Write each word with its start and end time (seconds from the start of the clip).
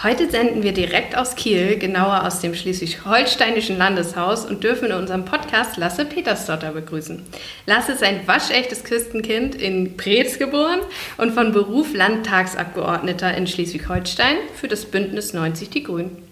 Heute 0.00 0.30
senden 0.30 0.62
wir 0.62 0.70
direkt 0.70 1.16
aus 1.16 1.34
Kiel, 1.34 1.76
genauer 1.76 2.24
aus 2.24 2.38
dem 2.38 2.54
schleswig-holsteinischen 2.54 3.76
Landeshaus 3.76 4.46
und 4.46 4.62
dürfen 4.62 4.92
in 4.92 4.92
unserem 4.92 5.24
Podcast 5.24 5.76
Lasse 5.76 6.04
Petersdotter 6.04 6.70
begrüßen. 6.70 7.20
Lasse 7.66 7.92
ist 7.94 8.04
ein 8.04 8.20
waschechtes 8.28 8.84
Küstenkind 8.84 9.56
in 9.56 9.96
Preetz 9.96 10.38
geboren 10.38 10.78
und 11.16 11.32
von 11.32 11.50
Beruf 11.50 11.94
Landtagsabgeordneter 11.94 13.36
in 13.36 13.48
Schleswig-Holstein 13.48 14.36
für 14.54 14.68
das 14.68 14.84
Bündnis 14.84 15.32
90 15.32 15.68
Die 15.70 15.82
Grünen. 15.82 16.27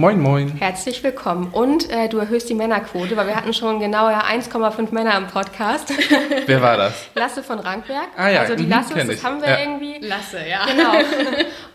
Moin, 0.00 0.18
moin. 0.18 0.56
Herzlich 0.58 1.02
willkommen. 1.04 1.48
Und 1.52 1.90
äh, 1.90 2.08
du 2.08 2.16
erhöhst 2.16 2.48
die 2.48 2.54
Männerquote, 2.54 3.18
weil 3.18 3.26
wir 3.26 3.36
hatten 3.36 3.52
schon 3.52 3.80
genau 3.80 4.06
1,5 4.06 4.94
Männer 4.94 5.14
im 5.18 5.26
Podcast. 5.26 5.92
Wer 6.46 6.62
war 6.62 6.78
das? 6.78 6.94
Lasse 7.14 7.42
von 7.42 7.58
Rankberg. 7.58 8.08
Ah 8.16 8.30
ja, 8.30 8.40
Also 8.40 8.54
die 8.56 8.62
mhm, 8.62 8.70
Lasse, 8.70 8.94
kenn 8.94 9.08
das 9.08 9.16
ich. 9.18 9.22
haben 9.22 9.42
wir 9.42 9.48
Ja. 9.50 9.58
irgendwie. 9.60 9.98
Lasse, 10.00 10.38
ja. 10.48 10.64
Genau. 10.64 10.92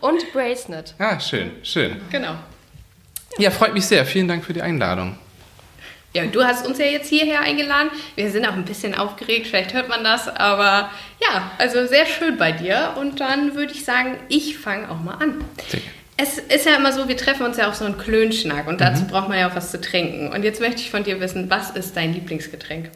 Und 0.00 0.32
Bracenet. 0.32 0.96
Ah, 0.98 1.20
schön, 1.20 1.52
schön. 1.62 2.00
Genau. 2.10 2.32
Ja, 3.38 3.52
freut 3.52 3.72
mich 3.74 3.86
sehr. 3.86 4.04
Vielen 4.04 4.26
Dank 4.26 4.44
für 4.44 4.52
die 4.52 4.62
Einladung. 4.62 5.16
Ja, 6.12 6.24
du 6.24 6.42
hast 6.42 6.66
uns 6.66 6.78
ja 6.78 6.86
jetzt 6.86 7.08
hierher 7.08 7.42
eingeladen. 7.42 7.90
Wir 8.16 8.28
sind 8.32 8.44
auch 8.48 8.54
ein 8.54 8.64
bisschen 8.64 8.96
aufgeregt, 8.96 9.46
vielleicht 9.46 9.72
hört 9.72 9.88
man 9.88 10.02
das, 10.02 10.26
aber 10.26 10.90
ja, 11.22 11.52
also 11.58 11.86
sehr 11.86 12.06
schön 12.06 12.36
bei 12.38 12.50
dir. 12.50 12.94
Und 12.98 13.20
dann 13.20 13.54
würde 13.54 13.72
ich 13.72 13.84
sagen, 13.84 14.16
ich 14.28 14.58
fange 14.58 14.90
auch 14.90 14.98
mal 14.98 15.14
an. 15.14 15.44
Sehr. 15.68 15.80
Es 16.18 16.38
ist 16.38 16.64
ja 16.64 16.76
immer 16.76 16.92
so, 16.92 17.08
wir 17.08 17.16
treffen 17.16 17.44
uns 17.44 17.58
ja 17.58 17.68
auf 17.68 17.74
so 17.74 17.84
einen 17.84 17.98
Klönschnack 17.98 18.66
und 18.68 18.80
dazu 18.80 19.04
braucht 19.04 19.28
man 19.28 19.38
ja 19.38 19.50
auch 19.50 19.54
was 19.54 19.70
zu 19.70 19.80
trinken. 19.80 20.28
Und 20.28 20.44
jetzt 20.44 20.60
möchte 20.60 20.80
ich 20.80 20.90
von 20.90 21.04
dir 21.04 21.20
wissen, 21.20 21.50
was 21.50 21.70
ist 21.70 21.96
dein 21.96 22.14
Lieblingsgetränk? 22.14 22.90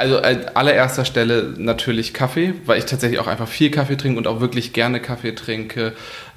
Also 0.00 0.18
an 0.18 0.46
allererster 0.54 1.04
Stelle 1.04 1.54
natürlich 1.58 2.14
Kaffee, 2.14 2.54
weil 2.64 2.78
ich 2.78 2.86
tatsächlich 2.86 3.18
auch 3.18 3.26
einfach 3.26 3.48
viel 3.48 3.70
Kaffee 3.70 3.96
trinke 3.96 4.16
und 4.16 4.26
auch 4.26 4.40
wirklich 4.40 4.72
gerne 4.72 5.00
Kaffee 5.00 5.34
trinke. 5.34 5.92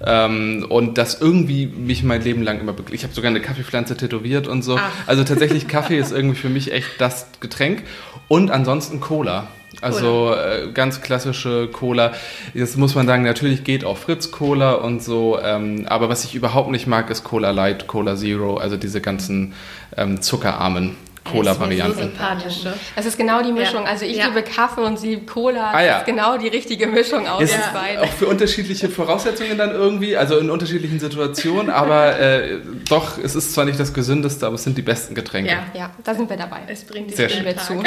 Ähm, 0.05 0.65
und 0.67 0.97
das 0.97 1.21
irgendwie 1.21 1.67
mich 1.67 2.03
mein 2.03 2.21
Leben 2.21 2.41
lang 2.41 2.59
immer 2.59 2.73
begleitet. 2.73 2.95
Ich 2.95 3.03
habe 3.03 3.13
sogar 3.13 3.29
eine 3.29 3.39
Kaffeepflanze 3.39 3.95
tätowiert 3.95 4.47
und 4.47 4.63
so. 4.63 4.77
Ach. 4.77 4.91
Also 5.05 5.23
tatsächlich 5.23 5.67
Kaffee 5.69 5.97
ist 5.97 6.11
irgendwie 6.11 6.35
für 6.35 6.49
mich 6.49 6.73
echt 6.73 6.89
das 6.97 7.27
Getränk. 7.39 7.83
Und 8.27 8.51
ansonsten 8.51 8.99
Cola. 8.99 9.47
Also 9.81 10.33
äh, 10.33 10.71
ganz 10.73 11.01
klassische 11.01 11.67
Cola. 11.67 12.13
Jetzt 12.53 12.77
muss 12.77 12.95
man 12.95 13.07
sagen, 13.07 13.23
natürlich 13.23 13.63
geht 13.63 13.83
auch 13.85 13.97
Fritz 13.97 14.31
Cola 14.31 14.73
und 14.73 15.03
so. 15.03 15.39
Ähm, 15.41 15.85
aber 15.87 16.09
was 16.09 16.23
ich 16.23 16.35
überhaupt 16.35 16.71
nicht 16.71 16.87
mag, 16.87 17.09
ist 17.09 17.23
Cola 17.23 17.51
Light, 17.51 17.87
Cola 17.87 18.15
Zero, 18.15 18.57
also 18.57 18.77
diese 18.77 19.01
ganzen 19.01 19.53
ähm, 19.97 20.21
zuckerarmen 20.21 20.95
Cola-Varianten. 21.23 21.97
sympathisch, 21.99 22.63
ne? 22.63 22.73
Das 22.95 23.05
ist 23.05 23.17
genau 23.17 23.41
die 23.41 23.51
Mischung. 23.51 23.83
Ja. 23.83 23.89
Also 23.89 24.05
ich 24.05 24.17
Ja. 24.17 24.27
liebe 24.27 24.43
Kaffee 24.43 24.81
und 24.81 24.99
sie 24.99 25.17
Cola. 25.21 25.71
Ah, 25.71 25.81
ja. 25.81 25.91
Das 25.91 25.99
ist 26.01 26.05
genau 26.07 26.37
die 26.37 26.47
richtige 26.49 26.87
Mischung 26.87 27.27
aus 27.27 27.41
Ist 27.43 27.55
uns 27.55 27.67
beiden. 27.73 27.99
auch 28.03 28.07
für 28.11 28.27
unterschiedliche 28.27 28.89
Voraussetzungen 28.89 29.57
dann 29.57 29.71
irgendwie, 29.71 30.17
also 30.17 30.37
in 30.37 30.49
unterschiedlichen 30.49 30.99
Situationen, 30.99 31.69
aber 31.69 32.19
äh, 32.19 32.57
doch, 32.89 33.17
es 33.17 33.35
ist 33.35 33.53
zwar 33.53 33.65
nicht 33.65 33.79
das 33.79 33.93
gesündeste, 33.93 34.45
aber 34.45 34.55
es 34.55 34.63
sind 34.63 34.77
die 34.77 34.81
besten 34.81 35.15
Getränke. 35.15 35.49
Ja. 35.51 35.63
Ja, 35.73 35.91
da 36.03 36.13
sind 36.13 36.29
wir 36.29 36.37
dabei. 36.37 36.59
Es 36.67 36.83
bringt 36.83 37.07
dich 37.09 37.15
Sehr 37.15 37.29
schön. 37.29 37.45
den 37.45 37.55
wir 37.55 37.57
zu. 37.57 37.81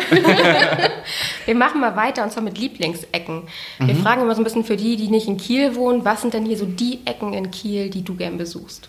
wir 1.46 1.54
machen 1.54 1.80
mal 1.80 1.94
weiter 1.96 2.22
und 2.24 2.32
zwar 2.32 2.42
mit 2.42 2.58
Lieblingsecken. 2.58 3.42
Wir 3.78 3.94
Mhm. 3.94 4.02
fragen 4.02 4.22
immer 4.22 4.34
so 4.34 4.40
ein 4.40 4.44
bisschen 4.44 4.64
für 4.64 4.76
die, 4.76 4.96
die 4.96 5.08
nicht 5.08 5.26
in 5.28 5.36
Kiel 5.36 5.74
wohnen, 5.76 6.04
was 6.04 6.22
sind 6.22 6.34
denn 6.34 6.44
hier 6.46 6.56
so 6.56 6.64
die 6.66 7.00
Ecken 7.04 7.32
in 7.34 7.50
Kiel, 7.50 7.90
die 7.90 8.02
du 8.02 8.14
gern 8.16 8.38
besuchst? 8.38 8.88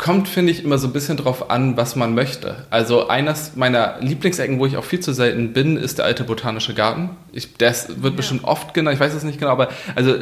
Kommt, 0.00 0.28
finde 0.28 0.50
ich, 0.50 0.64
immer 0.64 0.78
so 0.78 0.86
ein 0.86 0.94
bisschen 0.94 1.18
drauf 1.18 1.50
an, 1.50 1.76
was 1.76 1.94
man 1.94 2.14
möchte. 2.14 2.64
Also 2.70 3.08
eines 3.08 3.54
meiner 3.54 4.00
Lieblingsecken, 4.00 4.58
wo 4.58 4.64
ich 4.64 4.78
auch 4.78 4.84
viel 4.84 5.00
zu 5.00 5.12
selten 5.12 5.52
bin, 5.52 5.76
ist 5.76 5.98
der 5.98 6.06
alte 6.06 6.24
botanische 6.24 6.72
Garten. 6.72 7.10
Ich, 7.32 7.52
das 7.58 8.02
wird 8.02 8.16
bestimmt 8.16 8.44
oft 8.44 8.72
genannt, 8.72 8.94
ich 8.94 9.00
weiß 9.00 9.12
es 9.12 9.24
nicht 9.24 9.38
genau, 9.38 9.52
aber 9.52 9.68
also 9.94 10.14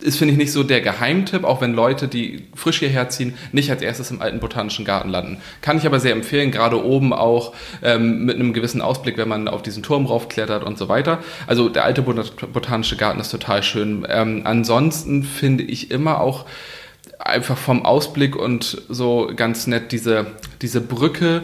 ist, 0.00 0.16
finde 0.16 0.32
ich, 0.32 0.38
nicht 0.38 0.52
so 0.52 0.62
der 0.62 0.80
Geheimtipp, 0.80 1.44
auch 1.44 1.60
wenn 1.60 1.74
Leute, 1.74 2.08
die 2.08 2.46
frisch 2.54 2.78
hierher 2.78 3.10
ziehen, 3.10 3.34
nicht 3.52 3.70
als 3.70 3.82
erstes 3.82 4.10
im 4.10 4.22
alten 4.22 4.40
botanischen 4.40 4.86
Garten 4.86 5.10
landen. 5.10 5.36
Kann 5.60 5.76
ich 5.76 5.84
aber 5.84 6.00
sehr 6.00 6.12
empfehlen, 6.12 6.50
gerade 6.50 6.82
oben 6.82 7.12
auch 7.12 7.52
ähm, 7.82 8.24
mit 8.24 8.36
einem 8.36 8.54
gewissen 8.54 8.80
Ausblick, 8.80 9.18
wenn 9.18 9.28
man 9.28 9.48
auf 9.48 9.60
diesen 9.60 9.82
Turm 9.82 10.06
raufklettert 10.06 10.64
und 10.64 10.78
so 10.78 10.88
weiter. 10.88 11.18
Also 11.46 11.68
der 11.68 11.84
alte 11.84 12.00
Bot- 12.00 12.50
botanische 12.54 12.96
Garten 12.96 13.20
ist 13.20 13.30
total 13.30 13.62
schön. 13.62 14.06
Ähm, 14.08 14.40
ansonsten 14.44 15.24
finde 15.24 15.64
ich 15.64 15.90
immer 15.90 16.22
auch 16.22 16.46
einfach 17.20 17.58
vom 17.58 17.84
Ausblick 17.84 18.36
und 18.36 18.82
so 18.88 19.30
ganz 19.34 19.66
nett 19.66 19.92
diese, 19.92 20.26
diese 20.62 20.80
Brücke. 20.80 21.42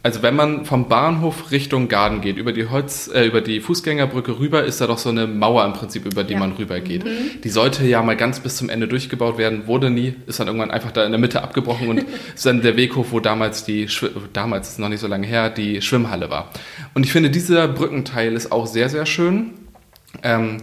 Also 0.00 0.22
wenn 0.22 0.36
man 0.36 0.64
vom 0.64 0.88
Bahnhof 0.88 1.50
Richtung 1.50 1.88
Garten 1.88 2.20
geht, 2.20 2.36
über 2.38 2.52
die 2.52 2.66
Holz, 2.68 3.10
äh, 3.12 3.26
über 3.26 3.40
die 3.40 3.60
Fußgängerbrücke 3.60 4.38
rüber, 4.38 4.62
ist 4.64 4.80
da 4.80 4.86
doch 4.86 4.96
so 4.96 5.08
eine 5.10 5.26
Mauer 5.26 5.64
im 5.66 5.72
Prinzip, 5.72 6.06
über 6.06 6.22
die 6.22 6.34
Ja. 6.34 6.38
man 6.38 6.52
rüber 6.52 6.78
geht. 6.80 7.04
Die 7.42 7.48
sollte 7.48 7.84
ja 7.84 8.00
mal 8.02 8.16
ganz 8.16 8.38
bis 8.40 8.56
zum 8.56 8.68
Ende 8.70 8.86
durchgebaut 8.86 9.38
werden, 9.38 9.66
wurde 9.66 9.90
nie, 9.90 10.14
ist 10.26 10.38
dann 10.38 10.46
irgendwann 10.46 10.70
einfach 10.70 10.92
da 10.92 11.04
in 11.04 11.10
der 11.10 11.20
Mitte 11.20 11.42
abgebrochen 11.42 11.88
und 11.88 12.04
ist 12.34 12.46
dann 12.46 12.62
der 12.62 12.76
Weghof, 12.76 13.08
wo 13.10 13.18
damals 13.18 13.64
die, 13.64 13.88
damals 14.32 14.68
ist 14.70 14.78
noch 14.78 14.88
nicht 14.88 15.00
so 15.00 15.08
lange 15.08 15.26
her, 15.26 15.50
die 15.50 15.82
Schwimmhalle 15.82 16.30
war. 16.30 16.52
Und 16.94 17.04
ich 17.04 17.12
finde, 17.12 17.28
dieser 17.28 17.66
Brückenteil 17.66 18.34
ist 18.34 18.52
auch 18.52 18.68
sehr, 18.68 18.88
sehr 18.88 19.04
schön. 19.04 19.50
Ähm, 20.22 20.58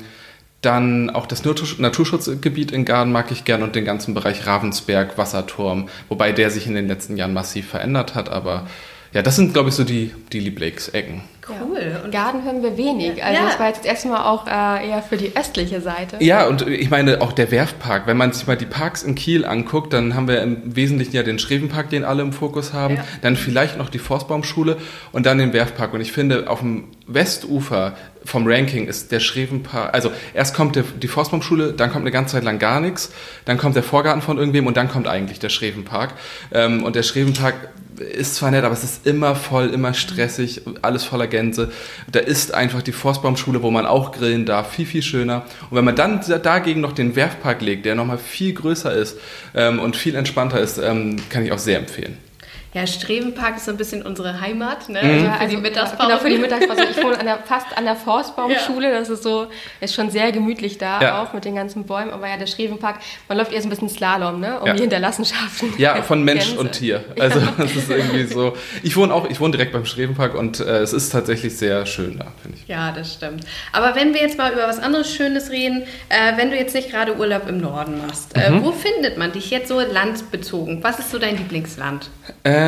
dann 0.65 1.09
auch 1.09 1.27
das 1.27 1.43
Natur- 1.45 1.67
Naturschutzgebiet 1.77 2.71
in 2.71 2.85
Garden 2.85 3.11
mag 3.11 3.31
ich 3.31 3.45
gern 3.45 3.63
und 3.63 3.75
den 3.75 3.85
ganzen 3.85 4.13
Bereich 4.13 4.45
Ravensberg, 4.45 5.17
Wasserturm, 5.17 5.89
wobei 6.09 6.31
der 6.31 6.49
sich 6.49 6.67
in 6.67 6.75
den 6.75 6.87
letzten 6.87 7.17
Jahren 7.17 7.33
massiv 7.33 7.69
verändert 7.69 8.15
hat. 8.15 8.29
Aber 8.29 8.67
ja, 9.13 9.21
das 9.21 9.35
sind, 9.35 9.53
glaube 9.53 9.69
ich, 9.69 9.75
so 9.75 9.83
die, 9.83 10.11
die 10.33 10.39
Lieblingsecken. 10.39 11.21
Cool. 11.47 11.99
Und 12.03 12.11
Garten 12.11 12.43
hören 12.43 12.63
wir 12.63 12.77
wenig. 12.77 13.23
Also 13.23 13.39
Ja. 13.41 13.47
das 13.47 13.59
war 13.59 13.67
jetzt 13.67 13.79
das 13.79 13.85
erste 13.85 14.07
Mal 14.07 14.23
auch 14.25 14.47
äh, 14.47 14.89
eher 14.89 15.01
für 15.01 15.17
die 15.17 15.35
östliche 15.37 15.79
Seite. 15.81 16.17
Ja, 16.19 16.45
und 16.47 16.67
ich 16.67 16.89
meine 16.89 17.21
auch 17.21 17.33
der 17.33 17.51
Werftpark. 17.51 18.07
Wenn 18.07 18.17
man 18.17 18.31
sich 18.31 18.47
mal 18.47 18.57
die 18.57 18.65
Parks 18.65 19.03
in 19.03 19.15
Kiel 19.15 19.45
anguckt, 19.45 19.93
dann 19.93 20.15
haben 20.15 20.27
wir 20.27 20.41
im 20.41 20.75
Wesentlichen 20.75 21.15
ja 21.15 21.23
den 21.23 21.37
Schrevenpark, 21.39 21.89
den 21.89 22.03
alle 22.03 22.23
im 22.23 22.33
Fokus 22.33 22.73
haben, 22.73 22.95
Ja. 22.95 23.03
dann 23.21 23.35
vielleicht 23.35 23.77
noch 23.77 23.89
die 23.89 23.99
Forstbaumschule 23.99 24.77
und 25.11 25.25
dann 25.25 25.37
den 25.37 25.53
Werftpark. 25.53 25.93
Und 25.93 26.01
ich 26.01 26.11
finde, 26.11 26.49
auf 26.49 26.59
dem 26.59 26.85
Westufer 27.07 27.95
vom 28.23 28.47
Ranking 28.47 28.87
ist 28.87 29.11
der 29.11 29.19
Schrevenpark, 29.19 29.93
also 29.93 30.11
erst 30.33 30.55
kommt 30.55 30.75
der, 30.75 30.83
die 30.83 31.07
Forstbaumschule, 31.07 31.73
dann 31.73 31.91
kommt 31.91 32.01
eine 32.03 32.11
ganze 32.11 32.33
Zeit 32.35 32.43
lang 32.43 32.57
gar 32.57 32.79
nichts, 32.81 33.11
dann 33.45 33.57
kommt 33.59 33.75
der 33.75 33.83
Vorgarten 33.83 34.23
von 34.23 34.39
irgendwem 34.39 34.65
und 34.65 34.77
dann 34.77 34.89
kommt 34.89 35.07
eigentlich 35.07 35.37
der 35.39 35.49
Schrevenpark. 35.49 36.13
Ähm, 36.51 36.83
und 36.83 36.95
der 36.95 37.03
Schrevenpark 37.03 37.53
ist 37.99 38.35
zwar 38.35 38.51
nett, 38.51 38.63
aber 38.63 38.73
es 38.73 38.83
ist 38.83 39.05
immer 39.07 39.35
voll, 39.35 39.69
immer 39.69 39.93
stressig, 39.93 40.61
alles 40.81 41.03
voller 41.03 41.27
Gänse. 41.27 41.71
Da 42.11 42.19
ist 42.19 42.53
einfach 42.53 42.81
die 42.81 42.91
Forstbaumschule, 42.91 43.61
wo 43.61 43.71
man 43.71 43.85
auch 43.85 44.11
grillen 44.11 44.45
darf, 44.45 44.71
viel, 44.71 44.85
viel 44.85 45.03
schöner. 45.03 45.45
Und 45.69 45.77
wenn 45.77 45.85
man 45.85 45.95
dann 45.95 46.21
dagegen 46.43 46.81
noch 46.81 46.93
den 46.93 47.15
Werfpark 47.15 47.61
legt, 47.61 47.85
der 47.85 47.95
nochmal 47.95 48.17
viel 48.17 48.53
größer 48.53 48.93
ist 48.93 49.17
ähm, 49.53 49.79
und 49.79 49.95
viel 49.95 50.15
entspannter 50.15 50.59
ist, 50.59 50.77
ähm, 50.77 51.17
kann 51.29 51.45
ich 51.45 51.51
auch 51.51 51.59
sehr 51.59 51.79
empfehlen. 51.79 52.17
Ja, 52.75 52.85
Strevenpark 52.85 53.55
ist 53.55 53.65
so 53.65 53.71
ein 53.71 53.77
bisschen 53.77 54.01
unsere 54.01 54.41
Heimat, 54.41 54.89
ne? 54.89 55.01
Mhm. 55.01 55.09
Also 55.09 55.25
Ja, 55.25 55.33
für 55.39 55.47
die 55.47 55.57
Mittagspause. 55.57 56.07
Genau, 56.09 56.19
für 56.19 56.29
die 56.29 56.37
Mittagspause. 56.37 56.83
Ich 56.91 57.01
wohne 57.03 57.17
an 57.17 57.25
der, 57.25 57.37
fast 57.39 57.67
an 57.77 57.85
der 57.85 57.95
Forstbaumschule. 57.95 58.91
Das 58.91 59.09
ist 59.09 59.23
so, 59.23 59.47
ist 59.79 59.95
schon 59.95 60.09
sehr 60.09 60.31
gemütlich 60.33 60.77
da, 60.77 61.01
Ja. 61.01 61.23
auch 61.23 61.31
mit 61.33 61.45
den 61.45 61.55
ganzen 61.55 61.85
Bäumen. 61.85 62.11
Aber 62.11 62.27
ja, 62.27 62.35
der 62.35 62.47
Schrevenpark, 62.47 62.97
man 63.29 63.37
läuft 63.37 63.53
eher 63.53 63.61
so 63.61 63.67
ein 63.67 63.69
bisschen 63.69 63.87
Slalom, 63.87 64.41
ne? 64.41 64.59
Um 64.59 64.67
Ja. 64.67 64.73
die 64.73 64.81
Hinterlassenschaften. 64.81 65.73
Ja, 65.77 66.01
von 66.03 66.21
Mensch 66.23 66.47
Gänse. 66.47 66.59
und 66.59 66.71
Tier. 66.73 67.03
Also 67.17 67.39
es 67.59 67.75
ist 67.77 67.89
irgendwie 67.89 68.25
so. 68.25 68.57
Ich 68.83 68.97
wohne 68.97 69.13
auch, 69.13 69.29
ich 69.29 69.39
wohne 69.39 69.51
direkt 69.51 69.71
beim 69.71 69.85
Schrevenpark 69.85 70.35
und 70.35 70.59
äh, 70.59 70.79
es 70.79 70.91
ist 70.91 71.09
tatsächlich 71.11 71.55
sehr 71.57 71.85
schön 71.85 72.17
da, 72.19 72.25
finde 72.41 72.57
ich. 72.61 72.67
Ja, 72.67 72.91
das 72.91 73.13
stimmt. 73.13 73.45
Aber 73.71 73.95
wenn 73.95 74.13
wir 74.13 74.19
jetzt 74.21 74.37
mal 74.37 74.51
über 74.51 74.67
was 74.67 74.79
anderes 74.79 75.09
Schönes 75.13 75.49
reden, 75.49 75.83
äh, 76.09 76.35
wenn 76.35 76.51
du 76.51 76.57
jetzt 76.57 76.75
nicht 76.75 76.91
gerade 76.91 77.15
Urlaub 77.15 77.47
im 77.47 77.59
Norden 77.61 78.01
machst, 78.05 78.35
äh, 78.35 78.51
wo 78.61 78.73
findet 78.73 79.17
man 79.17 79.31
dich 79.31 79.49
jetzt 79.49 79.69
so 79.69 79.79
landbezogen? 79.79 80.83
Was 80.83 80.99
ist 80.99 81.11
so 81.11 81.19
dein 81.19 81.37
Lieblingsland? 81.37 82.09
Ähm, 82.43 82.64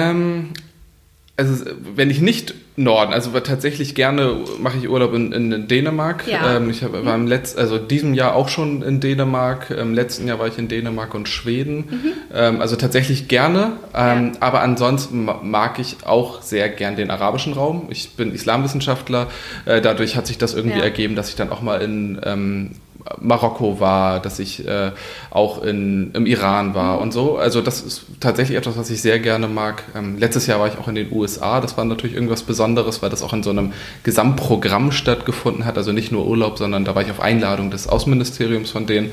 also 1.40 1.66
wenn 1.96 2.10
ich 2.10 2.20
nicht 2.20 2.56
Norden, 2.80 3.12
also 3.14 3.32
tatsächlich 3.40 3.96
gerne 3.96 4.38
mache 4.60 4.78
ich 4.78 4.88
Urlaub 4.90 5.14
in, 5.14 5.32
in 5.32 5.68
Dänemark. 5.68 6.28
Ja. 6.28 6.58
Ähm, 6.58 6.70
ich 6.70 6.84
hab, 6.84 6.94
war 6.94 7.16
im 7.16 7.26
letzten, 7.28 7.60
also 7.60 7.78
diesem 7.80 8.14
Jahr 8.14 8.36
auch 8.36 8.50
schon 8.50 8.82
in 8.84 9.00
Dänemark. 9.00 9.72
Im 9.72 9.94
letzten 9.96 10.28
Jahr 10.28 10.38
war 10.40 10.48
ich 10.48 10.58
in 10.60 10.68
Dänemark 10.68 11.14
und 11.16 11.28
Schweden. 11.28 11.86
Ähm, 12.34 12.62
also 12.62 12.76
tatsächlich 12.76 13.28
gerne. 13.28 13.74
Ähm, 13.96 14.34
Aber 14.40 14.62
ansonsten 14.62 15.26
ma- 15.26 15.40
mag 15.44 15.80
ich 15.80 15.98
auch 16.06 16.42
sehr 16.44 16.70
gern 16.70 16.96
den 16.96 17.10
arabischen 17.12 17.54
Raum. 17.54 17.88
Ich 17.90 18.12
bin 18.12 18.32
Islamwissenschaftler. 18.34 19.28
Äh, 19.66 19.82
dadurch 19.82 20.16
hat 20.16 20.28
sich 20.28 20.38
das 20.38 20.54
irgendwie 20.54 20.78
Ja. 20.78 20.84
ergeben, 20.84 21.16
dass 21.16 21.30
ich 21.30 21.36
dann 21.36 21.50
auch 21.52 21.62
mal 21.64 21.82
in 21.82 22.20
ähm, 22.24 22.72
Marokko 23.20 23.80
war, 23.80 24.20
dass 24.20 24.40
ich 24.40 24.68
äh, 24.68 24.92
auch 25.30 25.64
in, 25.64 26.12
im 26.14 26.26
Iran 26.26 26.74
war 26.76 27.00
und 27.00 27.12
so. 27.12 27.38
Also 27.38 27.62
das 27.62 27.82
ist 27.82 28.06
tatsächlich 28.20 28.58
etwas, 28.58 28.78
was 28.78 28.90
ich 28.90 29.02
sehr 29.02 29.20
gerne 29.20 29.48
mag. 29.48 29.84
Ähm, 29.96 30.18
letztes 30.18 30.48
Jahr 30.48 30.60
war 30.60 30.68
ich 30.68 30.78
auch 30.78 30.88
in 30.88 30.96
den 30.96 31.12
USA. 31.12 31.62
Das 31.62 31.78
war 31.78 31.86
natürlich 31.86 32.16
irgendwas 32.16 32.44
Besonderes, 32.44 33.02
weil 33.02 33.10
das 33.10 33.24
auch 33.24 33.34
in 33.34 33.44
so 33.44 33.50
einem 33.50 33.74
Gesamtprogramm 34.04 34.92
stattgefunden 34.92 35.66
hat. 35.66 35.78
Also 35.78 35.92
nicht 35.92 36.12
nur 36.12 36.28
Urlaub, 36.28 36.58
sondern 36.58 36.86
da 36.86 36.96
war 36.96 37.02
ich 37.02 37.12
auf 37.12 37.22
Einladung 37.22 37.72
des 37.72 37.88
Außenministeriums 37.88 38.72
von 38.72 38.86
denen. 38.86 39.12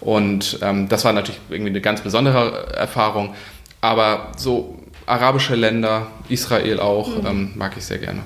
Und 0.00 0.58
ähm, 0.62 0.88
das 0.88 1.04
war 1.04 1.12
natürlich 1.12 1.40
irgendwie 1.48 1.70
eine 1.70 1.80
ganz 1.80 2.00
besondere 2.00 2.74
Erfahrung. 2.74 3.34
Aber 3.80 4.32
so 4.36 4.76
arabische 5.06 5.54
Länder, 5.54 6.08
Israel 6.28 6.80
auch, 6.80 7.10
ähm, 7.24 7.52
mag 7.54 7.72
ich 7.76 7.84
sehr 7.84 7.98
gerne. 7.98 8.20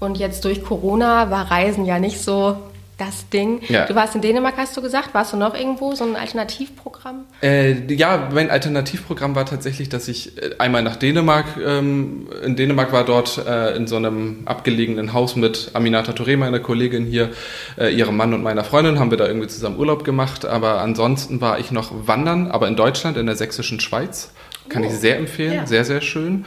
Und 0.00 0.18
jetzt 0.18 0.44
durch 0.44 0.62
Corona 0.62 1.30
war 1.30 1.50
Reisen 1.50 1.84
ja 1.84 1.98
nicht 1.98 2.20
so 2.20 2.56
das 2.98 3.28
Ding. 3.30 3.60
Ja. 3.68 3.86
Du 3.86 3.94
warst 3.94 4.14
in 4.14 4.20
Dänemark, 4.20 4.56
hast 4.56 4.76
du 4.76 4.82
gesagt. 4.82 5.14
Warst 5.14 5.32
du 5.32 5.36
noch 5.36 5.54
irgendwo, 5.54 5.94
so 5.94 6.04
ein 6.04 6.16
Alternativprogramm? 6.16 7.24
Äh, 7.42 7.94
ja, 7.94 8.28
mein 8.32 8.50
Alternativprogramm 8.50 9.34
war 9.34 9.46
tatsächlich, 9.46 9.88
dass 9.88 10.08
ich 10.08 10.36
äh, 10.36 10.56
einmal 10.58 10.82
nach 10.82 10.96
Dänemark, 10.96 11.46
ähm, 11.64 12.28
in 12.44 12.56
Dänemark 12.56 12.92
war 12.92 13.04
dort 13.04 13.38
äh, 13.46 13.76
in 13.76 13.86
so 13.86 13.96
einem 13.96 14.42
abgelegenen 14.46 15.12
Haus 15.12 15.36
mit 15.36 15.70
Aminata 15.74 16.12
Touré, 16.12 16.36
meiner 16.36 16.58
Kollegin 16.58 17.06
hier, 17.06 17.30
äh, 17.78 17.94
ihrem 17.94 18.16
Mann 18.16 18.34
und 18.34 18.42
meiner 18.42 18.64
Freundin, 18.64 18.98
haben 18.98 19.10
wir 19.10 19.18
da 19.18 19.26
irgendwie 19.26 19.48
zusammen 19.48 19.78
Urlaub 19.78 20.04
gemacht. 20.04 20.44
Aber 20.44 20.80
ansonsten 20.80 21.40
war 21.40 21.58
ich 21.60 21.70
noch 21.70 21.92
wandern, 22.06 22.50
aber 22.50 22.66
in 22.66 22.76
Deutschland, 22.76 23.16
in 23.16 23.26
der 23.26 23.36
sächsischen 23.36 23.80
Schweiz. 23.80 24.32
Kann 24.68 24.82
oh. 24.82 24.86
ich 24.86 24.92
sehr 24.92 25.18
empfehlen, 25.18 25.54
ja. 25.54 25.66
sehr, 25.66 25.84
sehr 25.84 26.00
schön. 26.00 26.44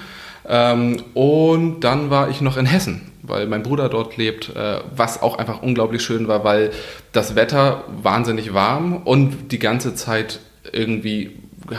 Ähm, 0.48 1.02
und 1.14 1.80
dann 1.82 2.10
war 2.10 2.30
ich 2.30 2.42
noch 2.42 2.58
in 2.58 2.66
Hessen 2.66 3.11
weil 3.32 3.48
mein 3.48 3.64
Bruder 3.64 3.90
dort 3.90 4.18
lebt, 4.18 4.56
äh, 4.56 4.80
was 4.96 5.22
auch 5.22 5.38
einfach 5.38 5.64
unglaublich 5.64 6.04
schön 6.04 6.28
war, 6.28 6.44
weil 6.44 6.72
das 7.12 7.36
Wetter 7.36 7.86
wahnsinnig 8.04 8.54
warm 8.54 8.98
und 8.98 9.52
die 9.52 9.60
ganze 9.60 9.96
Zeit 9.96 10.40
irgendwie 10.72 11.32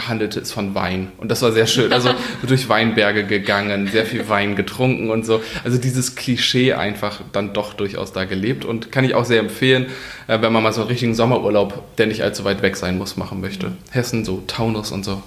handelte 0.09 0.41
es 0.41 0.53
von 0.53 0.75
Wein. 0.75 1.13
Und 1.19 1.31
das 1.31 1.43
war 1.43 1.53
sehr 1.53 1.67
schön. 1.67 1.93
Also 1.93 2.11
durch 2.47 2.69
Weinberge 2.69 3.25
gegangen, 3.25 3.89
sehr 3.89 4.07
viel 4.07 4.29
Wein 4.29 4.57
getrunken 4.57 5.11
und 5.11 5.27
so. 5.27 5.43
Also 5.65 5.79
dieses 5.79 6.15
Klischee 6.15 6.73
einfach 6.73 7.21
dann 7.33 7.53
doch 7.53 7.75
durchaus 7.75 8.13
da 8.13 8.25
gelebt 8.25 8.65
und 8.65 8.91
kann 8.91 9.05
ich 9.05 9.15
auch 9.15 9.25
sehr 9.25 9.41
empfehlen, 9.41 9.87
äh, 10.29 10.41
wenn 10.41 10.53
man 10.53 10.63
mal 10.63 10.73
so 10.73 10.81
einen 10.81 10.89
richtigen 10.89 11.15
Sommerurlaub, 11.15 11.97
der 11.97 12.07
nicht 12.07 12.23
allzu 12.23 12.45
weit 12.45 12.63
weg 12.63 12.77
sein 12.77 12.99
muss, 12.99 13.17
machen 13.17 13.41
möchte. 13.41 13.73
Hessen, 13.91 14.25
so 14.25 14.43
Taunus 14.47 14.93
und 14.93 15.05
so. 15.05 15.23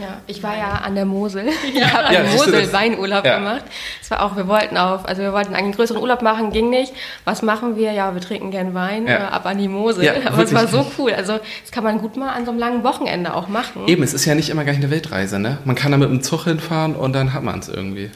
Ja, 0.00 0.20
ich 0.26 0.42
war 0.42 0.56
ja 0.56 0.70
an 0.84 0.94
der 0.94 1.04
Mosel. 1.04 1.46
Ja. 1.46 1.52
Ich 1.90 1.92
habe 1.92 2.06
an 2.06 2.12
der 2.12 2.24
Mosel 2.24 2.72
Weinurlaub 2.72 3.24
ja. 3.24 3.38
gemacht. 3.38 3.64
Das 4.00 4.10
war 4.10 4.22
auch, 4.22 4.36
wir 4.36 4.48
wollten 4.48 4.76
auf, 4.76 5.06
also 5.06 5.22
wir 5.22 5.32
wollten 5.32 5.54
einen 5.54 5.72
größeren 5.72 6.00
Urlaub 6.00 6.22
machen, 6.22 6.50
ging 6.52 6.70
nicht. 6.70 6.92
Was 7.24 7.42
machen 7.42 7.76
wir? 7.76 7.92
Ja, 7.92 8.14
wir 8.14 8.20
trinken 8.20 8.50
gern 8.50 8.74
Wein, 8.74 9.06
ja. 9.06 9.28
ab 9.28 9.46
an 9.46 9.58
die 9.58 9.68
Mosel. 9.68 10.04
Ja, 10.04 10.14
Aber 10.26 10.42
es 10.42 10.54
war 10.54 10.66
so 10.66 10.86
cool. 10.98 11.12
Also 11.12 11.38
das 11.62 11.70
kann 11.70 11.84
man 11.84 11.98
gut 11.98 12.16
mal 12.16 12.30
an 12.30 12.44
so 12.44 12.50
einem 12.50 12.60
langen 12.60 12.84
Wochenende 12.84 13.34
auch 13.34 13.48
machen. 13.48 13.86
Eben, 13.86 14.02
es 14.02 14.14
ist 14.14 14.24
ja 14.24 14.34
nicht 14.34 14.50
immer 14.50 14.64
gleich 14.64 14.76
eine 14.76 14.90
Weltreise, 14.90 15.38
ne? 15.38 15.58
Man 15.64 15.76
kann 15.76 15.92
da 15.92 15.98
mit 15.98 16.08
dem 16.08 16.22
Zug 16.22 16.44
hinfahren 16.44 16.94
und 16.94 17.12
dann 17.12 17.32
hat 17.32 17.42
man 17.42 17.58
es 17.58 17.68
irgendwie. 17.68 18.10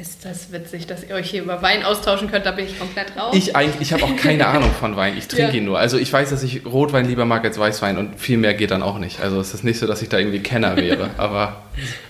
Ist 0.00 0.24
das 0.24 0.50
witzig, 0.50 0.86
dass 0.86 1.04
ihr 1.04 1.14
euch 1.14 1.28
hier 1.28 1.42
über 1.42 1.60
Wein 1.60 1.84
austauschen 1.84 2.30
könnt? 2.30 2.46
Da 2.46 2.52
bin 2.52 2.64
ich 2.64 2.78
komplett 2.78 3.14
raus. 3.18 3.36
Ich, 3.36 3.52
ich 3.80 3.92
habe 3.92 4.04
auch 4.04 4.16
keine 4.22 4.46
Ahnung 4.46 4.70
von 4.72 4.96
Wein. 4.96 5.14
Ich 5.18 5.28
trinke 5.28 5.52
ja. 5.52 5.58
ihn 5.58 5.66
nur. 5.66 5.78
Also 5.78 5.98
ich 5.98 6.10
weiß, 6.10 6.30
dass 6.30 6.42
ich 6.42 6.64
Rotwein 6.64 7.06
lieber 7.06 7.26
mag 7.26 7.44
als 7.44 7.58
Weißwein 7.58 7.98
und 7.98 8.18
viel 8.18 8.38
mehr 8.38 8.54
geht 8.54 8.70
dann 8.70 8.82
auch 8.82 8.98
nicht. 8.98 9.20
Also 9.20 9.38
es 9.38 9.52
ist 9.52 9.62
nicht 9.62 9.78
so, 9.78 9.86
dass 9.86 10.00
ich 10.00 10.08
da 10.08 10.16
irgendwie 10.16 10.38
Kenner 10.38 10.76
wäre. 10.76 11.10
aber 11.18 11.64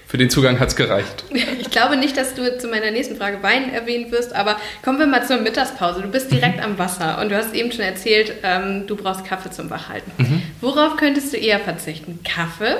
für 0.06 0.18
den 0.18 0.30
Zugang 0.30 0.60
hat 0.60 0.68
es 0.68 0.76
gereicht. 0.76 1.24
Ich 1.58 1.68
glaube 1.72 1.96
nicht, 1.96 2.16
dass 2.16 2.34
du 2.34 2.56
zu 2.58 2.68
meiner 2.68 2.92
nächsten 2.92 3.16
Frage 3.16 3.42
Wein 3.42 3.74
erwähnen 3.74 4.12
wirst, 4.12 4.36
aber 4.36 4.56
kommen 4.84 5.00
wir 5.00 5.06
mal 5.06 5.26
zur 5.26 5.38
Mittagspause. 5.38 6.00
Du 6.00 6.08
bist 6.08 6.30
direkt 6.30 6.58
mhm. 6.58 6.62
am 6.62 6.78
Wasser 6.78 7.20
und 7.20 7.30
du 7.30 7.36
hast 7.36 7.56
eben 7.56 7.72
schon 7.72 7.84
erzählt, 7.84 8.34
ähm, 8.44 8.86
du 8.86 8.94
brauchst 8.94 9.24
Kaffee 9.24 9.50
zum 9.50 9.68
Wachhalten. 9.68 10.12
Mhm. 10.16 10.42
Worauf 10.60 10.96
könntest 10.96 11.32
du 11.32 11.38
eher 11.38 11.58
verzichten? 11.58 12.20
Kaffee 12.22 12.76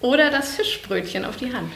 oder 0.00 0.30
das 0.30 0.56
Fischbrötchen 0.56 1.26
auf 1.26 1.36
die 1.36 1.52
Hand? 1.52 1.70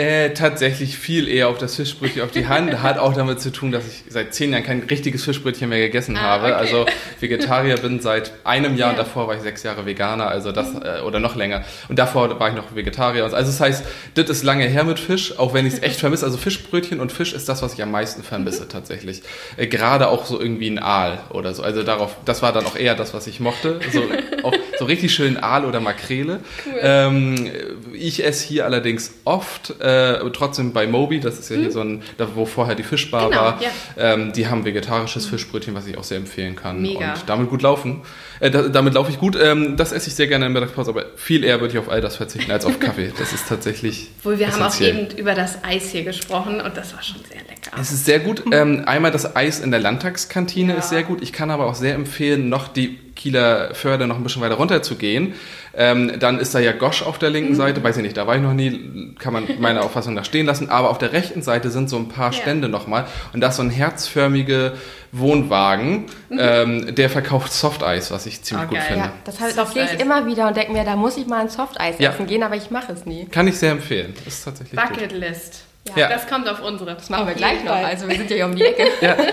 Äh, 0.00 0.32
tatsächlich 0.32 0.96
viel 0.96 1.28
eher 1.28 1.48
auf 1.48 1.58
das 1.58 1.76
Fischbrötchen 1.76 2.22
auf 2.22 2.30
die 2.30 2.48
Hand. 2.48 2.82
Hat 2.82 2.96
auch 2.96 3.12
damit 3.12 3.38
zu 3.38 3.52
tun, 3.52 3.70
dass 3.70 3.86
ich 3.86 4.04
seit 4.08 4.32
zehn 4.32 4.50
Jahren 4.50 4.62
kein 4.62 4.82
richtiges 4.84 5.24
Fischbrötchen 5.24 5.68
mehr 5.68 5.78
gegessen 5.80 6.16
ah, 6.16 6.22
habe. 6.22 6.46
Okay. 6.46 6.54
Also 6.54 6.86
Vegetarier 7.20 7.76
bin 7.76 8.00
seit 8.00 8.32
einem 8.42 8.78
Jahr 8.78 8.88
ja. 8.88 8.90
und 8.92 8.98
davor 8.98 9.28
war 9.28 9.34
ich 9.34 9.42
sechs 9.42 9.62
Jahre 9.62 9.84
Veganer, 9.84 10.28
also 10.28 10.52
das 10.52 10.72
mhm. 10.72 10.80
äh, 10.82 11.00
oder 11.02 11.20
noch 11.20 11.36
länger. 11.36 11.64
Und 11.90 11.98
davor 11.98 12.40
war 12.40 12.48
ich 12.48 12.54
noch 12.54 12.74
Vegetarier. 12.74 13.24
Also 13.24 13.36
das 13.36 13.60
heißt, 13.60 13.84
das 14.14 14.30
ist 14.30 14.42
lange 14.42 14.64
her 14.64 14.84
mit 14.84 14.98
Fisch, 14.98 15.38
auch 15.38 15.52
wenn 15.52 15.66
ich 15.66 15.74
es 15.74 15.82
echt 15.82 15.96
vermisse. 16.00 16.24
Also 16.24 16.38
Fischbrötchen 16.38 16.98
und 16.98 17.12
Fisch 17.12 17.34
ist 17.34 17.50
das, 17.50 17.60
was 17.60 17.74
ich 17.74 17.82
am 17.82 17.90
meisten 17.90 18.22
vermisse 18.22 18.64
mhm. 18.64 18.68
tatsächlich. 18.70 19.20
Äh, 19.58 19.66
Gerade 19.66 20.08
auch 20.08 20.24
so 20.24 20.40
irgendwie 20.40 20.70
ein 20.70 20.78
Aal 20.78 21.18
oder 21.28 21.52
so. 21.52 21.62
Also 21.62 21.82
darauf, 21.82 22.16
das 22.24 22.40
war 22.40 22.54
dann 22.54 22.64
auch 22.64 22.76
eher 22.76 22.94
das, 22.94 23.12
was 23.12 23.26
ich 23.26 23.38
mochte. 23.38 23.80
So, 23.92 24.04
auch, 24.44 24.54
so 24.80 24.86
richtig 24.86 25.12
schön 25.12 25.36
Aal 25.36 25.66
oder 25.66 25.78
Makrele. 25.78 26.40
Cool. 26.64 26.74
Ähm, 26.80 27.50
ich 27.92 28.24
esse 28.24 28.48
hier 28.48 28.64
allerdings 28.64 29.12
oft 29.24 29.78
äh, 29.78 30.18
trotzdem 30.32 30.72
bei 30.72 30.86
Moby, 30.86 31.20
das 31.20 31.38
ist 31.38 31.50
ja 31.50 31.56
hm. 31.56 31.62
hier 31.62 31.70
so 31.70 31.80
ein, 31.82 32.02
da 32.16 32.28
wo 32.34 32.46
vorher 32.46 32.74
die 32.74 32.82
Fischbar 32.82 33.28
genau, 33.28 33.42
war, 33.42 33.60
ja. 33.62 33.68
ähm, 33.98 34.32
die 34.32 34.48
haben 34.48 34.64
vegetarisches 34.64 35.24
hm. 35.24 35.32
Fischbrötchen, 35.32 35.74
was 35.74 35.86
ich 35.86 35.98
auch 35.98 36.04
sehr 36.04 36.16
empfehlen 36.16 36.56
kann. 36.56 36.80
Mega. 36.80 37.12
Und 37.12 37.24
damit 37.26 37.50
gut 37.50 37.60
laufen. 37.60 38.00
Äh, 38.40 38.50
da, 38.50 38.68
damit 38.68 38.94
laufe 38.94 39.10
ich 39.10 39.18
gut. 39.18 39.36
Ähm, 39.40 39.76
das 39.76 39.92
esse 39.92 40.08
ich 40.08 40.14
sehr 40.14 40.28
gerne 40.28 40.46
in 40.46 40.54
der 40.54 40.62
Mittagspause, 40.62 40.92
aber 40.92 41.04
viel 41.16 41.44
eher 41.44 41.60
würde 41.60 41.74
ich 41.74 41.78
auf 41.78 41.90
all 41.90 42.00
das 42.00 42.16
verzichten 42.16 42.50
als 42.50 42.64
auf 42.64 42.80
Kaffee. 42.80 43.12
Das 43.18 43.34
ist 43.34 43.48
tatsächlich. 43.48 44.08
Wohl, 44.22 44.38
wir 44.38 44.48
essentiell. 44.48 44.94
haben 44.94 45.04
auch 45.04 45.10
eben 45.10 45.18
über 45.18 45.34
das 45.34 45.62
Eis 45.62 45.90
hier 45.90 46.04
gesprochen 46.04 46.62
und 46.62 46.74
das 46.74 46.94
war 46.94 47.02
schon 47.02 47.20
sehr 47.30 47.42
lecker. 47.42 47.72
Es 47.78 47.92
ist 47.92 48.06
sehr 48.06 48.18
gut. 48.18 48.42
Ähm, 48.52 48.82
einmal 48.84 49.12
das 49.12 49.36
Eis 49.36 49.60
in 49.60 49.70
der 49.70 49.78
Landtagskantine 49.78 50.72
ja. 50.72 50.78
ist 50.78 50.88
sehr 50.88 51.04
gut. 51.04 51.22
Ich 51.22 51.32
kann 51.32 51.50
aber 51.50 51.66
auch 51.66 51.76
sehr 51.76 51.94
empfehlen, 51.94 52.48
noch 52.48 52.66
die 52.66 52.98
Kieler 53.14 53.74
Förde 53.74 54.06
noch 54.06 54.16
ein 54.16 54.22
bisschen 54.22 54.42
weiter 54.42 54.54
runter 54.54 54.82
zu 54.82 54.96
gehen. 54.96 55.34
Ähm, 55.72 56.18
dann 56.18 56.40
ist 56.40 56.54
da 56.54 56.58
ja 56.58 56.72
Gosch 56.72 57.02
auf 57.02 57.18
der 57.18 57.30
linken 57.30 57.52
mhm. 57.52 57.56
Seite, 57.56 57.82
weiß 57.82 57.96
ich 57.96 58.02
nicht, 58.02 58.16
da 58.16 58.26
war 58.26 58.34
ich 58.34 58.42
noch 58.42 58.54
nie, 58.54 59.14
kann 59.18 59.32
man 59.32 59.46
meiner 59.60 59.82
Auffassung 59.82 60.14
nach 60.14 60.24
stehen 60.24 60.46
lassen. 60.46 60.68
Aber 60.68 60.90
auf 60.90 60.98
der 60.98 61.12
rechten 61.12 61.42
Seite 61.42 61.70
sind 61.70 61.88
so 61.88 61.96
ein 61.96 62.08
paar 62.08 62.32
ja. 62.32 62.38
Stände 62.40 62.68
nochmal 62.68 63.06
und 63.32 63.40
da 63.40 63.48
ist 63.48 63.56
so 63.56 63.62
ein 63.62 63.70
herzförmige 63.70 64.72
Wohnwagen, 65.12 66.06
mhm. 66.28 66.38
ähm, 66.38 66.94
der 66.94 67.10
verkauft 67.10 67.52
Softeis, 67.52 68.10
was 68.10 68.26
ich 68.26 68.42
ziemlich 68.42 68.66
oh, 68.68 68.74
gut 68.74 68.82
finde. 68.82 69.04
Ja, 69.04 69.12
das, 69.24 69.38
das 69.54 69.72
sehe 69.72 69.84
ich 69.84 70.00
immer 70.00 70.26
wieder 70.26 70.48
und 70.48 70.56
denke 70.56 70.72
mir, 70.72 70.84
da 70.84 70.96
muss 70.96 71.16
ich 71.16 71.26
mal 71.26 71.40
ein 71.40 71.48
Softeis 71.48 71.96
ja. 71.98 72.10
essen 72.10 72.26
gehen, 72.26 72.42
aber 72.42 72.56
ich 72.56 72.70
mache 72.70 72.92
es 72.92 73.06
nie. 73.06 73.26
Kann 73.26 73.46
ich 73.46 73.58
sehr 73.58 73.72
empfehlen. 73.72 74.14
Das 74.24 74.34
ist 74.34 74.44
tatsächlich 74.44 74.80
Bucketlist. 74.80 75.64
Ja, 75.88 76.02
ja, 76.02 76.08
das 76.08 76.26
kommt 76.26 76.48
auf 76.48 76.62
unsere. 76.62 76.94
Das 76.94 77.08
machen 77.08 77.26
wir 77.26 77.34
gleich 77.34 77.64
noch. 77.64 77.72
Also 77.72 78.06
wir 78.08 78.16
sind 78.16 78.30
ja 78.30 78.36
hier 78.36 78.46
um 78.46 78.54
die 78.54 78.64
Ecke. 78.64 78.86
ja. 79.00 79.16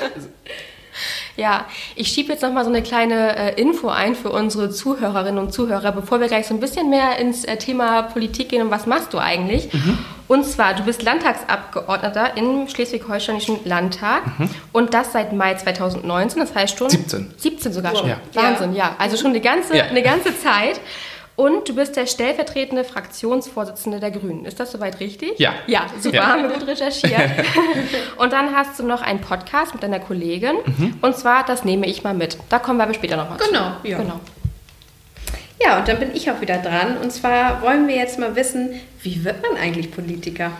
Ja, 1.37 1.65
ich 1.95 2.07
schiebe 2.07 2.33
jetzt 2.33 2.41
noch 2.41 2.51
mal 2.51 2.63
so 2.63 2.71
eine 2.71 2.81
kleine 2.81 3.55
äh, 3.55 3.61
Info 3.61 3.89
ein 3.89 4.15
für 4.15 4.31
unsere 4.31 4.71
Zuhörerinnen 4.71 5.37
und 5.37 5.53
Zuhörer, 5.53 5.91
bevor 5.91 6.19
wir 6.19 6.27
gleich 6.27 6.47
so 6.47 6.55
ein 6.55 6.59
bisschen 6.59 6.89
mehr 6.89 7.19
ins 7.19 7.45
äh, 7.45 7.57
Thema 7.57 8.01
Politik 8.01 8.49
gehen 8.49 8.63
und 8.63 8.71
was 8.71 8.87
machst 8.87 9.13
du 9.13 9.19
eigentlich? 9.19 9.71
Mhm. 9.71 9.99
Und 10.27 10.45
zwar, 10.45 10.73
du 10.73 10.83
bist 10.83 11.03
Landtagsabgeordneter 11.03 12.35
im 12.35 12.67
Schleswig-Holsteinischen 12.67 13.59
Landtag 13.65 14.39
mhm. 14.39 14.49
und 14.73 14.95
das 14.95 15.13
seit 15.13 15.31
Mai 15.31 15.53
2019, 15.53 16.41
das 16.41 16.55
heißt 16.55 16.77
schon 16.77 16.89
17. 16.89 17.33
17 17.37 17.71
sogar 17.71 17.95
schon. 17.95 18.09
Ja. 18.09 18.17
Wahnsinn, 18.33 18.73
ja. 18.73 18.95
Also 18.97 19.15
schon 19.15 19.31
eine 19.31 19.39
ganze, 19.39 19.77
ja. 19.77 19.85
eine 19.85 20.01
ganze 20.01 20.37
Zeit. 20.37 20.81
Und 21.37 21.69
du 21.69 21.75
bist 21.75 21.95
der 21.95 22.07
stellvertretende 22.07 22.83
Fraktionsvorsitzende 22.83 23.99
der 23.99 24.09
Grünen. 24.09 24.43
Ist 24.43 24.59
das 24.59 24.71
soweit 24.71 24.99
richtig? 24.99 25.37
Ja. 25.37 25.53
Ja, 25.67 25.85
super, 25.99 26.15
ja. 26.15 26.27
haben 26.29 26.49
wir 26.49 26.49
gut 26.49 26.67
recherchiert. 26.67 27.13
und 28.17 28.33
dann 28.33 28.55
hast 28.55 28.79
du 28.79 28.83
noch 28.83 29.03
einen 29.03 29.21
Podcast 29.21 29.75
mit 29.75 29.83
deiner 29.83 29.99
Kollegin. 29.99 30.55
Mhm. 30.65 30.95
Und 30.99 31.15
zwar, 31.15 31.45
das 31.45 31.63
nehme 31.63 31.85
ich 31.85 32.03
mal 32.03 32.15
mit. 32.15 32.39
Da 32.49 32.57
kommen 32.57 32.79
wir 32.79 32.85
aber 32.85 32.95
später 32.95 33.17
nochmal 33.17 33.37
genau, 33.37 33.73
zu. 33.83 33.87
Ja. 33.87 33.97
Genau. 33.99 34.19
Ja, 35.63 35.77
und 35.77 35.87
dann 35.87 35.99
bin 35.99 36.15
ich 36.15 36.31
auch 36.31 36.41
wieder 36.41 36.57
dran. 36.57 36.97
Und 36.97 37.11
zwar 37.11 37.61
wollen 37.61 37.87
wir 37.87 37.95
jetzt 37.95 38.17
mal 38.17 38.35
wissen, 38.35 38.71
wie 39.03 39.23
wird 39.23 39.43
man 39.43 39.61
eigentlich 39.61 39.91
Politiker? 39.91 40.51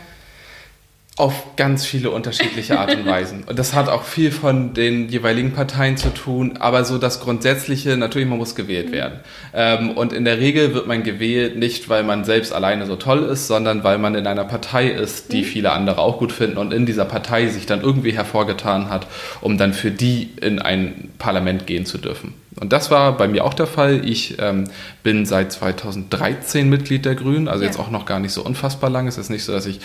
Auf 1.18 1.56
ganz 1.56 1.84
viele 1.84 2.12
unterschiedliche 2.12 2.80
Art 2.80 2.96
und 2.96 3.06
Weisen. 3.08 3.44
Und 3.44 3.58
das 3.58 3.74
hat 3.74 3.90
auch 3.90 4.04
viel 4.04 4.32
von 4.32 4.74
den 4.74 5.10
jeweiligen 5.10 5.52
Parteien 5.52 5.98
zu 5.98 6.14
tun, 6.14 6.58
aber 6.60 6.86
so 6.86 7.00
das 7.00 7.20
Grundsätzliche, 7.20 7.98
natürlich, 7.98 8.28
man 8.28 8.38
muss 8.38 8.54
gewählt 8.54 8.92
werden. 8.92 9.20
Ähm, 9.54 9.92
und 9.92 10.14
in 10.14 10.26
der 10.26 10.38
Regel 10.40 10.76
wird 10.76 10.86
man 10.86 11.04
gewählt 11.04 11.58
nicht, 11.58 11.90
weil 11.90 12.04
man 12.04 12.24
selbst 12.24 12.54
alleine 12.54 12.86
so 12.86 12.96
toll 12.96 13.24
ist, 13.24 13.48
sondern 13.48 13.84
weil 13.84 13.98
man 13.98 14.14
in 14.14 14.28
einer 14.28 14.46
Partei 14.46 14.90
ist, 14.90 15.34
die 15.34 15.42
mhm. 15.42 15.46
viele 15.46 15.72
andere 15.72 16.02
auch 16.02 16.20
gut 16.20 16.32
finden 16.32 16.58
und 16.58 16.72
in 16.72 16.86
dieser 16.86 17.06
Partei 17.06 17.48
sich 17.48 17.66
dann 17.66 17.82
irgendwie 17.82 18.12
hervorgetan 18.12 18.90
hat, 18.90 19.08
um 19.42 19.58
dann 19.58 19.74
für 19.74 19.90
die 19.90 20.30
in 20.40 20.60
ein 20.60 21.10
Parlament 21.18 21.66
gehen 21.66 21.86
zu 21.86 21.98
dürfen. 21.98 22.36
Und 22.60 22.74
das 22.74 22.90
war 22.90 23.16
bei 23.16 23.28
mir 23.28 23.46
auch 23.46 23.54
der 23.54 23.68
Fall. 23.68 24.02
Ich 24.04 24.38
ähm, 24.40 24.66
bin 25.04 25.26
seit 25.26 25.52
2013 25.52 26.68
Mitglied 26.68 27.06
der 27.06 27.16
Grünen, 27.16 27.48
also 27.48 27.62
ja. 27.62 27.68
jetzt 27.68 27.80
auch 27.80 27.92
noch 27.92 28.06
gar 28.06 28.20
nicht 28.20 28.32
so 28.32 28.44
unfassbar 28.44 28.90
lang. 28.90 29.08
Es 29.08 29.18
ist 29.18 29.30
nicht 29.30 29.44
so, 29.44 29.52
dass 29.52 29.66
ich 29.66 29.80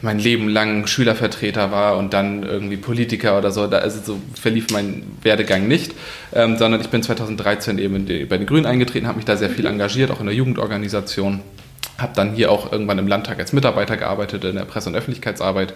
mein 0.00 0.18
Leben 0.18 0.48
lang 0.48 0.86
Schülervertreter 0.86 1.72
war 1.72 1.96
und 1.96 2.14
dann 2.14 2.42
irgendwie 2.42 2.76
Politiker 2.76 3.38
oder 3.38 3.50
so. 3.50 3.66
Da, 3.66 3.78
also 3.78 4.00
so 4.04 4.20
verlief 4.40 4.70
mein 4.70 5.02
Werdegang 5.22 5.66
nicht, 5.66 5.92
ähm, 6.32 6.56
sondern 6.58 6.80
ich 6.80 6.90
bin 6.90 7.02
2013 7.02 7.78
eben 7.78 8.06
die, 8.06 8.24
bei 8.24 8.38
den 8.38 8.46
Grünen 8.46 8.66
eingetreten, 8.66 9.06
habe 9.06 9.16
mich 9.16 9.26
da 9.26 9.36
sehr 9.36 9.50
viel 9.50 9.64
mhm. 9.64 9.72
engagiert, 9.72 10.10
auch 10.10 10.20
in 10.20 10.26
der 10.26 10.34
Jugendorganisation 10.34 11.40
habe 11.98 12.12
dann 12.16 12.34
hier 12.34 12.50
auch 12.50 12.72
irgendwann 12.72 12.98
im 12.98 13.06
Landtag 13.06 13.38
als 13.38 13.52
Mitarbeiter 13.52 13.96
gearbeitet 13.96 14.44
in 14.44 14.56
der 14.56 14.64
Presse- 14.64 14.88
und 14.88 14.96
Öffentlichkeitsarbeit 14.96 15.74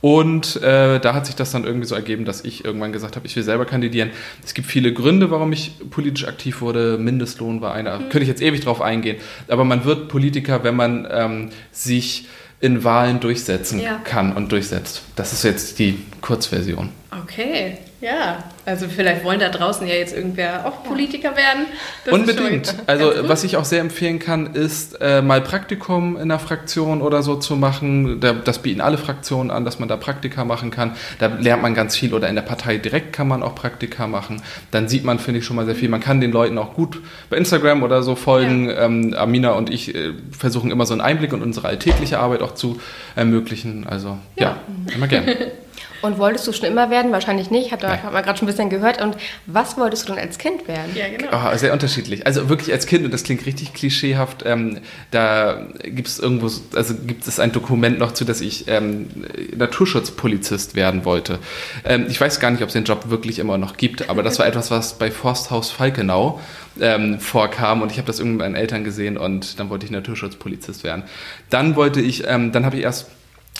und 0.00 0.56
äh, 0.62 1.00
da 1.00 1.14
hat 1.14 1.26
sich 1.26 1.34
das 1.34 1.50
dann 1.50 1.64
irgendwie 1.64 1.86
so 1.86 1.94
ergeben, 1.94 2.24
dass 2.24 2.44
ich 2.44 2.64
irgendwann 2.64 2.92
gesagt 2.92 3.16
habe, 3.16 3.26
ich 3.26 3.34
will 3.34 3.42
selber 3.42 3.64
kandidieren. 3.64 4.10
Es 4.44 4.54
gibt 4.54 4.68
viele 4.68 4.92
Gründe, 4.92 5.30
warum 5.30 5.52
ich 5.52 5.72
politisch 5.90 6.26
aktiv 6.26 6.60
wurde. 6.60 6.98
Mindestlohn 6.98 7.60
war 7.60 7.74
einer. 7.74 7.98
Mhm. 7.98 8.02
Könnte 8.02 8.20
ich 8.20 8.28
jetzt 8.28 8.42
ewig 8.42 8.60
drauf 8.60 8.80
eingehen. 8.80 9.16
Aber 9.48 9.64
man 9.64 9.84
wird 9.84 10.08
Politiker, 10.08 10.62
wenn 10.62 10.76
man 10.76 11.08
ähm, 11.10 11.50
sich 11.72 12.28
in 12.60 12.84
Wahlen 12.84 13.20
durchsetzen 13.20 13.80
ja. 13.80 14.00
kann 14.04 14.32
und 14.32 14.52
durchsetzt. 14.52 15.02
Das 15.16 15.32
ist 15.32 15.44
jetzt 15.44 15.78
die 15.78 15.98
Kurzversion. 16.20 16.90
Okay, 17.22 17.78
ja. 18.00 18.44
Also 18.64 18.86
vielleicht 18.86 19.24
wollen 19.24 19.40
da 19.40 19.48
draußen 19.48 19.86
ja 19.86 19.94
jetzt 19.94 20.14
irgendwer 20.14 20.66
auch 20.66 20.84
Politiker 20.84 21.36
werden. 21.36 21.66
Das 22.04 22.14
Unbedingt. 22.14 22.74
Also 22.86 23.12
was 23.22 23.42
ich 23.42 23.56
auch 23.56 23.64
sehr 23.64 23.80
empfehlen 23.80 24.18
kann, 24.18 24.54
ist 24.54 25.00
äh, 25.00 25.20
mal 25.20 25.40
Praktikum 25.40 26.16
in 26.16 26.28
der 26.28 26.38
Fraktion 26.38 27.02
oder 27.02 27.22
so 27.22 27.36
zu 27.36 27.56
machen. 27.56 28.20
das 28.20 28.60
bieten 28.60 28.80
alle 28.80 28.98
Fraktionen 28.98 29.50
an, 29.50 29.64
dass 29.64 29.78
man 29.78 29.88
da 29.88 29.96
Praktika 29.96 30.44
machen 30.44 30.70
kann. 30.70 30.94
Da 31.18 31.26
lernt 31.26 31.62
man 31.62 31.74
ganz 31.74 31.96
viel 31.96 32.14
oder 32.14 32.28
in 32.28 32.36
der 32.36 32.42
Partei 32.42 32.76
direkt 32.76 33.12
kann 33.12 33.26
man 33.26 33.42
auch 33.42 33.54
Praktika 33.54 34.06
machen. 34.06 34.42
Dann 34.70 34.88
sieht 34.88 35.04
man, 35.04 35.18
finde 35.18 35.40
ich, 35.40 35.46
schon 35.46 35.56
mal 35.56 35.66
sehr 35.66 35.74
viel. 35.74 35.88
Man 35.88 36.00
kann 36.00 36.20
den 36.20 36.30
Leuten 36.30 36.58
auch 36.58 36.74
gut 36.74 37.00
bei 37.30 37.36
Instagram 37.36 37.82
oder 37.82 38.02
so 38.02 38.14
folgen. 38.14 38.68
Ja. 38.68 38.84
Ähm, 38.84 39.14
Amina 39.16 39.52
und 39.52 39.70
ich 39.70 39.94
äh, 39.94 40.12
versuchen 40.30 40.70
immer 40.70 40.86
so 40.86 40.94
einen 40.94 41.00
Einblick 41.00 41.32
in 41.32 41.42
unsere 41.42 41.66
alltägliche 41.66 42.20
Arbeit 42.20 42.42
auch 42.42 42.54
zu 42.54 42.80
ermöglichen. 43.16 43.86
Also 43.86 44.18
ja, 44.36 44.44
ja 44.44 44.56
immer 44.94 45.08
gerne. 45.08 45.52
Und 46.00 46.18
wolltest 46.18 46.46
du 46.46 46.52
schon 46.52 46.66
immer 46.66 46.90
werden? 46.90 47.12
Wahrscheinlich 47.12 47.50
nicht, 47.50 47.72
hat, 47.72 47.82
hat 47.82 48.12
man 48.12 48.22
gerade 48.22 48.38
schon 48.38 48.46
ein 48.46 48.50
bisschen 48.50 48.70
gehört. 48.70 49.02
Und 49.02 49.16
was 49.46 49.76
wolltest 49.76 50.08
du 50.08 50.12
denn 50.12 50.22
als 50.22 50.38
Kind 50.38 50.68
werden? 50.68 50.94
Ja, 50.94 51.08
genau. 51.08 51.28
Oh, 51.32 51.56
sehr 51.56 51.72
unterschiedlich. 51.72 52.26
Also 52.26 52.48
wirklich 52.48 52.72
als 52.72 52.86
Kind, 52.86 53.04
und 53.04 53.12
das 53.12 53.24
klingt 53.24 53.44
richtig 53.46 53.74
klischeehaft, 53.74 54.44
ähm, 54.46 54.78
da 55.10 55.66
gibt 55.82 56.08
es 56.08 56.18
irgendwo, 56.18 56.50
also 56.74 56.94
gibt 56.94 57.26
es 57.26 57.40
ein 57.40 57.52
Dokument 57.52 57.98
noch 57.98 58.12
zu, 58.12 58.24
dass 58.24 58.40
ich 58.40 58.68
ähm, 58.68 59.08
Naturschutzpolizist 59.56 60.76
werden 60.76 61.04
wollte. 61.04 61.40
Ähm, 61.84 62.06
ich 62.08 62.20
weiß 62.20 62.38
gar 62.40 62.50
nicht, 62.50 62.62
ob 62.62 62.68
es 62.68 62.74
den 62.74 62.84
Job 62.84 63.10
wirklich 63.10 63.38
immer 63.38 63.58
noch 63.58 63.76
gibt, 63.76 64.08
aber 64.08 64.22
das 64.22 64.38
war 64.38 64.46
etwas, 64.48 64.70
was 64.70 64.98
bei 64.98 65.10
Forsthaus 65.10 65.70
Falkenau 65.70 66.40
ähm, 66.80 67.18
vorkam 67.18 67.82
und 67.82 67.90
ich 67.90 67.98
habe 67.98 68.06
das 68.06 68.20
irgendwie 68.20 68.38
bei 68.38 68.44
meinen 68.44 68.54
Eltern 68.54 68.84
gesehen 68.84 69.16
und 69.16 69.58
dann 69.58 69.68
wollte 69.68 69.84
ich 69.84 69.90
Naturschutzpolizist 69.90 70.84
werden. 70.84 71.02
Dann 71.50 71.76
wollte 71.76 72.00
ich, 72.00 72.26
ähm, 72.26 72.52
dann 72.52 72.64
habe 72.64 72.76
ich 72.76 72.82
erst 72.82 73.08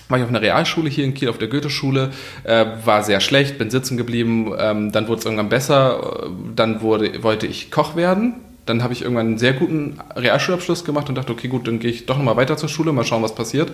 war 0.08 0.18
ich 0.18 0.24
auf 0.24 0.30
einer 0.30 0.40
Realschule 0.42 0.88
hier 0.88 1.04
in 1.04 1.14
Kiel, 1.14 1.28
auf 1.28 1.38
der 1.38 1.48
Goethe-Schule, 1.48 2.10
äh, 2.44 2.66
war 2.84 3.02
sehr 3.02 3.20
schlecht, 3.20 3.58
bin 3.58 3.70
sitzen 3.70 3.96
geblieben, 3.96 4.52
ähm, 4.58 4.92
dann 4.92 5.08
wurde 5.08 5.20
es 5.20 5.24
irgendwann 5.24 5.48
besser, 5.48 6.30
dann 6.54 6.80
wurde, 6.80 7.22
wollte 7.22 7.46
ich 7.46 7.70
Koch 7.70 7.96
werden, 7.96 8.34
dann 8.68 8.82
habe 8.82 8.92
ich 8.92 9.02
irgendwann 9.02 9.26
einen 9.26 9.38
sehr 9.38 9.54
guten 9.54 9.98
Realschulabschluss 10.14 10.84
gemacht 10.84 11.08
und 11.08 11.14
dachte, 11.14 11.32
okay, 11.32 11.48
gut, 11.48 11.66
dann 11.66 11.78
gehe 11.78 11.90
ich 11.90 12.06
doch 12.06 12.16
nochmal 12.16 12.36
weiter 12.36 12.56
zur 12.56 12.68
Schule, 12.68 12.92
mal 12.92 13.04
schauen, 13.04 13.22
was 13.22 13.34
passiert. 13.34 13.72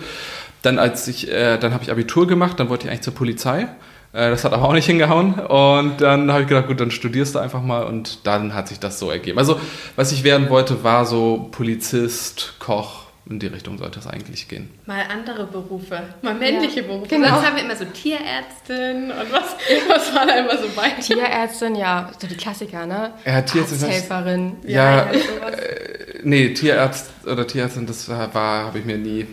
Dann 0.63 0.79
als 0.79 1.09
ich, 1.09 1.31
äh, 1.31 1.59
dann 1.59 1.75
habe 1.75 1.83
ich 1.83 1.91
Abitur 1.91 2.27
gemacht, 2.27 2.61
dann 2.61 2.69
wollte 2.69 2.85
ich 2.85 2.91
eigentlich 2.91 3.03
zur 3.03 3.15
Polizei. 3.15 3.69
Äh, 4.13 4.31
das 4.31 4.45
hat 4.45 4.53
aber 4.53 4.69
auch 4.69 4.73
nicht 4.73 4.87
hingehauen. 4.87 5.35
Und 5.35 6.01
dann 6.01 6.31
habe 6.31 6.43
ich 6.43 6.49
gedacht, 6.49 6.69
gut, 6.69 6.81
dann 6.81 6.91
studierst 6.91 7.35
du 7.35 7.41
einfach 7.41 7.63
mal 7.63 7.85
und 7.85 8.27
dann 8.27 8.55
hat 8.55 8.69
sich 8.69 8.79
das 8.79 8.99
so 8.99 9.11
ergeben. 9.11 9.39
Also, 9.39 9.61
was 9.97 10.13
ich 10.13 10.23
werden 10.23 10.49
wollte, 10.49 10.85
war 10.85 11.05
so 11.05 11.49
Polizist, 11.51 12.55
Koch, 12.61 13.04
in 13.27 13.39
die 13.39 13.47
Richtung 13.47 13.79
sollte 13.79 14.01
es 14.01 14.07
eigentlich 14.07 14.49
gehen. 14.49 14.71
Mal 14.87 15.05
andere 15.11 15.47
Berufe, 15.47 16.03
mal 16.23 16.35
männliche 16.35 16.83
ja, 16.83 16.87
Berufe. 16.87 17.09
Genau. 17.09 17.29
Sonst 17.29 17.47
haben 17.47 17.57
wir 17.57 17.65
immer 17.65 17.77
so 17.77 17.87
Tierärztin 17.87 19.11
und 19.11 19.33
was, 19.33 19.57
was 19.89 20.15
war 20.15 20.27
da 20.27 20.39
immer 20.39 20.59
so 20.59 20.69
bei? 20.77 20.91
Tierärztin, 21.01 21.75
ja, 21.75 22.11
so 22.19 22.27
die 22.27 22.37
Klassiker, 22.37 22.87
ne? 22.87 23.13
Ja, 23.25 23.43
Tierärztin. 23.43 23.85
Arzthelferin. 23.85 24.57
Ja, 24.65 25.07
ja, 25.07 25.13
ja 25.13 26.14
nee, 26.25 26.51
Tierarzt 26.51 27.11
oder 27.27 27.47
Tierärztin, 27.47 27.87
das 27.87 28.09
war, 28.09 28.33
habe 28.35 28.79
ich 28.79 28.85
mir 28.85 28.99
nie. 28.99 29.27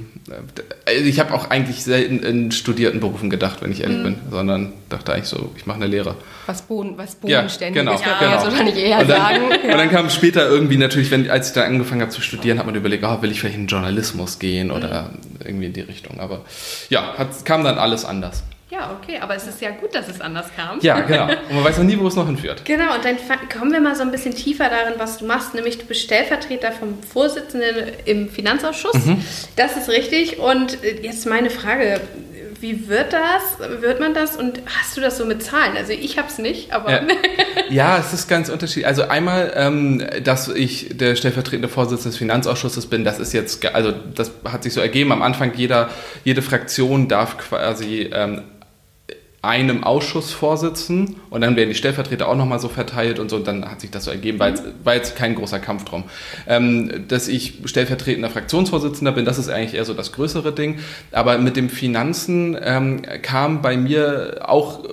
Äh, 0.85 0.93
ich 0.99 1.19
habe 1.19 1.33
auch 1.33 1.49
eigentlich 1.49 1.83
selten 1.83 2.19
in 2.19 2.51
studierten 2.51 2.99
Berufen 2.99 3.29
gedacht, 3.29 3.61
wenn 3.61 3.71
ich 3.71 3.81
ehrlich 3.81 3.99
mhm. 3.99 4.03
bin, 4.03 4.15
sondern 4.29 4.73
dachte 4.89 5.13
eigentlich 5.13 5.27
so, 5.27 5.51
ich 5.55 5.65
mache 5.65 5.77
eine 5.77 5.87
Lehre. 5.87 6.15
Was, 6.45 6.61
Boden, 6.63 6.97
was 6.97 7.15
bodenständig 7.15 7.83
ja, 7.83 7.91
genau, 7.91 7.99
ja, 7.99 8.19
genau. 8.19 8.37
Also 8.37 8.63
nicht 8.63 8.77
eher 8.77 8.99
und 8.99 9.09
dann, 9.09 9.17
sagen. 9.17 9.41
Und 9.63 9.77
dann 9.77 9.89
kam 9.89 10.09
später 10.09 10.47
irgendwie 10.47 10.77
natürlich, 10.77 11.11
wenn, 11.11 11.29
als 11.29 11.49
ich 11.49 11.53
dann 11.53 11.65
angefangen 11.65 12.01
habe 12.01 12.11
zu 12.11 12.21
studieren, 12.21 12.59
hat 12.59 12.65
man 12.65 12.75
überlegt, 12.75 13.03
oh, 13.03 13.21
will 13.21 13.31
ich 13.31 13.39
vielleicht 13.39 13.57
in 13.57 13.67
Journalismus 13.67 14.39
gehen 14.39 14.71
oder 14.71 15.11
mhm. 15.13 15.45
irgendwie 15.45 15.65
in 15.67 15.73
die 15.73 15.81
Richtung. 15.81 16.19
Aber 16.19 16.41
ja, 16.89 17.13
hat, 17.17 17.45
kam 17.45 17.63
dann 17.63 17.77
alles 17.77 18.05
anders. 18.05 18.43
Ja, 18.71 18.97
okay, 18.97 19.19
aber 19.19 19.35
es 19.35 19.45
ist 19.45 19.59
ja 19.59 19.71
gut, 19.71 19.93
dass 19.93 20.07
es 20.07 20.21
anders 20.21 20.45
kam. 20.55 20.79
Ja, 20.79 21.01
genau. 21.01 21.23
Und 21.49 21.55
man 21.55 21.63
weiß 21.65 21.77
noch 21.79 21.83
nie, 21.83 21.99
wo 21.99 22.07
es 22.07 22.15
noch 22.15 22.25
hinführt. 22.25 22.63
Genau, 22.63 22.95
und 22.95 23.03
dann 23.03 23.17
kommen 23.49 23.73
wir 23.73 23.81
mal 23.81 23.97
so 23.97 24.03
ein 24.03 24.11
bisschen 24.11 24.33
tiefer 24.33 24.69
darin, 24.69 24.93
was 24.97 25.17
du 25.17 25.25
machst. 25.25 25.53
Nämlich 25.53 25.77
du 25.77 25.85
bist 25.85 26.01
Stellvertreter 26.03 26.71
vom 26.71 27.03
Vorsitzenden 27.03 27.91
im 28.05 28.29
Finanzausschuss. 28.29 29.05
Mhm. 29.05 29.21
Das 29.57 29.75
ist 29.75 29.89
richtig. 29.89 30.39
Und 30.39 30.81
äh, 30.85 31.01
jetzt 31.01 31.25
meine 31.25 31.49
Frage. 31.49 31.99
Wie 32.61 32.87
wird 32.87 33.11
das? 33.11 33.81
Wird 33.81 33.99
man 33.99 34.13
das? 34.13 34.37
Und 34.37 34.61
hast 34.67 34.95
du 34.95 35.01
das 35.01 35.17
so 35.17 35.25
mit 35.25 35.41
Zahlen? 35.41 35.75
Also 35.75 35.93
ich 35.93 36.19
habe 36.19 36.27
es 36.27 36.37
nicht, 36.37 36.71
aber... 36.71 36.91
Ja. 36.91 37.01
ja. 37.71 37.97
es 37.97 38.13
ist 38.13 38.29
ganz 38.29 38.49
unterschiedlich. 38.49 38.85
Also 38.85 39.01
einmal, 39.07 39.51
ähm, 39.55 40.05
dass 40.23 40.47
ich 40.47 40.89
der 40.91 41.15
stellvertretende 41.15 41.69
Vorsitzende 41.69 42.09
des 42.09 42.17
Finanzausschusses 42.17 42.85
bin, 42.85 43.03
das 43.03 43.17
ist 43.17 43.33
jetzt, 43.33 43.65
also 43.73 43.91
das 44.13 44.31
hat 44.45 44.61
sich 44.61 44.73
so 44.73 44.79
ergeben. 44.79 45.11
Am 45.11 45.23
Anfang 45.23 45.53
jeder, 45.55 45.89
jede 46.23 46.43
Fraktion 46.43 47.07
darf 47.07 47.39
quasi 47.39 48.11
ähm, 48.13 48.43
einem 49.41 49.83
Ausschuss 49.83 50.31
vorsitzen 50.31 51.15
und 51.31 51.41
dann 51.41 51.55
werden 51.55 51.69
die 51.69 51.75
Stellvertreter 51.75 52.27
auch 52.27 52.35
nochmal 52.35 52.59
so 52.59 52.69
verteilt 52.69 53.17
und 53.17 53.29
so 53.29 53.37
und 53.37 53.47
dann 53.47 53.69
hat 53.69 53.81
sich 53.81 53.89
das 53.89 54.03
so 54.03 54.11
ergeben, 54.11 54.37
weil 54.37 54.53
es 54.53 54.63
war 54.83 54.93
jetzt 54.93 55.15
kein 55.15 55.33
großer 55.33 55.59
Kampf 55.59 55.85
drum. 55.85 56.03
Ähm, 56.47 57.05
dass 57.07 57.27
ich 57.27 57.55
stellvertretender 57.65 58.29
Fraktionsvorsitzender 58.29 59.11
bin, 59.11 59.25
das 59.25 59.39
ist 59.39 59.49
eigentlich 59.49 59.73
eher 59.73 59.85
so 59.85 59.95
das 59.95 60.11
größere 60.11 60.51
Ding, 60.51 60.79
aber 61.11 61.39
mit 61.39 61.57
dem 61.57 61.69
Finanzen 61.69 62.55
ähm, 62.61 63.01
kam 63.23 63.63
bei 63.63 63.77
mir 63.77 64.41
auch 64.47 64.83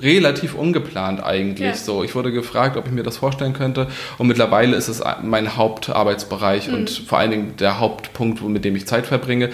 relativ 0.00 0.54
ungeplant 0.54 1.22
eigentlich 1.22 1.66
ja. 1.68 1.74
so. 1.74 2.04
Ich 2.04 2.14
wurde 2.14 2.32
gefragt, 2.32 2.76
ob 2.76 2.86
ich 2.86 2.92
mir 2.92 3.02
das 3.02 3.16
vorstellen 3.16 3.52
könnte 3.52 3.88
und 4.18 4.26
mittlerweile 4.26 4.76
ist 4.76 4.88
es 4.88 5.02
mein 5.22 5.56
Hauptarbeitsbereich 5.56 6.68
mhm. 6.68 6.74
und 6.74 6.90
vor 6.90 7.18
allen 7.18 7.30
Dingen 7.30 7.56
der 7.58 7.80
Hauptpunkt, 7.80 8.42
mit 8.42 8.64
dem 8.64 8.76
ich 8.76 8.86
Zeit 8.86 9.06
verbringe. 9.06 9.50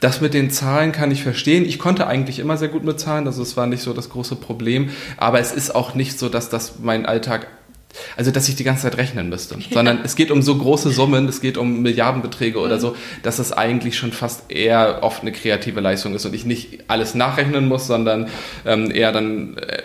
Das 0.00 0.20
mit 0.20 0.34
den 0.34 0.50
Zahlen 0.50 0.92
kann 0.92 1.10
ich 1.10 1.22
verstehen. 1.22 1.64
Ich 1.64 1.78
konnte 1.78 2.06
eigentlich 2.06 2.38
immer 2.38 2.56
sehr 2.56 2.68
gut 2.68 2.84
mit 2.84 3.00
Zahlen, 3.00 3.26
also 3.26 3.42
es 3.42 3.56
war 3.56 3.66
nicht 3.66 3.82
so 3.82 3.92
das 3.92 4.10
große 4.10 4.36
Problem, 4.36 4.90
aber 5.16 5.40
es 5.40 5.52
ist 5.52 5.74
auch 5.74 5.94
nicht 5.94 6.18
so, 6.18 6.28
dass 6.28 6.50
das 6.50 6.80
mein 6.80 7.06
Alltag 7.06 7.46
also 8.16 8.30
dass 8.30 8.48
ich 8.48 8.56
die 8.56 8.64
ganze 8.64 8.82
Zeit 8.82 8.96
rechnen 8.96 9.28
müsste, 9.28 9.56
sondern 9.70 10.00
es 10.04 10.16
geht 10.16 10.30
um 10.30 10.42
so 10.42 10.56
große 10.56 10.90
Summen, 10.90 11.28
es 11.28 11.40
geht 11.40 11.56
um 11.56 11.82
Milliardenbeträge 11.82 12.58
mhm. 12.58 12.64
oder 12.64 12.78
so, 12.78 12.96
dass 13.22 13.38
es 13.38 13.52
eigentlich 13.52 13.96
schon 13.96 14.12
fast 14.12 14.50
eher 14.50 14.98
oft 15.02 15.22
eine 15.22 15.32
kreative 15.32 15.80
Leistung 15.80 16.14
ist 16.14 16.24
und 16.24 16.34
ich 16.34 16.44
nicht 16.44 16.84
alles 16.88 17.14
nachrechnen 17.14 17.68
muss, 17.68 17.86
sondern 17.86 18.28
ähm, 18.64 18.90
eher 18.90 19.12
dann 19.12 19.56
äh, 19.58 19.82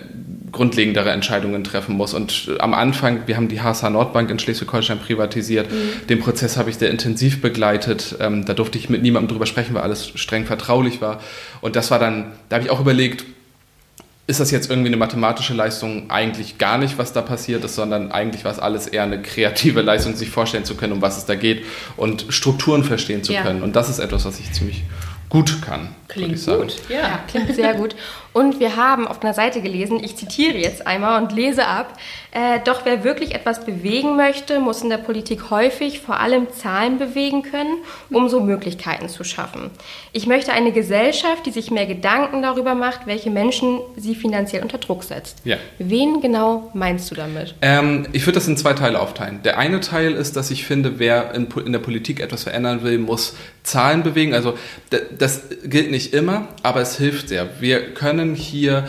grundlegendere 0.52 1.12
Entscheidungen 1.12 1.64
treffen 1.64 1.96
muss. 1.96 2.14
Und 2.14 2.52
am 2.60 2.74
Anfang, 2.74 3.28
wir 3.28 3.38
haben 3.38 3.48
die 3.48 3.62
HSH 3.62 3.90
Nordbank 3.90 4.30
in 4.30 4.40
Schleswig-Holstein 4.40 5.00
privatisiert. 5.00 5.72
Mhm. 5.72 6.08
Den 6.08 6.20
Prozess 6.20 6.58
habe 6.58 6.70
ich 6.70 6.78
sehr 6.78 6.90
intensiv 6.90 7.42
begleitet. 7.42 8.16
Ähm, 8.20 8.46
da 8.46 8.54
durfte 8.54 8.78
ich 8.78 8.90
mit 8.90 9.02
niemandem 9.02 9.30
drüber 9.30 9.46
sprechen, 9.46 9.74
weil 9.76 9.84
alles 9.84 10.12
streng 10.16 10.46
vertraulich 10.46 11.02
war. 11.02 11.22
Und 11.62 11.76
das 11.76 11.92
war 11.92 12.00
dann, 12.00 12.32
da 12.50 12.58
habe 12.58 12.66
ich 12.66 12.72
auch 12.72 12.80
überlegt, 12.80 13.26
ist 14.30 14.40
das 14.40 14.52
jetzt 14.52 14.70
irgendwie 14.70 14.90
eine 14.90 14.98
mathematische 14.98 15.56
Leistung? 15.56 16.12
Eigentlich 16.12 16.60
gar 16.60 16.78
nicht, 16.78 17.00
was 17.00 17.14
da 17.14 17.24
passiert 17.24 17.64
ist, 17.64 17.74
sondern 17.74 18.12
eigentlich 18.12 18.46
war 18.46 18.52
es 18.52 18.60
alles 18.60 18.86
eher 18.86 19.02
eine 19.02 19.20
kreative 19.24 19.82
Leistung, 19.82 20.16
sich 20.16 20.30
vorstellen 20.30 20.66
zu 20.66 20.76
können, 20.76 20.94
um 20.94 21.02
was 21.02 21.18
es 21.18 21.26
da 21.26 21.34
geht 21.34 21.66
und 21.98 22.28
Strukturen 22.30 22.84
verstehen 22.84 23.24
zu 23.24 23.34
ja. 23.34 23.42
können. 23.42 23.64
Und 23.64 23.76
das 23.76 23.90
ist 23.90 23.98
etwas, 23.98 24.26
was 24.26 24.40
ich 24.40 24.52
ziemlich 24.52 24.84
gut 25.30 25.64
kann. 25.64 25.96
Klingt 26.10 26.44
gut, 26.46 26.76
ja. 26.90 27.00
ja. 27.00 27.20
Klingt 27.28 27.56
sehr 27.56 27.76
gut. 27.76 27.96
Und 28.34 28.60
wir 28.60 28.76
haben 28.76 29.08
auf 29.08 29.24
einer 29.24 29.34
Seite 29.34 29.62
gelesen, 29.62 30.04
ich 30.04 30.16
zitiere 30.16 30.58
jetzt 30.58 30.86
einmal 30.86 31.22
und 31.22 31.32
lese 31.32 31.66
ab, 31.66 31.98
äh, 32.32 32.60
doch 32.64 32.86
wer 32.86 33.04
wirklich 33.04 33.34
etwas 33.34 33.66
bewegen 33.66 34.16
möchte, 34.16 34.60
muss 34.60 34.84
in 34.84 34.90
der 34.90 34.98
Politik 34.98 35.50
häufig 35.50 36.00
vor 36.00 36.20
allem 36.20 36.48
Zahlen 36.52 37.00
bewegen 37.00 37.42
können, 37.42 37.78
um 38.12 38.30
so 38.30 38.40
Möglichkeiten 38.40 39.10
zu 39.10 39.24
schaffen. 39.24 39.72
Ich 40.12 40.28
möchte 40.28 40.54
eine 40.54 40.72
Gesellschaft, 40.72 41.48
die 41.48 41.52
sich 41.52 41.72
mehr 41.72 41.88
Gedanken 41.88 42.44
darüber 42.44 42.76
macht, 42.76 43.08
welche 43.08 43.32
Menschen 43.32 43.80
sie 43.98 44.14
finanziell 44.14 44.62
unter 44.62 44.78
Druck 44.78 45.04
setzt. 45.04 45.42
Ja. 45.44 45.58
Wen 45.80 46.22
genau 46.22 46.70
meinst 46.76 47.10
du 47.10 47.16
damit? 47.16 47.56
Ähm, 47.64 48.08
ich 48.12 48.28
würde 48.28 48.36
das 48.36 48.48
in 48.48 48.58
zwei 48.58 48.74
Teile 48.74 49.00
aufteilen. 49.00 49.42
Der 49.44 49.58
eine 49.58 49.80
Teil 49.80 50.14
ist, 50.14 50.36
dass 50.36 50.52
ich 50.52 50.66
finde, 50.66 51.00
wer 51.00 51.34
in, 51.34 51.48
in 51.66 51.72
der 51.72 51.80
Politik 51.80 52.20
etwas 52.20 52.44
verändern 52.44 52.84
will, 52.84 53.00
muss 53.00 53.36
Zahlen 53.64 54.04
bewegen. 54.04 54.34
Also 54.34 54.58
das 55.18 55.44
gilt 55.64 55.92
nicht 55.92 55.99
immer, 56.08 56.48
aber 56.64 56.82
es 56.82 56.98
hilft 56.98 57.30
sehr. 57.30 57.62
Wir 57.62 57.94
können 57.94 58.36
hier 58.36 58.88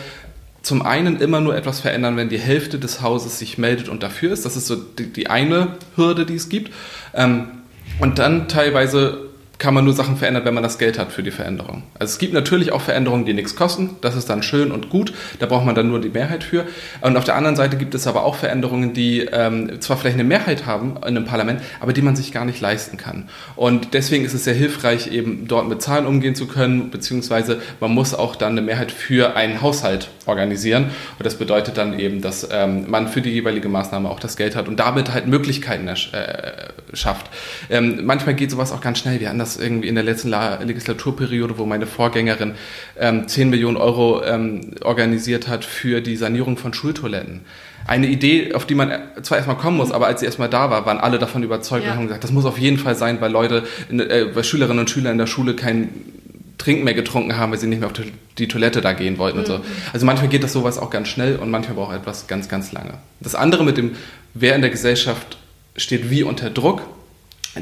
zum 0.61 0.83
einen 0.83 1.19
immer 1.19 1.41
nur 1.41 1.55
etwas 1.55 1.79
verändern, 1.79 2.17
wenn 2.17 2.29
die 2.29 2.37
Hälfte 2.39 2.77
des 2.77 3.01
Hauses 3.01 3.39
sich 3.39 3.57
meldet 3.57 3.89
und 3.89 4.03
dafür 4.03 4.31
ist. 4.31 4.45
Das 4.45 4.55
ist 4.55 4.67
so 4.67 4.75
die, 4.75 5.11
die 5.11 5.27
eine 5.27 5.75
Hürde, 5.95 6.25
die 6.25 6.35
es 6.35 6.49
gibt. 6.49 6.71
Ähm, 7.13 7.47
und 7.99 8.19
dann 8.19 8.47
teilweise 8.47 9.30
kann 9.61 9.75
man 9.75 9.85
nur 9.85 9.93
Sachen 9.93 10.17
verändern, 10.17 10.43
wenn 10.43 10.55
man 10.55 10.63
das 10.63 10.79
Geld 10.79 10.97
hat 10.97 11.11
für 11.11 11.21
die 11.21 11.29
Veränderung. 11.29 11.83
Also 11.99 12.13
es 12.13 12.17
gibt 12.17 12.33
natürlich 12.33 12.71
auch 12.71 12.81
Veränderungen, 12.81 13.25
die 13.25 13.33
nichts 13.35 13.55
kosten. 13.55 13.91
Das 14.01 14.15
ist 14.15 14.27
dann 14.27 14.41
schön 14.41 14.71
und 14.71 14.89
gut. 14.89 15.13
Da 15.37 15.45
braucht 15.45 15.67
man 15.67 15.75
dann 15.75 15.87
nur 15.87 16.01
die 16.01 16.09
Mehrheit 16.09 16.43
für. 16.43 16.65
Und 17.01 17.15
auf 17.15 17.25
der 17.25 17.35
anderen 17.35 17.55
Seite 17.55 17.77
gibt 17.77 17.93
es 17.93 18.07
aber 18.07 18.25
auch 18.25 18.35
Veränderungen, 18.35 18.93
die 18.93 19.19
ähm, 19.19 19.79
zwar 19.79 19.97
vielleicht 19.97 20.15
eine 20.15 20.23
Mehrheit 20.23 20.65
haben 20.65 20.97
in 20.97 21.03
einem 21.03 21.25
Parlament, 21.25 21.61
aber 21.79 21.93
die 21.93 22.01
man 22.01 22.15
sich 22.15 22.31
gar 22.31 22.43
nicht 22.43 22.59
leisten 22.59 22.97
kann. 22.97 23.29
Und 23.55 23.93
deswegen 23.93 24.25
ist 24.25 24.33
es 24.33 24.45
sehr 24.45 24.55
hilfreich, 24.55 25.11
eben 25.11 25.47
dort 25.47 25.69
mit 25.69 25.79
Zahlen 25.79 26.07
umgehen 26.07 26.33
zu 26.33 26.47
können, 26.47 26.89
beziehungsweise 26.89 27.61
man 27.79 27.91
muss 27.91 28.15
auch 28.15 28.35
dann 28.35 28.53
eine 28.53 28.61
Mehrheit 28.63 28.91
für 28.91 29.35
einen 29.35 29.61
Haushalt 29.61 30.09
organisieren. 30.25 30.85
Und 31.19 31.25
das 31.25 31.35
bedeutet 31.35 31.77
dann 31.77 31.99
eben, 31.99 32.21
dass 32.21 32.49
ähm, 32.51 32.89
man 32.89 33.07
für 33.07 33.21
die 33.21 33.29
jeweilige 33.29 33.69
Maßnahme 33.69 34.09
auch 34.09 34.19
das 34.19 34.37
Geld 34.37 34.55
hat 34.55 34.67
und 34.67 34.79
damit 34.79 35.13
halt 35.13 35.27
Möglichkeiten 35.27 35.87
äh, 35.87 35.97
schafft. 36.93 37.27
Ähm, 37.69 37.99
manchmal 38.05 38.33
geht 38.33 38.49
sowas 38.49 38.71
auch 38.71 38.81
ganz 38.81 38.97
schnell. 38.97 39.11
Hatten 39.21 39.37
das 39.37 39.50
irgendwie 39.57 39.87
in 39.87 39.95
der 39.95 40.03
letzten 40.03 40.29
Legislaturperiode, 40.29 41.57
wo 41.57 41.65
meine 41.65 41.87
Vorgängerin 41.87 42.53
ähm, 42.99 43.27
10 43.27 43.49
Millionen 43.49 43.77
Euro 43.77 44.23
ähm, 44.23 44.75
organisiert 44.83 45.47
hat 45.47 45.65
für 45.65 46.01
die 46.01 46.15
Sanierung 46.15 46.57
von 46.57 46.73
Schultoiletten 46.73 47.41
eine 47.87 48.07
Idee, 48.07 48.53
auf 48.53 48.65
die 48.65 48.75
man 48.75 48.91
zwar 49.21 49.37
erstmal 49.37 49.57
kommen 49.57 49.77
muss, 49.77 49.91
aber 49.91 50.07
als 50.07 50.19
sie 50.19 50.25
erstmal 50.25 50.49
da 50.49 50.69
war, 50.69 50.85
waren 50.85 50.99
alle 50.99 51.19
davon 51.19 51.43
überzeugt 51.43 51.85
ja. 51.85 51.91
und 51.91 51.97
haben 51.97 52.07
gesagt, 52.07 52.23
das 52.23 52.31
muss 52.31 52.45
auf 52.45 52.57
jeden 52.57 52.77
Fall 52.77 52.95
sein, 52.95 53.19
weil 53.21 53.31
Leute, 53.31 53.63
äh, 53.89 54.27
weil 54.33 54.43
Schülerinnen 54.43 54.79
und 54.79 54.89
Schüler 54.89 55.11
in 55.11 55.17
der 55.17 55.27
Schule 55.27 55.55
kein 55.55 55.89
Trinken 56.57 56.83
mehr 56.83 56.93
getrunken 56.93 57.37
haben, 57.37 57.51
weil 57.51 57.59
sie 57.59 57.67
nicht 57.67 57.79
mehr 57.79 57.89
auf 57.89 57.99
die 58.37 58.47
Toilette 58.47 58.81
da 58.81 58.93
gehen 58.93 59.17
wollten 59.17 59.37
mhm. 59.37 59.43
und 59.43 59.47
so. 59.47 59.57
Mhm. 59.57 59.63
Also 59.93 60.05
manchmal 60.05 60.29
geht 60.29 60.43
das 60.43 60.53
sowas 60.53 60.77
auch 60.77 60.91
ganz 60.91 61.07
schnell 61.07 61.37
und 61.37 61.49
manchmal 61.49 61.75
braucht 61.75 61.95
etwas 61.95 62.27
ganz, 62.27 62.49
ganz 62.49 62.71
lange. 62.71 62.93
Das 63.19 63.35
andere 63.35 63.63
mit 63.63 63.77
dem, 63.77 63.91
wer 64.33 64.55
in 64.55 64.61
der 64.61 64.69
Gesellschaft 64.69 65.37
steht 65.75 66.09
wie 66.09 66.23
unter 66.23 66.49
Druck, 66.49 66.83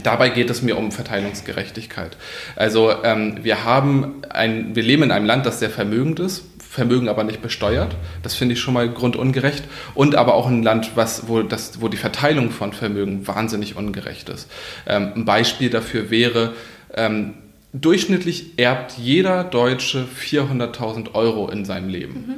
Dabei 0.03 0.29
geht 0.29 0.49
es 0.49 0.61
mir 0.61 0.77
um 0.77 0.91
Verteilungsgerechtigkeit. 0.91 2.15
Also 2.55 3.03
ähm, 3.03 3.39
wir 3.41 3.63
haben 3.63 4.21
ein, 4.29 4.75
wir 4.75 4.83
leben 4.83 5.03
in 5.03 5.11
einem 5.11 5.25
Land, 5.25 5.45
das 5.45 5.59
sehr 5.59 5.71
vermögend 5.71 6.19
ist, 6.19 6.43
Vermögen 6.69 7.09
aber 7.09 7.23
nicht 7.23 7.41
besteuert. 7.41 7.95
Das 8.21 8.35
finde 8.35 8.53
ich 8.53 8.59
schon 8.59 8.75
mal 8.75 8.87
grundungerecht. 8.87 9.63
Und 9.95 10.13
aber 10.13 10.35
auch 10.35 10.45
ein 10.45 10.61
Land, 10.61 10.91
was, 10.93 11.27
wo, 11.27 11.41
das, 11.41 11.81
wo 11.81 11.87
die 11.87 11.97
Verteilung 11.97 12.51
von 12.51 12.73
Vermögen 12.73 13.27
wahnsinnig 13.27 13.75
ungerecht 13.75 14.29
ist. 14.29 14.47
Ähm, 14.85 15.13
ein 15.15 15.25
Beispiel 15.25 15.71
dafür 15.71 16.11
wäre, 16.11 16.53
ähm, 16.93 17.33
durchschnittlich 17.73 18.59
erbt 18.59 18.93
jeder 18.99 19.43
Deutsche 19.43 20.05
400.000 20.05 21.15
Euro 21.15 21.49
in 21.49 21.65
seinem 21.65 21.89
Leben. 21.89 22.13
Mhm. 22.13 22.35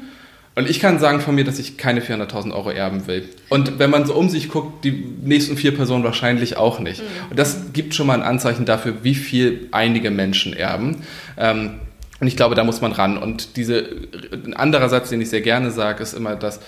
Und 0.53 0.69
ich 0.69 0.79
kann 0.81 0.99
sagen 0.99 1.21
von 1.21 1.33
mir, 1.33 1.45
dass 1.45 1.59
ich 1.59 1.77
keine 1.77 2.01
400.000 2.01 2.53
Euro 2.53 2.71
erben 2.71 3.07
will. 3.07 3.29
Und 3.47 3.79
wenn 3.79 3.89
man 3.89 4.05
so 4.05 4.13
um 4.13 4.29
sich 4.29 4.49
guckt, 4.49 4.83
die 4.83 4.91
nächsten 4.91 5.55
vier 5.55 5.73
Personen 5.73 6.03
wahrscheinlich 6.03 6.57
auch 6.57 6.79
nicht. 6.79 7.01
Mhm. 7.01 7.29
Und 7.29 7.39
das 7.39 7.71
gibt 7.71 7.95
schon 7.95 8.07
mal 8.07 8.15
ein 8.15 8.21
Anzeichen 8.21 8.65
dafür, 8.65 8.95
wie 9.03 9.15
viel 9.15 9.69
einige 9.71 10.11
Menschen 10.11 10.53
erben. 10.53 11.03
Ähm, 11.37 11.79
und 12.19 12.27
ich 12.27 12.35
glaube, 12.35 12.55
da 12.55 12.63
muss 12.65 12.81
man 12.81 12.91
ran. 12.91 13.17
Und 13.17 13.55
diese, 13.55 13.89
ein 14.33 14.53
anderer 14.53 14.89
Satz, 14.89 15.09
den 15.09 15.21
ich 15.21 15.29
sehr 15.29 15.41
gerne 15.41 15.71
sage, 15.71 16.03
ist 16.03 16.13
immer, 16.13 16.35
dass 16.35 16.59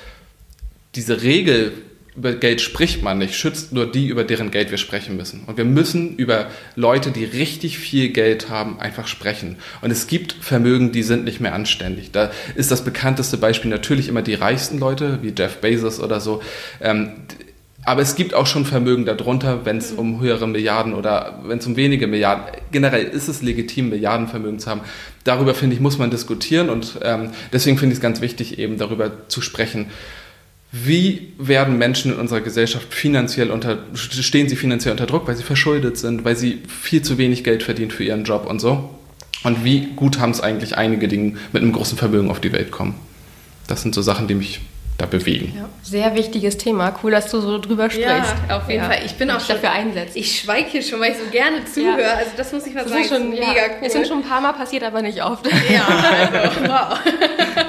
diese 0.95 1.21
Regel, 1.21 1.73
über 2.15 2.33
Geld 2.33 2.61
spricht 2.61 3.01
man 3.01 3.17
nicht, 3.17 3.35
schützt 3.35 3.73
nur 3.73 3.91
die, 3.91 4.07
über 4.07 4.23
deren 4.23 4.51
Geld 4.51 4.69
wir 4.69 4.77
sprechen 4.77 5.17
müssen. 5.17 5.43
Und 5.47 5.57
wir 5.57 5.65
müssen 5.65 6.15
über 6.15 6.47
Leute, 6.75 7.11
die 7.11 7.25
richtig 7.25 7.79
viel 7.79 8.09
Geld 8.09 8.49
haben, 8.49 8.79
einfach 8.79 9.07
sprechen. 9.07 9.57
Und 9.81 9.91
es 9.91 10.07
gibt 10.07 10.33
Vermögen, 10.33 10.91
die 10.91 11.03
sind 11.03 11.25
nicht 11.25 11.39
mehr 11.39 11.53
anständig. 11.53 12.11
Da 12.11 12.31
ist 12.55 12.69
das 12.69 12.83
bekannteste 12.83 13.37
Beispiel 13.37 13.71
natürlich 13.71 14.09
immer 14.09 14.21
die 14.21 14.35
reichsten 14.35 14.77
Leute, 14.77 15.19
wie 15.21 15.33
Jeff 15.35 15.57
Bezos 15.57 15.99
oder 15.99 16.19
so. 16.19 16.41
Ähm, 16.81 17.13
aber 17.85 18.01
es 18.01 18.15
gibt 18.15 18.33
auch 18.33 18.47
schon 18.47 18.65
Vermögen 18.65 19.05
darunter, 19.05 19.65
wenn 19.65 19.77
es 19.77 19.91
um 19.91 20.21
höhere 20.21 20.47
Milliarden 20.47 20.93
oder 20.93 21.39
wenn 21.45 21.57
es 21.57 21.67
um 21.67 21.75
wenige 21.75 22.07
Milliarden, 22.07 22.45
generell 22.71 23.05
ist 23.05 23.27
es 23.27 23.41
legitim, 23.41 23.89
Milliardenvermögen 23.89 24.59
zu 24.59 24.69
haben. 24.69 24.81
Darüber, 25.25 25.53
finde 25.53 25.75
ich, 25.75 25.81
muss 25.81 25.97
man 25.97 26.09
diskutieren 26.09 26.69
und 26.69 26.99
ähm, 27.03 27.31
deswegen 27.51 27.77
finde 27.77 27.93
ich 27.93 27.97
es 27.97 28.01
ganz 28.01 28.21
wichtig, 28.21 28.57
eben 28.57 28.77
darüber 28.77 29.27
zu 29.27 29.41
sprechen, 29.41 29.87
wie 30.75 31.33
werden 31.37 31.77
Menschen 31.77 32.13
in 32.13 32.19
unserer 32.19 32.41
Gesellschaft 32.41 32.91
finanziell 32.91 33.51
unter, 33.51 33.77
stehen 33.93 34.49
sie 34.49 34.55
finanziell 34.55 34.91
unter 34.91 35.05
Druck, 35.05 35.27
weil 35.27 35.35
sie 35.35 35.43
verschuldet 35.43 35.99
sind, 35.99 36.25
weil 36.25 36.35
sie 36.35 36.63
viel 36.67 37.03
zu 37.03 37.19
wenig 37.19 37.43
Geld 37.43 37.61
verdienen 37.61 37.91
für 37.91 38.03
ihren 38.03 38.23
Job 38.23 38.47
und 38.47 38.59
so. 38.59 38.89
Und 39.43 39.63
wie 39.63 39.89
gut 39.95 40.17
haben 40.17 40.31
es 40.31 40.41
eigentlich 40.41 40.75
einige, 40.75 41.07
die 41.07 41.17
mit 41.17 41.61
einem 41.61 41.73
großen 41.73 41.95
Vermögen 41.95 42.31
auf 42.31 42.39
die 42.39 42.51
Welt 42.51 42.71
kommen. 42.71 42.95
Das 43.67 43.83
sind 43.83 43.93
so 43.93 44.01
Sachen, 44.01 44.27
die 44.27 44.33
mich 44.33 44.61
da 44.97 45.05
bewegen. 45.05 45.53
Ja, 45.55 45.69
sehr 45.83 46.15
wichtiges 46.15 46.57
Thema. 46.57 46.93
Cool, 47.03 47.11
dass 47.11 47.29
du 47.29 47.39
so 47.39 47.59
drüber 47.59 47.91
sprichst. 47.91 48.35
Ja, 48.49 48.57
auf 48.57 48.67
jeden 48.67 48.83
ja. 48.83 48.89
Fall. 48.89 48.99
Ich 49.05 49.13
bin 49.15 49.29
auch 49.29 49.39
schon, 49.39 49.55
dafür 49.55 49.71
einsetzt. 49.71 50.15
Ich 50.15 50.39
schweige 50.39 50.69
hier 50.69 50.81
schon, 50.81 50.99
weil 50.99 51.11
ich 51.11 51.17
so 51.17 51.29
gerne 51.31 51.65
zuhöre. 51.65 52.01
Ja. 52.01 52.13
Also 52.15 52.31
das 52.35 52.51
muss 52.51 52.65
ich 52.65 52.73
mal 52.73 52.83
das 52.83 52.91
sagen. 52.91 53.05
Schon, 53.07 53.29
mega 53.29 53.45
cool. 53.45 53.85
Es 53.85 53.93
sind 53.93 54.07
schon 54.07 54.19
ein 54.19 54.27
paar 54.27 54.41
Mal 54.41 54.53
passiert, 54.53 54.83
aber 54.83 55.01
nicht 55.01 55.23
oft. 55.23 55.47
Ja, 55.71 55.85
also, 55.85 56.61
wow. 56.61 56.99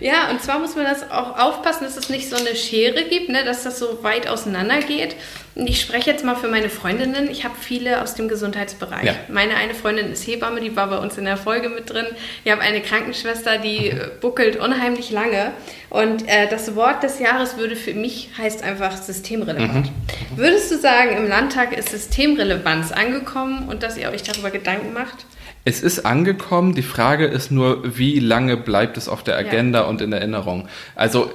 ja, 0.00 0.30
und 0.30 0.42
zwar 0.42 0.58
muss 0.58 0.76
man 0.76 0.84
das 0.84 1.10
auch 1.10 1.38
aufpassen, 1.38 1.84
dass 1.84 1.96
es 1.96 2.08
nicht 2.08 2.28
so 2.28 2.36
eine 2.36 2.54
Schere 2.54 3.04
gibt, 3.04 3.28
ne, 3.28 3.44
dass 3.44 3.62
das 3.62 3.78
so 3.78 4.02
weit 4.02 4.28
auseinander 4.28 4.78
geht. 4.80 5.16
Ich 5.54 5.80
spreche 5.80 6.10
jetzt 6.10 6.22
mal 6.22 6.36
für 6.36 6.48
meine 6.48 6.68
Freundinnen. 6.68 7.30
Ich 7.30 7.44
habe 7.44 7.54
viele 7.58 8.02
aus 8.02 8.14
dem 8.14 8.28
Gesundheitsbereich. 8.28 9.04
Ja. 9.04 9.14
Meine 9.28 9.54
eine 9.56 9.74
Freundin 9.74 10.12
ist 10.12 10.26
Hebamme, 10.26 10.60
die 10.60 10.76
war 10.76 10.88
bei 10.88 10.98
uns 10.98 11.16
in 11.16 11.24
der 11.24 11.38
Folge 11.38 11.70
mit 11.70 11.88
drin. 11.88 12.04
Ich 12.44 12.52
habe 12.52 12.60
eine 12.60 12.82
Krankenschwester, 12.82 13.56
die 13.56 13.92
mhm. 13.92 14.20
buckelt 14.20 14.56
unheimlich 14.56 15.10
lange. 15.10 15.52
Und 15.88 16.28
äh, 16.28 16.46
das 16.48 16.76
Wort 16.76 17.02
des 17.02 17.18
Jahres 17.20 17.56
würde 17.56 17.74
für 17.74 17.94
mich 17.94 18.30
heißt 18.36 18.62
einfach 18.62 19.00
systemrelevant. 19.00 19.86
Mhm. 19.86 20.36
Würdest 20.36 20.70
du 20.70 20.76
sagen, 20.76 21.16
im 21.16 21.26
Landtag 21.26 21.76
ist 21.76 21.88
Systemrelevanz 21.88 22.92
angekommen 22.92 23.68
und 23.68 23.82
dass 23.82 23.96
ihr 23.96 24.10
euch 24.10 24.24
darüber 24.24 24.50
Gedanken 24.50 24.92
macht? 24.92 25.24
Es 25.66 25.82
ist 25.82 26.06
angekommen. 26.06 26.76
Die 26.76 26.82
Frage 26.82 27.26
ist 27.26 27.50
nur, 27.50 27.98
wie 27.98 28.20
lange 28.20 28.56
bleibt 28.56 28.96
es 28.96 29.08
auf 29.08 29.24
der 29.24 29.36
Agenda 29.36 29.80
ja. 29.80 29.86
und 29.86 30.00
in 30.00 30.12
Erinnerung? 30.12 30.68
Also 30.94 31.28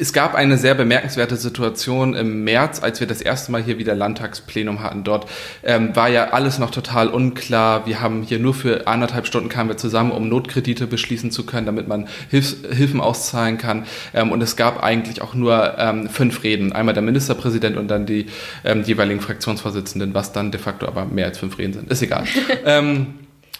es 0.00 0.12
gab 0.12 0.34
eine 0.34 0.56
sehr 0.58 0.74
bemerkenswerte 0.74 1.36
Situation 1.36 2.14
im 2.14 2.44
März, 2.44 2.82
als 2.82 3.00
wir 3.00 3.06
das 3.06 3.20
erste 3.20 3.50
Mal 3.50 3.62
hier 3.62 3.78
wieder 3.78 3.94
Landtagsplenum 3.94 4.82
hatten. 4.82 5.02
Dort 5.04 5.28
ähm, 5.62 5.94
war 5.96 6.08
ja 6.08 6.30
alles 6.30 6.58
noch 6.58 6.70
total 6.70 7.08
unklar. 7.08 7.86
Wir 7.86 8.00
haben 8.00 8.22
hier 8.22 8.38
nur 8.38 8.54
für 8.54 8.86
anderthalb 8.86 9.26
Stunden 9.26 9.48
kamen 9.48 9.70
wir 9.70 9.76
zusammen, 9.76 10.12
um 10.12 10.28
Notkredite 10.28 10.86
beschließen 10.86 11.30
zu 11.30 11.44
können, 11.44 11.66
damit 11.66 11.88
man 11.88 12.08
Hilfs 12.30 12.56
Hilfen 12.70 13.00
auszahlen 13.00 13.58
kann. 13.58 13.86
Ähm, 14.14 14.30
und 14.30 14.42
es 14.42 14.56
gab 14.56 14.82
eigentlich 14.82 15.20
auch 15.20 15.34
nur 15.34 15.76
ähm, 15.78 16.08
fünf 16.08 16.42
Reden. 16.44 16.72
Einmal 16.72 16.94
der 16.94 17.02
Ministerpräsident 17.02 17.76
und 17.76 17.88
dann 17.88 18.06
die 18.06 18.26
ähm, 18.64 18.82
jeweiligen 18.82 19.20
Fraktionsvorsitzenden, 19.20 20.14
was 20.14 20.32
dann 20.32 20.52
de 20.52 20.60
facto 20.60 20.86
aber 20.86 21.06
mehr 21.06 21.26
als 21.26 21.38
fünf 21.38 21.58
Reden 21.58 21.72
sind. 21.72 21.90
Ist 21.90 22.02
egal. 22.02 22.24
Ähm, 22.64 23.14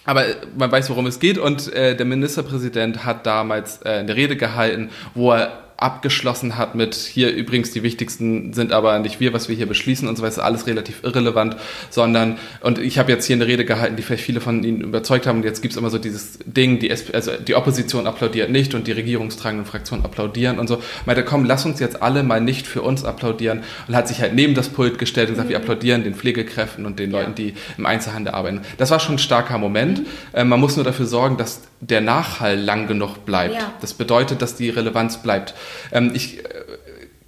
aber 0.05 0.23
man 0.57 0.71
weiß, 0.71 0.89
worum 0.89 1.05
es 1.05 1.19
geht. 1.19 1.37
Und 1.37 1.71
äh, 1.73 1.95
der 1.95 2.05
Ministerpräsident 2.05 3.05
hat 3.05 3.25
damals 3.25 3.81
äh, 3.83 3.89
eine 3.89 4.15
Rede 4.15 4.35
gehalten, 4.35 4.89
wo 5.13 5.31
er 5.31 5.68
abgeschlossen 5.81 6.57
hat 6.57 6.75
mit 6.75 6.95
hier 6.95 7.33
übrigens 7.33 7.71
die 7.71 7.83
wichtigsten 7.83 8.53
sind 8.53 8.71
aber 8.71 8.99
nicht 8.99 9.19
wir, 9.19 9.33
was 9.33 9.49
wir 9.49 9.55
hier 9.55 9.67
beschließen 9.67 10.07
und 10.07 10.15
so 10.15 10.23
weiter, 10.23 10.43
alles 10.43 10.65
relativ 10.65 11.03
irrelevant, 11.03 11.57
sondern 11.89 12.37
und 12.61 12.79
ich 12.79 12.97
habe 12.97 13.11
jetzt 13.11 13.25
hier 13.25 13.35
eine 13.35 13.47
Rede 13.47 13.65
gehalten, 13.65 13.95
die 13.95 14.03
vielleicht 14.03 14.23
viele 14.23 14.41
von 14.41 14.63
Ihnen 14.63 14.81
überzeugt 14.81 15.27
haben 15.27 15.39
und 15.39 15.45
jetzt 15.45 15.61
gibt 15.61 15.73
es 15.73 15.77
immer 15.77 15.89
so 15.89 15.97
dieses 15.97 16.39
Ding, 16.45 16.79
die, 16.79 16.91
also 16.91 17.31
die 17.35 17.55
Opposition 17.55 18.07
applaudiert 18.07 18.49
nicht 18.49 18.73
und 18.73 18.87
die 18.87 18.93
regierungstragenden 18.93 19.65
Fraktionen 19.65 20.05
applaudieren 20.05 20.57
und 20.59 20.67
so. 20.67 20.81
Meinte, 21.05 21.23
komm, 21.23 21.45
lass 21.45 21.65
uns 21.65 21.79
jetzt 21.79 22.01
alle 22.01 22.23
mal 22.23 22.39
nicht 22.39 22.65
für 22.65 22.81
uns 22.81 23.03
applaudieren 23.03 23.63
und 23.87 23.95
hat 23.95 24.07
sich 24.07 24.21
halt 24.21 24.33
neben 24.33 24.55
das 24.55 24.69
Pult 24.69 24.99
gestellt 24.99 25.29
und 25.29 25.33
gesagt, 25.35 25.49
mhm. 25.49 25.51
wir 25.51 25.57
applaudieren 25.57 26.03
den 26.03 26.15
Pflegekräften 26.15 26.85
und 26.85 26.97
den. 26.97 27.09
Leuten, 27.09 27.35
die 27.35 27.53
im 27.77 27.85
Einzelhandel 27.85 28.33
arbeiten. 28.33 28.61
Das 28.77 28.91
war 28.91 28.99
schon 28.99 29.15
ein 29.15 29.19
starker 29.19 29.57
Moment. 29.57 29.99
Mhm. 29.99 30.05
Äh, 30.33 30.43
man 30.43 30.59
muss 30.59 30.75
nur 30.75 30.85
dafür 30.85 31.05
sorgen, 31.05 31.37
dass 31.37 31.61
der 31.81 32.01
Nachhall 32.01 32.59
lang 32.59 32.87
genug 32.87 33.25
bleibt. 33.25 33.55
Ja. 33.55 33.73
Das 33.81 33.93
bedeutet, 33.93 34.41
dass 34.41 34.55
die 34.55 34.69
Relevanz 34.69 35.21
bleibt. 35.21 35.53
Ähm, 35.91 36.11
ich 36.13 36.43
äh, 36.43 36.63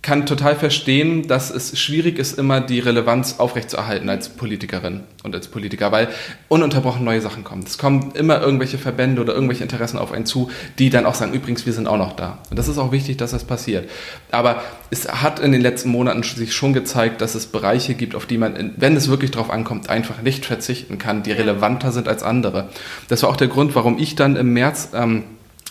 kann 0.02 0.26
total 0.26 0.56
verstehen, 0.56 1.28
dass 1.28 1.52
es 1.52 1.78
schwierig 1.78 2.18
ist, 2.18 2.40
immer 2.40 2.60
die 2.60 2.80
Relevanz 2.80 3.36
aufrechtzuerhalten 3.38 4.10
als 4.10 4.30
Politikerin 4.30 5.02
und 5.24 5.36
als 5.36 5.48
Politiker, 5.48 5.92
weil 5.92 6.08
ununterbrochen 6.48 7.06
neue 7.06 7.22
Sachen 7.22 7.44
kommen. 7.44 7.64
Es 7.68 7.78
kommen 7.78 8.12
immer 8.16 8.42
irgendwelche 8.42 8.80
Verbände 8.80 9.22
oder 9.22 9.34
irgendwelche 9.34 9.62
Interessen 9.62 10.00
auf 10.00 10.12
einen 10.12 10.26
zu, 10.26 10.50
die 10.80 10.90
dann 10.90 11.06
auch 11.06 11.14
sagen, 11.14 11.34
übrigens, 11.34 11.68
wir 11.68 11.74
sind 11.74 11.88
auch 11.88 11.98
noch 11.98 12.16
da. 12.16 12.40
Und 12.50 12.58
das 12.58 12.68
ist 12.68 12.80
auch 12.80 12.92
wichtig, 12.92 13.18
dass 13.18 13.30
das 13.30 13.44
passiert. 13.44 13.90
Aber 14.32 14.64
es 14.90 15.08
hat 15.08 15.40
in 15.40 15.52
den 15.52 15.62
letzten 15.62 15.90
Monaten 15.90 16.24
sich 16.24 16.54
schon 16.54 16.74
gezeigt, 16.74 17.22
dass 17.22 17.36
es 17.36 17.46
Bereiche 17.46 17.94
gibt, 17.94 18.16
auf 18.16 18.26
die 18.26 18.40
man, 18.40 18.74
wenn 18.78 18.96
es 18.96 19.08
wirklich 19.08 19.30
drauf 19.30 19.52
ankommt, 19.52 19.90
einfach 19.92 20.24
nicht 20.24 20.46
verzichten 20.46 20.98
kann, 20.98 21.22
die 21.22 21.32
relevanter 21.32 21.92
sind 21.92 22.08
als 22.08 22.24
andere. 22.24 22.70
Das 23.08 23.22
war 23.22 23.30
auch 23.30 23.38
der 23.38 23.50
Grund, 23.50 23.76
warum 23.76 24.00
ich 24.00 24.16
dann 24.16 24.36
im 24.36 24.54
März 24.54 24.90
ähm, 24.96 25.26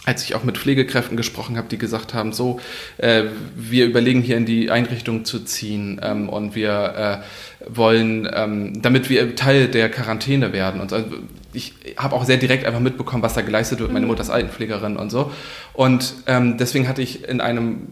als 0.06 0.24
ich 0.24 0.34
auch 0.34 0.44
mit 0.44 0.56
Pflegekräften 0.56 1.16
gesprochen 1.16 1.56
habe, 1.56 1.68
die 1.68 1.78
gesagt 1.78 2.14
haben, 2.14 2.32
so, 2.32 2.58
äh, 2.96 3.24
wir 3.54 3.84
überlegen 3.86 4.22
hier 4.22 4.36
in 4.36 4.46
die 4.46 4.70
Einrichtung 4.70 5.24
zu 5.24 5.40
ziehen 5.40 6.00
ähm, 6.02 6.28
und 6.28 6.54
wir 6.54 7.22
äh, 7.22 7.66
wollen, 7.68 8.28
ähm, 8.32 8.80
damit 8.80 9.10
wir 9.10 9.36
Teil 9.36 9.68
der 9.68 9.90
Quarantäne 9.90 10.52
werden. 10.52 10.80
Und 10.80 10.92
also 10.92 11.06
ich 11.52 11.74
habe 11.98 12.16
auch 12.16 12.24
sehr 12.24 12.38
direkt 12.38 12.64
einfach 12.64 12.80
mitbekommen, 12.80 13.22
was 13.22 13.34
da 13.34 13.42
geleistet 13.42 13.80
wird. 13.80 13.92
Meine 13.92 14.06
mhm. 14.06 14.12
Mutter 14.12 14.22
ist 14.22 14.30
Altenpflegerin 14.30 14.96
und 14.96 15.10
so. 15.10 15.32
Und 15.74 16.14
ähm, 16.26 16.56
deswegen 16.56 16.88
hatte 16.88 17.02
ich 17.02 17.28
in 17.28 17.40
einem 17.40 17.88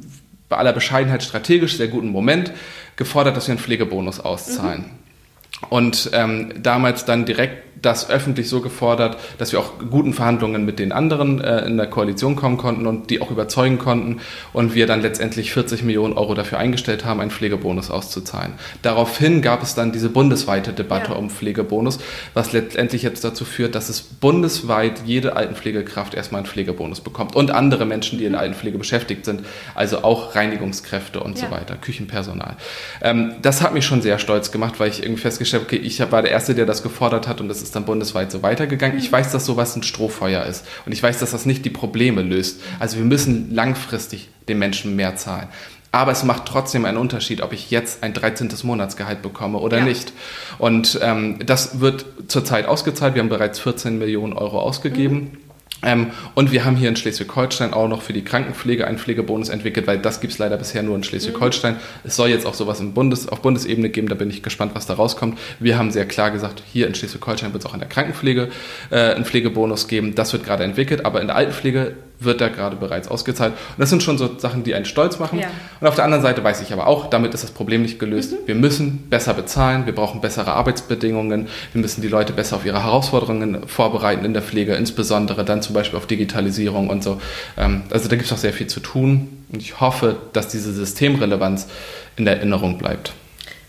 bei 0.49 0.57
aller 0.57 0.73
Bescheidenheit 0.73 1.23
strategisch 1.23 1.77
sehr 1.77 1.89
guten 1.89 2.09
Moment 2.09 2.53
gefordert, 2.97 3.37
dass 3.37 3.49
wir 3.49 3.53
einen 3.53 3.61
Pflegebonus 3.61 4.19
auszahlen. 4.19 4.81
Mhm. 4.81 5.69
und 5.69 6.11
ähm, 6.15 6.55
damals 6.63 7.05
dann 7.05 7.27
direkt 7.27 7.68
das 7.83 8.11
öffentlich 8.11 8.49
so 8.49 8.61
gefordert, 8.61 9.19
dass 9.39 9.53
wir 9.53 9.61
auch 9.61 9.73
guten 9.91 10.13
Verhandlungen 10.13 10.65
mit 10.65 10.79
den 10.79 10.93
anderen 10.93 11.41
äh, 11.41 11.65
in 11.67 11.77
der 11.77 11.87
Koalition 11.87 12.37
kommen 12.37 12.57
konnten 12.57 12.87
und 12.87 13.11
die 13.11 13.21
auch 13.21 13.31
überzeugen 13.31 13.79
konnten 13.79 14.21
und 14.53 14.75
wir 14.75 14.87
dann 14.87 15.03
letztendlich 15.03 15.53
40 15.53 15.83
Millionen 15.83 16.15
Euro 16.15 16.35
dafür 16.35 16.59
eingestellt 16.59 17.05
haben, 17.05 17.21
einen 17.21 17.31
Pflegebonus 17.31 17.91
auszuzahlen. 17.91 18.55
Daraufhin 18.83 19.43
gab 19.43 19.63
es 19.63 19.75
dann 19.75 19.93
diese 19.93 20.09
bundesweite 20.09 20.73
Debatte 20.73 21.13
ja. 21.13 21.17
um 21.17 21.31
Pflegebonus, 21.31 21.99
was 22.35 22.53
letztendlich 22.53 23.03
jetzt 23.03 23.25
dazu 23.25 23.45
führt, 23.45 23.75
dass 23.75 23.89
es 23.89 24.01
bundesweit 24.01 25.03
jede 25.05 25.37
Altenpflegekraft 25.37 26.15
erstmal 26.15 26.41
einen 26.41 26.51
Pflegebonus 26.51 27.01
bekommt 27.01 27.37
und 27.37 27.51
andere 27.51 27.87
Menschen, 27.87 28.19
die 28.19 28.25
in 28.25 28.33
der 28.33 28.41
Altenpflege 28.41 28.79
beschäftigt 28.79 29.25
sind, 29.25 29.43
also 29.75 30.03
auch 30.03 30.35
Reinigungskräfte 30.35 31.21
und 31.21 31.39
ja. 31.39 31.47
so 31.47 31.51
weiter, 31.53 31.77
Küchenpersonal. 31.77 32.57
Ähm, 33.03 33.35
das 33.43 33.63
hat 33.63 33.75
mich 33.75 33.85
schon 33.85 34.03
sehr 34.03 34.19
stolz 34.19 34.51
gemacht, 34.51 34.81
weil 34.81 34.91
ich 34.91 35.03
irgendwie 35.03 35.23
festgestellt 35.23 35.65
habe, 35.65 35.77
okay, 35.77 35.85
ich 35.85 35.99
war 36.11 36.23
der 36.23 36.31
Erste, 36.31 36.55
der 36.55 36.67
das 36.67 36.83
gefordert 36.83 37.29
hat 37.29 37.41
und 37.41 37.49
das 37.49 37.63
ist 37.63 37.68
ist 37.69 37.77
dann 37.77 37.85
bundesweit 37.85 38.33
so 38.33 38.43
weitergegangen. 38.43 38.99
Ich 38.99 39.11
weiß, 39.11 39.31
dass 39.31 39.45
sowas 39.45 39.77
ein 39.77 39.83
Strohfeuer 39.83 40.45
ist 40.45 40.65
und 40.87 40.93
ich 40.93 41.03
weiß, 41.03 41.19
dass 41.19 41.31
das 41.31 41.47
nicht 41.47 41.65
die 41.65 41.71
Probleme 41.71 42.23
löst. 42.23 42.61
Also 42.79 42.97
wir 42.97 43.05
müssen 43.05 43.55
langfristig 43.55 44.31
den 44.49 44.59
Menschen 44.59 44.97
mehr 44.97 45.17
zahlen. 45.17 45.49
Aber 45.91 46.13
es 46.13 46.23
macht 46.23 46.47
trotzdem 46.47 46.85
einen 46.85 46.99
Unterschied, 46.99 47.41
ob 47.41 47.53
ich 47.53 47.71
jetzt 47.71 48.03
ein 48.03 48.13
13. 48.13 48.51
Monatsgehalt 48.63 49.23
bekomme 49.23 49.59
oder 49.59 49.79
ja. 49.79 49.85
nicht. 49.85 50.13
Und 50.59 50.99
ähm, 51.03 51.39
das 51.45 51.81
wird 51.81 52.05
zurzeit 52.29 52.67
ausgezahlt. 52.67 53.15
Wir 53.15 53.23
haben 53.23 53.31
bereits 53.31 53.59
14 53.59 53.99
Millionen 53.99 54.35
Euro 54.35 54.61
ausgegeben. 54.61 55.17
Mhm. 55.17 55.48
Ähm, 55.83 56.09
und 56.35 56.51
wir 56.51 56.65
haben 56.65 56.77
hier 56.77 56.89
in 56.89 56.97
Schleswig-Holstein 56.97 57.73
auch 57.73 57.89
noch 57.89 58.03
für 58.03 58.13
die 58.13 58.25
Krankenpflege 58.25 58.87
einen 58.87 58.99
Pflegebonus 58.99 59.49
entwickelt, 59.49 59.87
weil 59.87 59.99
das 59.99 60.21
gibt 60.21 60.33
es 60.33 60.39
leider 60.39 60.57
bisher 60.57 60.83
nur 60.83 60.97
in 60.97 61.05
Schleswig-Holstein. 61.05 61.75
Mhm. 61.75 61.79
Es 62.05 62.17
soll 62.17 62.31
jetzt 62.31 62.47
auch 62.47 62.55
sowas 62.55 62.81
im 62.81 62.95
Bundes, 62.95 63.29
auf 63.29 63.43
Bundesebene 63.43 63.89
geben, 63.89 64.09
da 64.09 64.15
bin 64.17 64.31
ich 64.31 64.43
gespannt, 64.43 64.73
was 64.75 64.87
da 64.87 64.95
rauskommt. 64.95 65.39
Wir 65.61 65.79
haben 65.79 65.91
sehr 65.91 66.07
klar 66.07 66.31
gesagt, 66.31 66.63
hier 66.73 66.89
in 66.89 66.95
Schleswig-Holstein 66.95 67.53
wird 67.53 67.65
es 67.65 67.71
auch 67.71 67.75
in 67.75 67.81
der 67.81 67.89
Krankenpflege 67.89 68.49
äh, 68.91 69.15
einen 69.15 69.25
Pflegebonus 69.25 69.87
geben. 69.87 70.15
Das 70.15 70.33
wird 70.33 70.45
gerade 70.45 70.65
entwickelt, 70.65 71.05
aber 71.05 71.21
in 71.21 71.29
der 71.29 71.37
Altenpflege 71.37 71.95
wird 72.21 72.41
da 72.41 72.49
gerade 72.49 72.77
bereits 72.77 73.09
ausgezahlt. 73.09 73.53
Und 73.53 73.79
das 73.79 73.91
sind 73.91 74.03
schon 74.03 74.19
so 74.19 74.39
Sachen, 74.39 74.65
die 74.65 74.75
einen 74.75 74.85
stolz 74.85 75.19
machen. 75.19 75.39
Ja. 75.39 75.49
Und 75.81 75.87
auf 75.87 75.95
der 75.95 76.05
anderen 76.05 76.23
Seite 76.23 76.43
weiß 76.43 76.61
ich 76.63 76.73
aber 76.73 76.87
auch, 76.87 77.11
damit 77.11 77.35
ist 77.35 77.45
das 77.45 77.51
Problem 77.51 77.83
nicht 77.83 77.99
gelöst. 77.99 78.33
Mhm. 78.33 78.37
Wir 78.47 78.55
müssen 78.55 79.09
besser 79.09 79.35
bezahlen, 79.35 79.87
wir 79.87 79.95
brauchen 79.95 80.21
bessere 80.21 80.53
Arbeitsbedingungen, 80.53 81.49
wir 81.73 81.81
müssen 81.81 82.03
die 82.03 82.09
Leute 82.09 82.33
besser 82.33 82.57
auf 82.57 82.67
ihre 82.67 82.83
Herausforderungen 82.83 83.69
vorbereiten 83.69 84.25
in 84.25 84.33
der 84.33 84.43
Pflege, 84.43 84.75
insbesondere 84.75 85.45
dann 85.45 85.63
zum 85.63 85.75
Beispiel 85.75 85.97
auf 85.97 86.07
Digitalisierung 86.07 86.89
und 86.89 87.05
so. 87.05 87.21
Ähm, 87.57 87.83
also 87.91 88.09
da 88.09 88.17
gibt 88.17 88.27
es 88.27 88.31
noch 88.31 88.39
sehr 88.39 88.53
viel 88.53 88.67
zu 88.67 88.81
tun. 88.81 89.29
Und 89.51 89.63
ich 89.63 89.81
hoffe, 89.81 90.17
dass 90.33 90.49
diese 90.49 90.73
Systemrelevanz 90.73 91.69
in 92.17 92.25
der 92.25 92.37
Erinnerung 92.37 92.79
bleibt. 92.79 93.13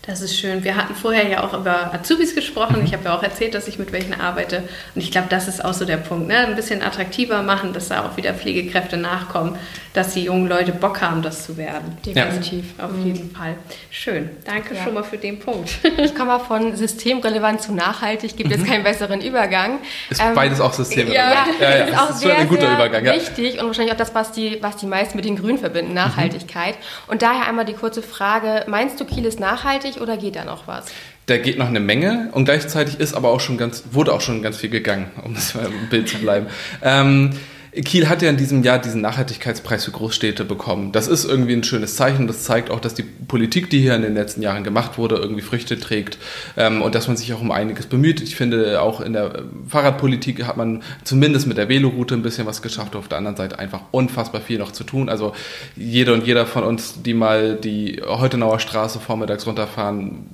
Das 0.06 0.22
ist 0.22 0.38
schön. 0.38 0.64
Wir 0.64 0.76
hatten 0.76 0.94
vorher 0.94 1.28
ja 1.28 1.44
auch 1.44 1.52
über 1.52 1.92
Azubis 1.92 2.34
gesprochen. 2.34 2.78
Mhm. 2.78 2.84
Ich 2.86 2.94
habe 2.94 3.04
ja 3.04 3.16
auch 3.16 3.22
erzählt, 3.22 3.54
dass 3.54 3.68
ich 3.68 3.78
mit 3.78 3.92
welchen 3.92 4.18
arbeite. 4.18 4.62
Und 4.94 5.02
ich 5.02 5.10
glaube, 5.10 5.26
das 5.28 5.46
ist 5.46 5.62
auch 5.62 5.74
so 5.74 5.84
der 5.84 5.98
Punkt. 5.98 6.26
Ne? 6.26 6.38
Ein 6.38 6.56
bisschen 6.56 6.82
attraktiver 6.82 7.42
machen, 7.42 7.74
dass 7.74 7.88
da 7.88 8.06
auch 8.06 8.16
wieder 8.16 8.32
Pflegekräfte 8.32 8.96
nachkommen, 8.96 9.58
dass 9.92 10.14
die 10.14 10.24
jungen 10.24 10.48
Leute 10.48 10.72
Bock 10.72 11.02
haben, 11.02 11.20
das 11.20 11.44
zu 11.44 11.58
werden. 11.58 11.98
Definitiv. 12.04 12.64
Ja. 12.78 12.86
Auf 12.86 12.92
mhm. 12.92 13.06
jeden 13.06 13.30
Fall. 13.30 13.56
Schön. 13.90 14.30
Danke 14.46 14.74
ja. 14.74 14.84
schon 14.84 14.94
mal 14.94 15.04
für 15.04 15.18
den 15.18 15.38
Punkt. 15.38 15.70
Ich 16.00 16.14
komme 16.14 16.32
mal 16.32 16.38
von 16.38 16.76
systemrelevant 16.76 17.60
zu 17.60 17.74
nachhaltig. 17.74 18.36
Gibt 18.36 18.50
jetzt 18.50 18.62
mhm. 18.62 18.68
keinen 18.68 18.84
besseren 18.84 19.20
Übergang. 19.20 19.80
Ist 20.08 20.22
ähm, 20.22 20.34
beides 20.34 20.60
auch 20.60 20.72
systemrelevant. 20.72 21.60
Ja, 21.60 21.68
ja, 21.68 21.78
ja, 21.78 21.84
ist 21.84 21.98
auch 21.98 22.06
das 22.06 22.16
ist 22.16 22.22
sehr, 22.22 22.38
ein 22.38 22.48
guter 22.48 22.62
sehr 22.62 22.74
Übergang. 22.74 23.04
Wichtig 23.04 23.60
und 23.60 23.66
wahrscheinlich 23.66 23.92
auch 23.92 23.98
das, 23.98 24.14
was 24.14 24.32
die, 24.32 24.58
was 24.62 24.76
die 24.76 24.86
meisten 24.86 25.16
mit 25.16 25.26
den 25.26 25.36
Grünen 25.36 25.58
verbinden, 25.58 25.92
Nachhaltigkeit. 25.92 26.76
Mhm. 26.76 27.12
Und 27.12 27.22
daher 27.22 27.48
einmal 27.48 27.66
die 27.66 27.74
kurze 27.74 28.02
Frage, 28.02 28.64
meinst 28.66 28.98
du, 28.98 29.04
Kiel 29.04 29.26
ist 29.26 29.40
nachhaltig 29.40 29.99
oder 30.00 30.16
geht 30.16 30.36
da 30.36 30.44
noch 30.44 30.66
was? 30.66 30.86
Da 31.26 31.36
geht 31.36 31.58
noch 31.58 31.68
eine 31.68 31.80
Menge 31.80 32.28
und 32.32 32.44
gleichzeitig 32.44 32.98
ist 32.98 33.14
aber 33.14 33.28
auch 33.28 33.40
schon 33.40 33.56
ganz, 33.56 33.84
wurde 33.92 34.12
auch 34.12 34.20
schon 34.20 34.42
ganz 34.42 34.56
viel 34.56 34.70
gegangen, 34.70 35.10
um 35.24 35.34
mal 35.54 35.66
im 35.66 35.88
Bild 35.88 36.08
zu 36.08 36.18
bleiben. 36.18 36.46
Ähm, 36.82 37.30
Kiel 37.72 38.08
hat 38.08 38.20
ja 38.20 38.30
in 38.30 38.36
diesem 38.36 38.64
Jahr 38.64 38.80
diesen 38.80 39.00
Nachhaltigkeitspreis 39.00 39.84
für 39.84 39.92
Großstädte 39.92 40.44
bekommen. 40.44 40.90
Das 40.90 41.06
ist 41.06 41.24
irgendwie 41.24 41.52
ein 41.52 41.62
schönes 41.62 41.94
Zeichen. 41.94 42.26
Das 42.26 42.42
zeigt 42.42 42.68
auch, 42.68 42.80
dass 42.80 42.94
die 42.94 43.04
Politik, 43.04 43.70
die 43.70 43.80
hier 43.80 43.94
in 43.94 44.02
den 44.02 44.14
letzten 44.14 44.42
Jahren 44.42 44.64
gemacht 44.64 44.98
wurde, 44.98 45.16
irgendwie 45.16 45.42
Früchte 45.42 45.78
trägt 45.78 46.18
ähm, 46.56 46.82
und 46.82 46.96
dass 46.96 47.06
man 47.06 47.16
sich 47.16 47.32
auch 47.32 47.40
um 47.40 47.52
einiges 47.52 47.86
bemüht. 47.86 48.20
Ich 48.22 48.34
finde, 48.34 48.82
auch 48.82 49.00
in 49.00 49.12
der 49.12 49.44
Fahrradpolitik 49.68 50.44
hat 50.46 50.56
man 50.56 50.82
zumindest 51.04 51.46
mit 51.46 51.58
der 51.58 51.68
Veloroute 51.68 52.14
ein 52.14 52.22
bisschen 52.22 52.46
was 52.46 52.60
geschafft. 52.60 52.96
Auf 52.96 53.06
der 53.06 53.18
anderen 53.18 53.36
Seite 53.36 53.58
einfach 53.60 53.82
unfassbar 53.92 54.40
viel 54.40 54.58
noch 54.58 54.72
zu 54.72 54.82
tun. 54.82 55.08
Also 55.08 55.32
jede 55.76 56.12
und 56.12 56.26
jeder 56.26 56.46
von 56.46 56.64
uns, 56.64 57.02
die 57.02 57.14
mal 57.14 57.54
die 57.54 58.02
Heutenauer 58.04 58.58
Straße 58.58 58.98
vormittags 58.98 59.46
runterfahren, 59.46 60.26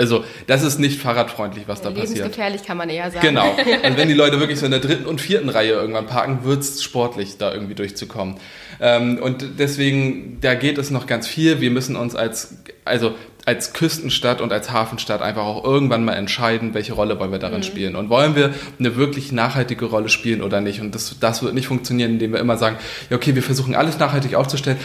also 0.00 0.24
das 0.46 0.62
ist 0.62 0.78
nicht 0.78 1.00
fahrradfreundlich, 1.00 1.64
was 1.66 1.82
da 1.82 1.90
passiert. 1.90 2.08
Lebensgefährlich 2.08 2.64
kann 2.64 2.78
man 2.78 2.88
eher 2.88 3.10
sagen. 3.10 3.26
Genau. 3.26 3.50
Und 3.84 3.96
wenn 3.98 4.08
die 4.08 4.14
Leute 4.14 4.40
wirklich 4.40 4.58
so 4.58 4.64
in 4.64 4.70
der 4.70 4.80
dritten 4.80 5.04
und 5.04 5.20
vierten 5.20 5.50
Reihe 5.50 5.72
irgendwann 5.72 6.06
parken, 6.06 6.42
wird 6.42 6.60
es 6.60 6.82
sportlich, 6.82 7.36
da 7.36 7.52
irgendwie 7.52 7.74
durchzukommen. 7.74 8.36
Ähm, 8.80 9.18
und 9.22 9.58
deswegen, 9.58 10.38
da 10.40 10.54
geht 10.54 10.78
es 10.78 10.90
noch 10.90 11.06
ganz 11.06 11.26
viel. 11.26 11.60
Wir 11.60 11.70
müssen 11.70 11.96
uns 11.96 12.14
als, 12.14 12.56
also 12.86 13.14
als 13.44 13.74
Küstenstadt 13.74 14.40
und 14.40 14.52
als 14.52 14.70
Hafenstadt 14.70 15.20
einfach 15.20 15.44
auch 15.44 15.64
irgendwann 15.64 16.04
mal 16.04 16.14
entscheiden, 16.14 16.72
welche 16.72 16.94
Rolle 16.94 17.18
wollen 17.18 17.32
wir 17.32 17.38
darin 17.38 17.58
mhm. 17.58 17.64
spielen. 17.64 17.96
Und 17.96 18.08
wollen 18.08 18.34
wir 18.34 18.54
eine 18.78 18.96
wirklich 18.96 19.32
nachhaltige 19.32 19.84
Rolle 19.84 20.08
spielen 20.08 20.40
oder 20.40 20.62
nicht? 20.62 20.80
Und 20.80 20.94
das, 20.94 21.18
das 21.20 21.42
wird 21.42 21.52
nicht 21.52 21.66
funktionieren, 21.66 22.12
indem 22.12 22.32
wir 22.32 22.40
immer 22.40 22.56
sagen, 22.56 22.78
ja, 23.10 23.16
okay, 23.16 23.34
wir 23.34 23.42
versuchen 23.42 23.74
alles 23.74 23.98
nachhaltig 23.98 24.34
aufzustellen 24.34 24.78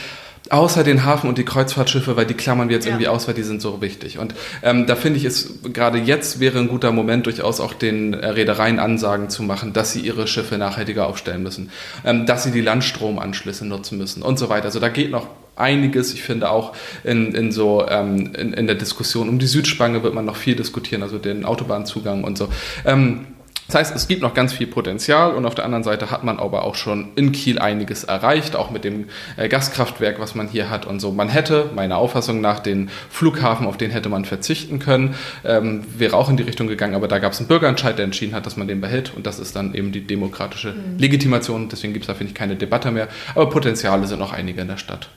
Außer 0.49 0.84
den 0.84 1.05
Hafen 1.05 1.27
und 1.27 1.38
die 1.38 1.45
Kreuzfahrtschiffe, 1.45 2.15
weil 2.15 2.25
die 2.25 2.34
klammern 2.34 2.69
wir 2.69 2.75
jetzt 2.75 2.86
ja. 2.86 2.91
irgendwie 2.91 3.08
aus, 3.08 3.27
weil 3.27 3.34
die 3.34 3.43
sind 3.43 3.62
so 3.62 3.81
wichtig. 3.81 4.19
Und 4.19 4.36
ähm, 4.62 4.86
da 4.86 4.95
finde 4.95 5.17
ich 5.17 5.25
es 5.25 5.60
gerade 5.73 5.97
jetzt 5.97 6.39
wäre 6.39 6.60
ein 6.60 6.67
guter 6.67 6.91
Moment, 6.91 7.25
durchaus 7.25 7.60
auch 7.60 7.73
den 7.73 8.13
äh, 8.13 8.27
Reedereien 8.27 8.79
Ansagen 8.79 9.29
zu 9.29 9.43
machen, 9.43 9.73
dass 9.73 9.93
sie 9.93 10.01
ihre 10.01 10.27
Schiffe 10.27 10.58
nachhaltiger 10.58 11.08
aufstellen 11.08 11.41
müssen, 11.43 11.71
ähm, 12.03 12.25
dass 12.25 12.43
sie 12.43 12.51
die 12.51 12.62
Landstromanschlüsse 12.62 13.65
nutzen 13.65 13.97
müssen 13.97 14.21
und 14.21 14.38
so 14.38 14.49
weiter. 14.49 14.65
Also 14.65 14.79
da 14.79 14.89
geht 14.89 15.12
noch 15.12 15.27
einiges. 15.55 16.13
Ich 16.13 16.23
finde 16.23 16.49
auch 16.49 16.73
in, 17.03 17.34
in 17.34 17.51
so 17.51 17.86
ähm, 17.88 18.34
in, 18.36 18.53
in 18.53 18.67
der 18.67 18.75
Diskussion 18.75 19.29
um 19.29 19.39
die 19.39 19.47
Südspange 19.47 20.03
wird 20.03 20.13
man 20.13 20.25
noch 20.25 20.36
viel 20.36 20.55
diskutieren, 20.55 21.01
also 21.01 21.17
den 21.17 21.45
Autobahnzugang 21.45 22.23
und 22.23 22.38
so. 22.38 22.49
Ähm, 22.86 23.27
das 23.67 23.75
heißt, 23.75 23.95
es 23.95 24.08
gibt 24.08 24.21
noch 24.21 24.34
ganz 24.34 24.54
viel 24.54 24.67
Potenzial 24.67 25.34
und 25.34 25.45
auf 25.45 25.56
der 25.56 25.65
anderen 25.65 25.84
Seite 25.84 26.12
hat 26.12 26.23
man 26.23 26.39
aber 26.39 26.63
auch 26.63 26.75
schon 26.75 27.13
in 27.15 27.32
Kiel 27.32 27.58
einiges 27.58 28.04
erreicht, 28.04 28.56
auch 28.56 28.69
mit 28.69 28.84
dem 28.84 29.06
äh, 29.38 29.47
Gaskraftwerk, 29.47 30.19
was 30.19 30.36
man 30.36 30.47
hier 30.47 30.69
hat 30.69 30.86
und 30.86 30.99
so. 30.99 31.12
Man 31.12 31.30
hätte, 31.30 31.71
meiner 31.73 31.97
Auffassung 31.97 32.41
nach, 32.41 32.60
den 32.60 32.89
Flughafen, 33.10 33.65
auf 33.65 33.78
den 33.78 33.89
hätte 33.89 34.10
man 34.10 34.23
verzichten 34.25 34.78
können, 34.80 35.15
ähm, 35.43 35.84
wäre 35.97 36.15
auch 36.15 36.30
in 36.30 36.38
die 36.38 36.43
Richtung 36.43 36.67
gegangen, 36.67 36.93
aber 36.93 37.08
da 37.08 37.17
gab 37.17 37.34
es 37.34 37.39
einen 37.39 37.47
Bürgerentscheid, 37.47 37.97
der 37.97 38.06
entschieden 38.06 38.36
hat, 38.36 38.45
dass 38.45 38.56
man 38.56 38.67
den 38.67 38.82
behält 38.82 39.13
und 39.15 39.25
das 39.25 39.39
ist 39.39 39.56
dann 39.56 39.73
eben 39.73 39.91
die 39.91 40.06
demokratische 40.06 40.73
mhm. 40.73 40.99
Legitimation. 40.99 41.67
Deswegen 41.69 41.93
gibt 41.93 42.04
es 42.04 42.08
da, 42.08 42.13
finde 42.13 42.32
ich, 42.32 42.36
keine 42.36 42.56
Debatte 42.56 42.91
mehr, 42.91 43.08
aber 43.34 43.49
Potenziale 43.49 44.06
sind 44.06 44.19
noch 44.19 44.34
einige 44.34 44.62
in 44.62 44.67
der 44.67 44.78
Stadt. 44.78 45.10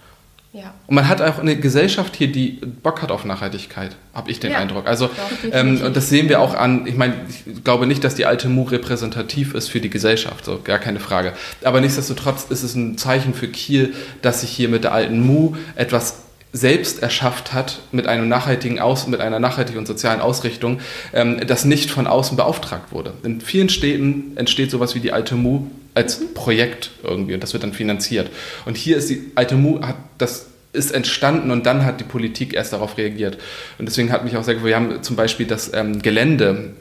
Ja. 0.53 0.73
Und 0.87 0.95
man 0.95 1.09
hat 1.09 1.21
auch 1.21 1.39
eine 1.39 1.57
Gesellschaft 1.57 2.17
hier, 2.17 2.33
die 2.33 2.61
Bock 2.83 3.03
hat 3.03 3.11
auf 3.11 3.25
Nachhaltigkeit, 3.25 3.97
habe 4.15 4.31
ich 4.31 4.41
den 4.41 4.53
ja. 4.53 4.59
Eindruck. 4.59 4.87
Also 4.87 5.11
ähm, 5.53 5.83
und 5.83 5.95
das 5.95 6.09
sehen 6.09 6.31
wir 6.31 6.41
auch 6.41 6.55
an, 6.55 6.87
ich 6.87 6.97
meine, 6.97 7.15
ich 7.29 7.65
glaube 7.65 7.87
nicht, 7.87 8.03
dass 8.03 8.15
die 8.15 8.25
alte 8.25 8.49
Mu 8.49 8.63
repräsentativ 8.63 9.55
ist 9.55 9.69
für 9.69 9.81
die 9.81 9.91
Gesellschaft, 9.91 10.47
so 10.47 10.61
gar 10.63 10.79
keine 10.79 11.01
Frage. 11.01 11.35
Aber 11.65 11.81
nichtsdestotrotz 11.81 12.47
ist 12.49 12.63
es 12.63 12.75
ein 12.75 12.97
Zeichen 12.97 13.35
für 13.35 13.49
Kiel, 13.49 13.95
dass 14.23 14.41
sich 14.41 14.51
hier 14.51 14.71
mit 14.71 14.85
der 14.85 14.93
alten 14.93 15.21
Mu 15.21 15.55
etwas 15.77 16.23
selbst 16.53 17.03
erschafft 17.03 17.53
hat 17.53 17.81
mit 17.93 18.07
einem 18.07 18.29
nachhaltigen 18.29 18.79
Aus, 18.79 19.07
mit 19.07 19.21
einer 19.21 19.39
nachhaltigen 19.39 19.79
und 19.79 19.87
sozialen 19.87 20.21
Ausrichtung, 20.21 20.81
ähm, 21.13 21.47
das 21.47 21.67
nicht 21.67 21.91
von 21.91 22.07
außen 22.07 22.37
beauftragt 22.39 22.91
wurde. 22.91 23.13
In 23.23 23.43
vielen 23.43 23.69
Städten 23.69 24.33
entsteht 24.37 24.71
sowas 24.71 24.95
wie 24.95 25.01
die 25.01 25.13
alte 25.13 25.35
Mu 25.35 25.67
als 25.99 26.33
Projekt 26.33 26.93
irgendwie 27.03 27.35
und 27.35 27.43
das 27.43 27.53
wird 27.53 27.65
dann 27.65 27.73
finanziert. 27.73 28.31
Und 28.65 28.77
hier 28.77 28.97
ist 28.97 29.11
die 29.11 29.33
alte 29.35 29.57
Mu, 29.57 29.81
hat 29.83 29.97
das 30.17 30.47
ist 30.73 30.93
entstanden 30.93 31.51
und 31.51 31.67
dann 31.67 31.85
hat 31.85 31.99
die 31.99 32.05
Politik 32.05 32.55
erst 32.55 32.73
darauf 32.73 32.99
reagiert. 32.99 33.39
Und 33.79 33.87
deswegen 33.87 34.13
hat 34.13 34.25
mich 34.25 34.37
auch 34.37 34.45
sehr 34.45 34.55
gefreut, 34.55 34.69
wir 34.69 34.77
haben 34.77 35.03
zum 35.03 35.17
Beispiel 35.17 35.47
das 35.47 35.73
ähm, 35.75 36.01
Gelände 36.01 36.75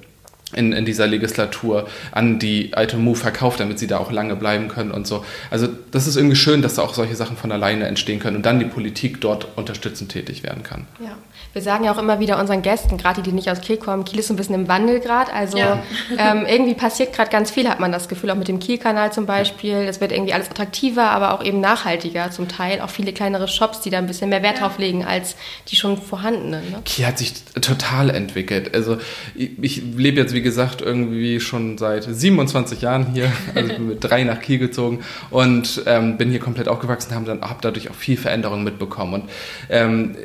in, 0.56 0.72
in 0.72 0.86
dieser 0.86 1.08
Legislatur 1.08 1.88
an 2.12 2.40
die 2.40 2.74
alte 2.74 2.98
Mu 2.98 3.16
verkauft, 3.16 3.60
damit 3.60 3.80
sie 3.80 3.88
da 3.88 3.98
auch 3.98 4.12
lange 4.12 4.36
bleiben 4.36 4.70
können 4.70 4.92
und 4.92 5.06
so. 5.06 5.26
Also 5.52 5.68
das 5.92 6.08
ist 6.08 6.16
irgendwie 6.16 6.38
schön, 6.38 6.62
dass 6.62 6.76
da 6.76 6.84
auch 6.84 6.94
solche 6.94 7.16
Sachen 7.16 7.36
von 7.36 7.52
alleine 7.52 7.86
entstehen 7.86 8.20
können 8.20 8.38
und 8.38 8.46
dann 8.46 8.60
die 8.60 8.66
Politik 8.66 9.20
dort 9.20 9.48
unterstützend 9.58 10.12
tätig 10.12 10.44
werden 10.44 10.64
kann. 10.64 10.88
Ja. 11.00 11.18
Wir 11.54 11.62
sagen 11.62 11.86
ja 11.86 11.92
auch 11.92 11.98
immer 11.98 12.20
wieder 12.20 12.40
unseren 12.40 12.62
Gästen, 12.62 12.98
gerade 12.98 13.22
die, 13.22 13.30
die 13.30 13.36
nicht 13.36 13.50
aus 13.50 13.62
Kiel 13.62 13.78
kommen, 13.78 14.06
Kiel 14.06 14.20
ist 14.20 14.28
so 14.28 14.34
ein 14.34 14.38
bisschen 14.38 14.56
im 14.56 14.68
Wandel 14.68 15.00
gerade. 15.00 15.34
Also 15.34 15.58
ja. 15.58 15.82
ähm, 16.18 16.46
irgendwie 16.48 16.76
passiert 16.76 17.14
gerade 17.14 17.32
ganz 17.32 17.52
viel, 17.52 17.68
hat 17.68 17.80
man 17.80 17.92
das 17.92 18.08
Gefühl, 18.08 18.30
auch 18.30 18.36
mit 18.36 18.48
dem 18.48 18.60
Kiel-Kanal 18.60 19.12
zum 19.12 19.26
Beispiel. 19.26 19.74
Es 19.74 20.00
wird 20.00 20.12
irgendwie 20.12 20.34
alles 20.34 20.50
attraktiver, 20.52 21.10
aber 21.10 21.34
auch 21.34 21.44
eben 21.44 21.60
nachhaltiger 21.60 22.32
zum 22.32 22.48
Teil. 22.48 22.80
Auch 22.82 22.90
viele 22.90 23.12
kleinere 23.12 23.48
Shops, 23.48 23.82
die 23.82 23.90
da 23.90 23.98
ein 23.98 24.08
bisschen 24.08 24.30
mehr 24.30 24.44
Wert 24.44 24.60
ja. 24.60 24.68
drauf 24.68 24.78
legen 24.78 25.04
als 25.04 25.36
die 25.70 25.76
schon 25.76 25.98
vorhandenen. 25.98 26.70
Ne? 26.70 26.82
Kiel 26.86 27.06
hat 27.06 27.18
sich 27.18 27.34
total 27.60 28.12
entwickelt. 28.12 28.76
Also 28.76 28.98
ich, 29.34 29.52
ich 29.62 29.82
lebe 29.96 30.22
jetzt, 30.22 30.34
wie 30.38 30.44
gesagt, 30.44 30.84
irgendwie 30.84 31.40
schon 31.40 31.80
seit 31.80 32.04
27 32.04 32.82
Jahren 32.82 33.08
hier. 33.12 33.32
Also 33.56 33.70
ich 33.70 33.78
bin 33.78 33.88
mit 33.88 34.04
drei 34.04 34.24
nach 34.24 34.40
Kiel 34.40 34.60
gezogen 34.60 35.00
und 35.32 35.82
ähm, 35.88 36.18
bin 36.18 36.30
hier 36.30 36.40
komplett 36.40 36.68
aufgewachsen, 36.68 37.16
habe 37.16 37.26
dann 37.26 37.42
hab 37.42 37.62
dadurch 37.64 37.90
auch 37.90 37.96
viel 37.96 38.18
Veränderung 38.18 38.64
mitbekommen. 38.64 39.14
Und 39.14 39.24
ähm, 39.70 40.16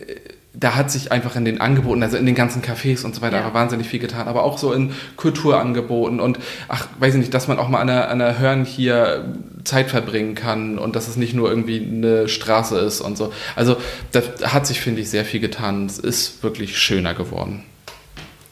da 0.52 0.74
hat 0.74 0.90
sich 0.90 1.10
einfach 1.12 1.34
in 1.34 1.46
den 1.46 1.62
Angeboten, 1.62 2.02
also 2.02 2.18
in 2.18 2.26
den 2.26 2.34
ganzen 2.34 2.60
Cafés 2.60 3.06
und 3.06 3.14
so 3.14 3.22
weiter, 3.22 3.38
ja. 3.38 3.54
wahnsinnig 3.54 3.88
viel 3.88 4.00
getan, 4.00 4.28
aber 4.28 4.42
auch 4.42 4.58
so 4.58 4.74
in 4.74 4.90
Kulturangeboten 5.16 6.20
und 6.20 6.38
ach, 6.68 6.88
weiß 6.98 7.14
ich 7.14 7.20
nicht, 7.20 7.32
dass 7.32 7.48
man 7.48 7.58
auch 7.58 7.70
mal 7.70 7.80
an 7.80 7.88
einer, 7.88 8.08
an 8.08 8.20
einer 8.20 8.38
Hörn 8.38 8.66
hier 8.66 9.32
Zeit 9.64 9.88
verbringen 9.88 10.34
kann 10.34 10.78
und 10.78 10.94
dass 10.94 11.08
es 11.08 11.16
nicht 11.16 11.32
nur 11.32 11.48
irgendwie 11.48 11.80
eine 11.80 12.28
Straße 12.28 12.78
ist 12.78 13.00
und 13.00 13.16
so. 13.16 13.32
Also 13.56 13.78
da 14.10 14.20
hat 14.44 14.66
sich, 14.66 14.82
finde 14.82 15.00
ich, 15.00 15.08
sehr 15.08 15.24
viel 15.24 15.40
getan. 15.40 15.86
Es 15.86 15.98
ist 15.98 16.42
wirklich 16.42 16.78
schöner 16.78 17.14
geworden. 17.14 17.64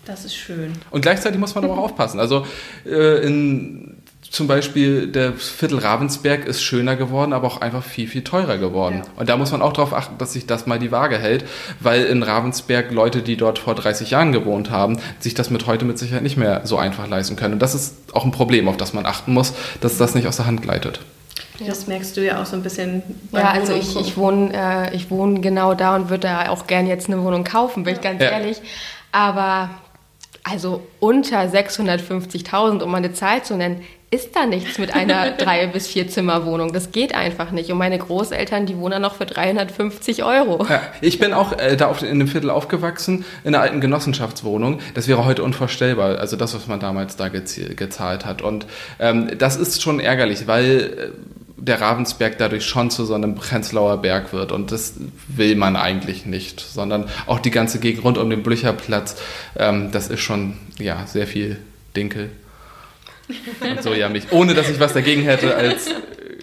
Das 0.04 0.24
ist 0.24 0.34
schön. 0.34 0.72
Und 0.90 1.02
gleichzeitig 1.02 1.38
muss 1.38 1.54
man 1.54 1.64
aber 1.64 1.74
auch 1.74 1.84
aufpassen. 1.84 2.20
Also 2.20 2.46
äh, 2.86 3.24
in 3.26 4.00
zum 4.30 4.46
Beispiel 4.46 5.08
der 5.08 5.32
Viertel 5.32 5.78
Ravensberg 5.78 6.46
ist 6.46 6.62
schöner 6.62 6.94
geworden, 6.94 7.32
aber 7.32 7.48
auch 7.48 7.60
einfach 7.60 7.82
viel, 7.82 8.06
viel 8.06 8.22
teurer 8.22 8.58
geworden. 8.58 9.02
Ja. 9.04 9.20
Und 9.20 9.28
da 9.28 9.36
muss 9.36 9.50
man 9.50 9.60
auch 9.60 9.72
darauf 9.72 9.92
achten, 9.92 10.18
dass 10.18 10.32
sich 10.32 10.46
das 10.46 10.66
mal 10.66 10.78
die 10.78 10.92
Waage 10.92 11.18
hält, 11.18 11.44
weil 11.80 12.04
in 12.04 12.22
Ravensberg 12.22 12.92
Leute, 12.92 13.22
die 13.22 13.36
dort 13.36 13.58
vor 13.58 13.74
30 13.74 14.10
Jahren 14.10 14.30
gewohnt 14.30 14.70
haben, 14.70 14.98
sich 15.18 15.34
das 15.34 15.50
mit 15.50 15.66
heute 15.66 15.84
mit 15.84 15.98
Sicherheit 15.98 16.22
nicht 16.22 16.36
mehr 16.36 16.60
so 16.64 16.78
einfach 16.78 17.08
leisten 17.08 17.34
können. 17.34 17.54
Und 17.54 17.58
das 17.60 17.74
ist 17.74 17.96
auch 18.12 18.24
ein 18.24 18.30
Problem, 18.30 18.68
auf 18.68 18.76
das 18.76 18.92
man 18.92 19.04
achten 19.04 19.32
muss, 19.32 19.52
dass 19.80 19.98
das 19.98 20.14
nicht 20.14 20.28
aus 20.28 20.36
der 20.36 20.46
Hand 20.46 20.62
gleitet. 20.62 21.00
Das 21.66 21.88
merkst 21.88 22.16
du 22.16 22.24
ja 22.24 22.40
auch 22.40 22.46
so 22.46 22.56
ein 22.56 22.62
bisschen. 22.62 23.02
Ja, 23.32 23.50
also 23.50 23.74
ich, 23.74 23.98
ich 23.98 24.16
wohne 24.16 24.52
äh, 24.54 24.96
ich 24.96 25.10
wohne 25.10 25.40
genau 25.40 25.74
da 25.74 25.96
und 25.96 26.08
würde 26.08 26.28
da 26.28 26.48
auch 26.48 26.66
gerne 26.66 26.88
jetzt 26.88 27.08
eine 27.08 27.22
Wohnung 27.22 27.44
kaufen, 27.44 27.82
bin 27.82 27.96
ich 27.96 28.00
ganz 28.00 28.22
ja. 28.22 28.30
ehrlich. 28.30 28.62
Aber 29.12 29.70
also 30.42 30.86
unter 31.00 31.40
650.000, 31.40 32.82
um 32.82 32.90
mal 32.90 32.98
eine 32.98 33.12
Zahl 33.12 33.42
zu 33.42 33.56
nennen, 33.56 33.82
ist 34.12 34.34
da 34.34 34.44
nichts 34.44 34.78
mit 34.78 34.92
einer 34.92 35.30
drei 35.38 35.68
bis 35.68 35.86
vier 35.86 36.08
Zimmer 36.08 36.44
Wohnung. 36.44 36.72
Das 36.72 36.90
geht 36.90 37.14
einfach 37.14 37.52
nicht. 37.52 37.70
Und 37.70 37.78
meine 37.78 37.98
Großeltern, 37.98 38.66
die 38.66 38.76
wohnen 38.76 39.00
noch 39.00 39.14
für 39.14 39.26
350 39.26 40.24
Euro. 40.24 40.66
Ja, 40.68 40.82
ich 41.00 41.20
bin 41.20 41.32
auch 41.32 41.56
äh, 41.56 41.76
da 41.76 41.86
auf, 41.86 42.02
in 42.02 42.18
dem 42.18 42.26
Viertel 42.26 42.50
aufgewachsen, 42.50 43.24
in 43.44 43.54
einer 43.54 43.62
alten 43.62 43.80
Genossenschaftswohnung. 43.80 44.80
Das 44.94 45.06
wäre 45.06 45.24
heute 45.24 45.44
unvorstellbar. 45.44 46.18
Also 46.18 46.36
das, 46.36 46.54
was 46.54 46.66
man 46.66 46.80
damals 46.80 47.16
da 47.16 47.28
gezahlt 47.28 48.26
hat. 48.26 48.42
Und 48.42 48.66
ähm, 48.98 49.30
das 49.38 49.56
ist 49.56 49.80
schon 49.80 50.00
ärgerlich, 50.00 50.48
weil 50.48 51.12
äh, 51.14 51.39
der 51.60 51.80
Ravensberg 51.80 52.38
dadurch 52.38 52.64
schon 52.64 52.90
zu 52.90 53.04
so 53.04 53.14
einem 53.14 53.34
Prenzlauer 53.34 53.98
Berg 53.98 54.32
wird. 54.32 54.50
Und 54.52 54.72
das 54.72 54.94
will 55.28 55.56
man 55.56 55.76
eigentlich 55.76 56.26
nicht, 56.26 56.60
sondern 56.60 57.08
auch 57.26 57.38
die 57.38 57.50
ganze 57.50 57.78
Gegend 57.78 58.04
rund 58.04 58.18
um 58.18 58.30
den 58.30 58.42
Blücherplatz, 58.42 59.16
ähm, 59.56 59.90
das 59.92 60.08
ist 60.08 60.20
schon 60.20 60.54
ja, 60.78 61.06
sehr 61.06 61.26
viel 61.26 61.58
Dinkel 61.94 62.30
und 63.60 63.82
Sojamilch, 63.82 64.32
ohne 64.32 64.54
dass 64.54 64.68
ich 64.68 64.80
was 64.80 64.92
dagegen 64.92 65.22
hätte 65.22 65.54
als 65.54 65.90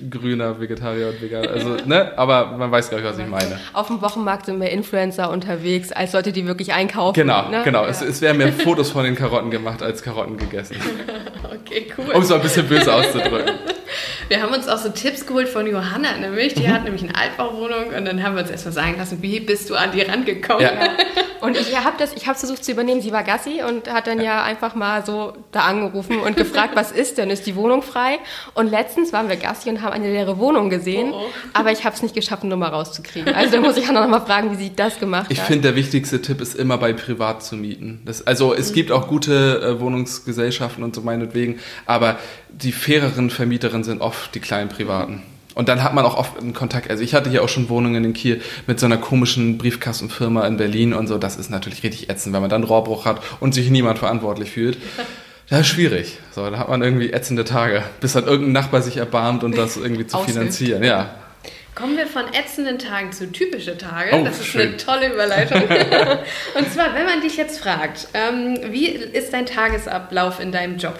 grüner 0.09 0.59
Vegetarier 0.59 1.09
und 1.09 1.21
Veganer. 1.21 1.49
Also, 1.49 1.77
ne? 1.85 2.17
Aber 2.17 2.57
man 2.57 2.71
weiß, 2.71 2.89
glaube 2.89 3.03
ich, 3.03 3.09
was 3.09 3.17
ich 3.17 3.27
meine. 3.27 3.59
Auf 3.73 3.87
dem 3.87 4.01
Wochenmarkt 4.01 4.45
sind 4.45 4.59
mehr 4.59 4.71
Influencer 4.71 5.29
unterwegs, 5.29 5.91
als 5.91 6.13
Leute, 6.13 6.31
die 6.31 6.45
wirklich 6.47 6.73
einkaufen. 6.73 7.19
Genau, 7.19 7.49
ne? 7.49 7.61
genau. 7.63 7.83
Ja. 7.83 7.89
Es, 7.89 8.01
es 8.01 8.21
werden 8.21 8.37
mehr 8.37 8.53
Fotos 8.53 8.91
von 8.91 9.03
den 9.03 9.15
Karotten 9.15 9.51
gemacht, 9.51 9.81
als 9.81 10.01
Karotten 10.01 10.37
gegessen. 10.37 10.77
okay, 11.43 11.87
cool. 11.97 12.13
Um 12.13 12.21
es 12.21 12.29
mal 12.29 12.35
ein 12.35 12.41
bisschen 12.41 12.67
böse 12.67 12.93
auszudrücken. 12.93 13.55
Wir 14.27 14.41
haben 14.41 14.53
uns 14.53 14.67
auch 14.67 14.77
so 14.77 14.89
Tipps 14.89 15.25
geholt 15.25 15.47
von 15.47 15.65
Johanna, 15.65 16.17
nämlich. 16.17 16.53
Die 16.53 16.67
mhm. 16.67 16.73
hat 16.73 16.83
nämlich 16.83 17.03
eine 17.03 17.15
Altbauwohnung 17.15 17.93
und 17.97 18.05
dann 18.05 18.21
haben 18.23 18.35
wir 18.35 18.41
uns 18.41 18.51
erstmal 18.51 18.73
sagen 18.73 18.95
lassen, 18.97 19.21
wie 19.21 19.39
bist 19.39 19.69
du 19.69 19.75
an 19.75 19.91
die 19.93 20.01
rangekommen? 20.01 20.63
Ja. 20.63 20.71
Und 21.39 21.55
ich 21.55 21.77
habe 21.77 21.95
das, 21.99 22.13
ich 22.13 22.27
habe 22.27 22.37
versucht 22.37 22.65
zu 22.65 22.71
übernehmen. 22.71 22.99
Sie 22.99 23.11
war 23.11 23.23
Gassi 23.23 23.61
und 23.61 23.93
hat 23.93 24.07
dann 24.07 24.17
ja. 24.17 24.23
ja 24.23 24.43
einfach 24.43 24.73
mal 24.73 25.05
so 25.05 25.33
da 25.51 25.61
angerufen 25.61 26.19
und 26.19 26.35
gefragt, 26.35 26.75
was 26.75 26.91
ist 26.91 27.19
denn? 27.19 27.29
Ist 27.29 27.45
die 27.45 27.55
Wohnung 27.55 27.83
frei? 27.83 28.17
Und 28.55 28.71
letztens 28.71 29.13
waren 29.13 29.29
wir 29.29 29.35
Gassi 29.35 29.69
und 29.69 29.76
haben 29.81 29.93
eine 29.93 30.11
leere 30.11 30.37
Wohnung 30.37 30.69
gesehen, 30.69 31.11
oh, 31.11 31.23
oh. 31.25 31.29
aber 31.53 31.71
ich 31.71 31.83
habe 31.83 31.95
es 31.95 32.01
nicht 32.01 32.15
geschafft, 32.15 32.43
eine 32.43 32.51
Nummer 32.51 32.69
rauszukriegen. 32.69 33.33
Also 33.33 33.51
da 33.51 33.61
muss 33.61 33.77
ich 33.77 33.87
auch 33.87 33.93
noch 33.93 34.07
mal 34.07 34.21
fragen, 34.21 34.51
wie 34.51 34.55
sie 34.55 34.75
das 34.75 34.99
gemacht 34.99 35.27
ich 35.29 35.37
hat. 35.37 35.43
Ich 35.43 35.47
finde, 35.47 35.69
der 35.69 35.75
wichtigste 35.75 36.21
Tipp 36.21 36.41
ist 36.41 36.55
immer 36.55 36.77
bei 36.77 36.93
privat 36.93 37.43
zu 37.43 37.55
mieten. 37.55 38.01
Das, 38.05 38.25
also 38.25 38.53
es 38.53 38.71
mhm. 38.71 38.75
gibt 38.75 38.91
auch 38.91 39.07
gute 39.07 39.61
äh, 39.61 39.79
Wohnungsgesellschaften 39.79 40.83
und 40.83 40.95
so 40.95 41.01
meinetwegen, 41.01 41.59
aber 41.85 42.17
die 42.49 42.71
faireren 42.71 43.29
Vermieterinnen 43.29 43.83
sind 43.83 44.01
oft 44.01 44.33
die 44.35 44.39
kleinen 44.39 44.69
privaten. 44.69 45.23
Und 45.57 45.69
dann 45.69 45.81
hat 45.81 45.95
man 45.95 46.05
auch 46.05 46.15
oft 46.15 46.37
einen 46.37 46.53
Kontakt. 46.53 46.91
Also 46.91 47.01
ich 47.01 47.15
hatte 47.15 47.31
hier 47.31 47.43
auch 47.43 47.49
schon 47.49 47.67
Wohnungen 47.67 48.05
in 48.05 48.13
Kiel 48.13 48.41
mit 48.67 48.79
so 48.79 48.85
einer 48.85 48.97
komischen 48.97 49.57
Briefkastenfirma 49.57 50.45
in 50.45 50.57
Berlin 50.57 50.93
und 50.93 51.07
so. 51.07 51.17
Das 51.17 51.35
ist 51.35 51.49
natürlich 51.49 51.81
richtig 51.81 52.11
ätzend, 52.11 52.35
wenn 52.35 52.41
man 52.41 52.51
dann 52.51 52.63
Rohrbruch 52.63 53.05
hat 53.05 53.21
und 53.39 53.55
sich 53.55 53.71
niemand 53.71 53.97
verantwortlich 53.97 54.51
fühlt. 54.51 54.77
Das 55.49 55.61
ist 55.61 55.67
schwierig. 55.67 56.17
So, 56.31 56.49
da 56.49 56.59
hat 56.59 56.69
man 56.69 56.81
irgendwie 56.81 57.11
ätzende 57.11 57.45
Tage, 57.45 57.83
bis 58.01 58.13
dann 58.13 58.25
irgendein 58.25 58.51
Nachbar 58.51 58.81
sich 58.81 58.97
erbarmt 58.97 59.43
und 59.43 59.57
das 59.57 59.77
irgendwie 59.77 60.05
zu 60.05 60.17
finanzieren. 60.19 60.83
Ja. 60.83 61.15
Kommen 61.73 61.95
wir 61.95 62.07
von 62.07 62.23
ätzenden 62.33 62.79
Tagen 62.79 63.11
zu 63.11 63.31
typische 63.31 63.77
Tage. 63.77 64.09
Oh, 64.13 64.23
das 64.23 64.39
ist 64.39 64.47
schön. 64.47 64.61
eine 64.61 64.77
tolle 64.77 65.13
Überleitung. 65.13 65.61
und 66.57 66.73
zwar, 66.73 66.95
wenn 66.95 67.05
man 67.05 67.21
dich 67.21 67.37
jetzt 67.37 67.59
fragt, 67.59 68.07
ähm, 68.13 68.57
wie 68.71 68.87
ist 68.87 69.31
dein 69.31 69.45
Tagesablauf 69.45 70.39
in 70.39 70.51
deinem 70.51 70.77
Job? 70.77 70.97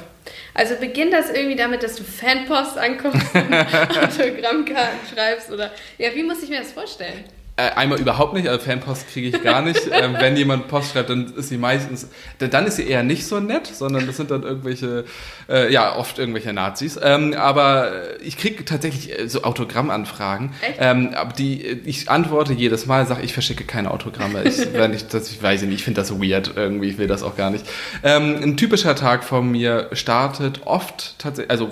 Also 0.54 0.76
beginnt 0.76 1.14
das 1.14 1.30
irgendwie 1.30 1.56
damit, 1.56 1.84
dass 1.84 1.96
du 1.96 2.04
Fanpost 2.04 2.78
anguckst, 2.78 3.28
Autogrammkarten 3.36 5.00
schreibst 5.14 5.52
oder 5.52 5.72
ja, 5.98 6.14
wie 6.14 6.24
muss 6.24 6.44
ich 6.44 6.50
mir 6.50 6.60
das 6.60 6.72
vorstellen? 6.72 7.24
Äh, 7.60 7.72
einmal 7.72 8.00
überhaupt 8.00 8.36
nicht, 8.36 8.48
also 8.48 8.64
Fanpost 8.64 9.10
kriege 9.12 9.30
ich 9.30 9.42
gar 9.42 9.64
nicht. 9.64 9.82
ähm, 9.92 10.16
wenn 10.20 10.38
jemand 10.38 10.68
Post 10.68 10.92
schreibt, 10.92 11.10
dann 11.10 11.34
ist 11.36 11.50
sie 11.50 11.58
meistens, 11.58 12.08
dann 12.38 12.68
ist 12.68 12.76
sie 12.76 12.88
eher 12.88 13.02
nicht 13.02 13.26
so 13.26 13.40
nett, 13.40 13.66
sondern 13.66 14.06
das 14.06 14.18
sind 14.18 14.30
dann 14.30 14.44
irgendwelche, 14.44 15.06
äh, 15.50 15.74
ja, 15.74 15.96
oft 15.96 16.20
irgendwelche 16.20 16.54
Nazis. 16.54 17.00
Ähm, 17.02 17.34
aber 17.34 17.92
ich 18.22 18.38
kriege 18.38 18.64
tatsächlich 18.64 19.20
äh, 19.20 19.28
so 19.28 19.42
Autogrammanfragen. 19.42 20.52
Echt? 20.62 20.78
Ähm, 20.80 21.16
aber 21.16 21.34
die, 21.34 21.64
ich 21.64 22.12
antworte 22.12 22.54
jedes 22.54 22.86
Mal, 22.86 23.08
sage 23.08 23.24
ich 23.24 23.34
verschicke 23.34 23.64
keine 23.64 23.90
Autogramme. 23.90 24.44
Ich, 24.44 24.60
wenn 24.74 24.94
ich, 24.94 25.08
das, 25.08 25.32
ich 25.32 25.42
weiß 25.42 25.64
nicht, 25.64 25.74
ich 25.74 25.84
finde 25.84 26.02
das 26.02 26.12
weird 26.12 26.52
irgendwie, 26.56 26.90
ich 26.90 27.00
will 27.00 27.08
das 27.08 27.24
auch 27.24 27.36
gar 27.36 27.50
nicht. 27.50 27.66
Ähm, 28.04 28.36
ein 28.40 28.58
typischer 28.58 28.96
Tag 28.96 29.24
von 29.24 29.50
mir 29.50 29.90
startet 29.94 30.68
oft 30.68 31.16
tatsächlich, 31.18 31.50
also 31.50 31.72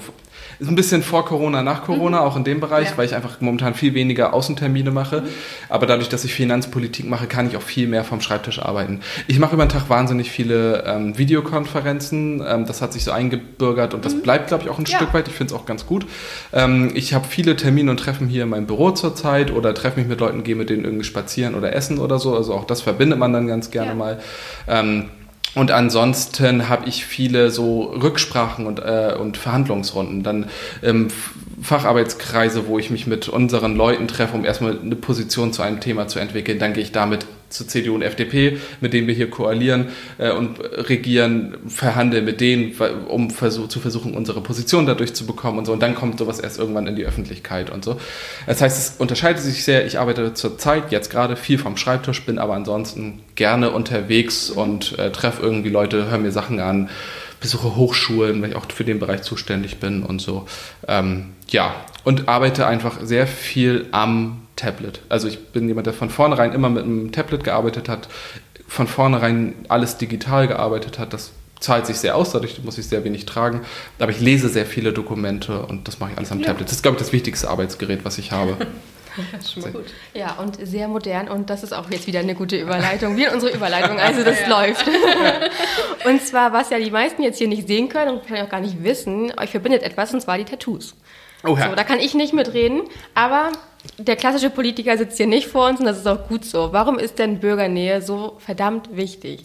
ist 0.60 0.69
ein 0.69 0.76
bisschen 0.76 1.04
vor 1.04 1.26
Corona, 1.26 1.63
nach 1.63 1.84
Corona, 1.84 2.21
mhm. 2.21 2.28
auch 2.28 2.36
in 2.38 2.43
dem 2.43 2.60
Bereich, 2.60 2.91
ja. 2.91 2.98
weil 2.98 3.06
ich 3.06 3.15
einfach 3.15 3.41
momentan 3.41 3.74
viel 3.74 3.93
weniger 3.93 4.34
Außentermine 4.34 4.91
mache. 4.91 5.21
Mhm. 5.21 5.28
Aber 5.69 5.86
dadurch, 5.86 6.10
dass 6.10 6.24
ich 6.24 6.34
Finanzpolitik 6.34 7.08
mache, 7.08 7.28
kann 7.28 7.48
ich 7.48 7.58
auch 7.58 7.62
viel 7.62 7.88
mehr 7.88 8.04
vom 8.04 8.21
Schreibtisch 8.21 8.60
arbeiten. 8.60 9.02
Ich 9.28 9.39
mache 9.39 9.56
über 9.56 9.65
den 9.65 9.69
Tag 9.69 9.89
wahnsinnig 9.89 10.32
viele 10.32 10.84
ähm, 10.86 11.17
Videokonferenzen. 11.17 12.43
Ähm, 12.48 12.65
das 12.65 12.82
hat 12.82 12.93
sich 12.93 13.04
so 13.04 13.12
eingebürgert 13.12 13.93
und 13.93 14.06
das 14.06 14.15
mhm. 14.15 14.21
bleibt, 14.21 14.48
glaube 14.48 14.63
ich, 14.63 14.69
auch 14.69 14.80
ein 14.80 14.86
ja. 14.86 14.98
Stück 14.98 15.13
weit. 15.13 15.28
Ich 15.28 15.34
finde 15.34 15.54
es 15.54 15.60
auch 15.60 15.65
ganz 15.65 15.86
gut. 15.86 16.06
Ähm, 16.54 16.91
ich 16.93 17.13
habe 17.13 17.26
viele 17.28 17.56
Termine 17.56 17.91
und 17.91 17.98
Treffen 17.98 18.28
hier 18.28 18.43
in 18.43 18.50
meinem 18.50 18.67
Büro 18.67 18.91
zurzeit 18.91 19.52
oder 19.52 19.74
treffe 19.74 20.00
mich 20.00 20.08
mit 20.08 20.19
Leuten, 20.19 20.43
gehe 20.43 20.56
mit 20.56 20.69
denen 20.69 20.86
irgendwie 20.86 21.06
spazieren 21.06 21.56
oder 21.56 21.74
essen 21.74 22.00
oder 22.00 22.19
so. 22.19 22.36
Also 22.36 22.54
auch 22.54 22.65
das 22.65 22.82
verbindet 22.82 23.19
man 23.19 23.34
dann 23.34 23.48
ganz 23.48 23.71
gerne 23.71 23.89
ja. 23.89 23.95
mal. 23.95 24.19
Und 25.56 25.72
ansonsten 25.72 26.68
habe 26.70 26.88
ich 26.88 27.06
viele 27.06 27.50
so 27.50 27.84
Rücksprachen 27.84 28.68
und, 28.68 28.80
äh, 28.80 29.15
und 29.18 29.38
Verhandlungsrunden. 29.38 30.22
Dann 30.22 30.50
ähm, 30.84 31.08
Facharbeitskreise, 31.62 32.68
wo 32.68 32.78
ich 32.78 32.91
mich 32.91 33.08
mit 33.08 33.30
unseren 33.30 33.76
Leuten 33.76 34.08
treffe, 34.08 34.36
um 34.36 34.46
erstmal 34.46 34.78
eine 34.80 34.96
Position 34.96 35.54
zu 35.54 35.62
einem 35.62 35.80
Thema 35.80 36.08
zu 36.08 36.20
entwickeln. 36.20 36.60
Dann 36.60 36.74
gehe 36.74 36.84
ich 36.84 36.91
damit 36.91 37.26
zu 37.50 37.66
CDU 37.66 37.96
und 37.96 38.02
FDP, 38.02 38.58
mit 38.82 38.94
denen 38.94 39.08
wir 39.08 39.14
hier 39.14 39.30
koalieren 39.30 39.88
äh, 40.18 40.32
und 40.32 40.60
regieren, 40.62 41.58
verhandeln 41.68 42.26
mit 42.26 42.42
denen, 42.42 42.76
um 43.08 43.30
versuch, 43.30 43.68
zu 43.68 43.80
versuchen, 43.80 44.14
unsere 44.16 44.42
Position 44.42 44.86
dadurch 44.86 45.14
zu 45.14 45.26
bekommen 45.26 45.60
und 45.60 45.66
so. 45.66 45.74
Und 45.74 45.82
dann 45.82 45.96
kommt 45.96 46.20
sowas 46.20 46.40
erst 46.40 46.60
irgendwann 46.60 46.88
in 46.88 46.96
die 46.96 47.06
Öffentlichkeit 47.06 47.70
und 47.70 47.84
so. 47.84 48.00
Das 48.48 48.62
heißt, 48.62 48.78
es 48.78 48.96
unterscheidet 49.00 49.42
sich 49.42 49.64
sehr. 49.64 49.86
Ich 49.86 50.00
arbeite 50.00 50.34
zurzeit 50.34 50.92
jetzt 50.92 51.10
gerade 51.10 51.36
viel 51.36 51.58
vom 51.58 51.78
Schreibtisch, 51.78 52.26
bin 52.26 52.40
aber 52.40 52.54
ansonsten 52.54 53.22
gerne 53.36 53.72
unterwegs 53.72 54.50
und 54.50 54.98
äh, 54.98 55.12
treffe 55.12 55.42
irgendwie 55.42 55.70
Leute, 55.70 56.10
höre 56.10 56.18
mir 56.18 56.32
Sachen 56.32 56.60
an, 56.60 56.90
besuche 57.40 57.76
Hochschulen, 57.76 58.42
weil 58.42 58.50
ich 58.50 58.56
auch 58.56 58.66
für 58.74 58.84
den 58.84 59.00
Bereich 59.00 59.22
zuständig 59.22 59.78
bin 59.78 60.04
und 60.04 60.20
so. 60.20 60.48
Ähm, 60.88 61.28
ja, 61.50 61.76
und 62.04 62.28
arbeite 62.28 62.66
einfach 62.66 63.00
sehr 63.02 63.28
viel 63.28 63.88
am 63.92 64.45
Tablet. 64.56 65.02
Also 65.10 65.28
ich 65.28 65.48
bin 65.48 65.68
jemand, 65.68 65.88
der 65.88 65.94
von 65.94 66.10
vornherein 66.10 66.54
immer 66.54 66.70
mit 66.70 66.84
einem 66.84 67.12
Tablet 67.12 67.44
gearbeitet 67.44 67.89
hat, 67.89 68.08
von 68.68 68.88
vornherein 68.88 69.54
alles 69.68 69.98
digital 69.98 70.48
gearbeitet 70.48 71.00
hat. 71.00 71.13
Das 71.13 71.32
zahlt 71.60 71.86
sich 71.86 71.98
sehr 71.98 72.15
aus, 72.15 72.32
dadurch 72.32 72.63
muss 72.63 72.78
ich 72.78 72.88
sehr 72.88 73.04
wenig 73.04 73.26
tragen. 73.26 73.62
Aber 74.00 74.12
ich 74.12 74.20
lese 74.20 74.50
sehr 74.50 74.65
viele 74.65 74.94
Dokumente 74.94 75.65
und 75.65 75.88
das 75.88 76.00
mache 76.00 76.12
ich 76.12 76.18
alles 76.18 76.32
am 76.32 76.39
ja. 76.39 76.48
Tablet. 76.48 76.68
Das 76.68 76.76
ist, 76.76 76.82
glaube 76.82 76.98
ich, 76.98 77.04
das 77.04 77.13
wichtigste 77.13 77.50
Arbeitsgerät, 77.50 78.06
was 78.06 78.18
ich 78.18 78.32
habe. 78.32 78.58
Das 79.32 79.46
ist 79.46 79.54
schon 79.54 79.63
mal 79.63 79.72
gut. 79.72 79.86
Ja, 80.13 80.34
und 80.34 80.58
sehr 80.62 80.89
modern 80.89 81.30
und 81.30 81.50
das 81.50 81.63
ist 81.63 81.74
auch 81.74 81.89
jetzt 81.89 82.06
wieder 82.06 82.20
eine 82.20 82.36
gute 82.36 82.58
Überleitung, 82.58 83.15
wie 83.15 83.30
unsere 83.30 83.56
Überleitung, 83.56 83.98
also 83.98 84.26
das 84.26 84.41
ja. 84.41 84.50
läuft. 84.50 84.86
und 86.04 86.22
zwar, 86.22 86.52
was 86.52 86.70
ja 86.70 86.80
die 86.80 86.91
meisten 86.91 87.24
jetzt 87.24 87.38
hier 87.38 87.48
nicht 87.48 87.65
sehen 87.65 87.88
können 87.88 88.18
und 88.18 88.26
vielleicht 88.26 88.44
auch 88.44 88.50
gar 88.50 88.60
nicht 88.60 88.84
wissen, 88.84 89.32
euch 89.39 89.52
verbindet 89.52 89.84
etwas 89.84 90.13
und 90.13 90.20
zwar 90.20 90.38
die 90.38 90.44
Tattoos. 90.44 90.96
Oh. 91.46 91.56
So, 91.56 91.76
da 91.76 91.84
kann 91.84 92.00
ich 92.00 92.14
nicht 92.14 92.34
mitreden, 92.34 92.82
aber 93.14 93.52
der 93.98 94.16
klassische 94.16 94.50
Politiker 94.50 94.98
sitzt 94.98 95.18
hier 95.18 95.28
nicht 95.28 95.48
vor 95.48 95.70
uns 95.70 95.80
und 95.80 95.86
das 95.86 95.98
ist 95.98 96.08
auch 96.08 96.28
gut 96.28 96.44
so. 96.46 96.74
Warum 96.74 96.98
ist 96.98 97.20
denn 97.20 97.40
Bürgernähe 97.40 98.02
so 98.02 98.38
verdammt 98.40 98.96
wichtig? 98.96 99.44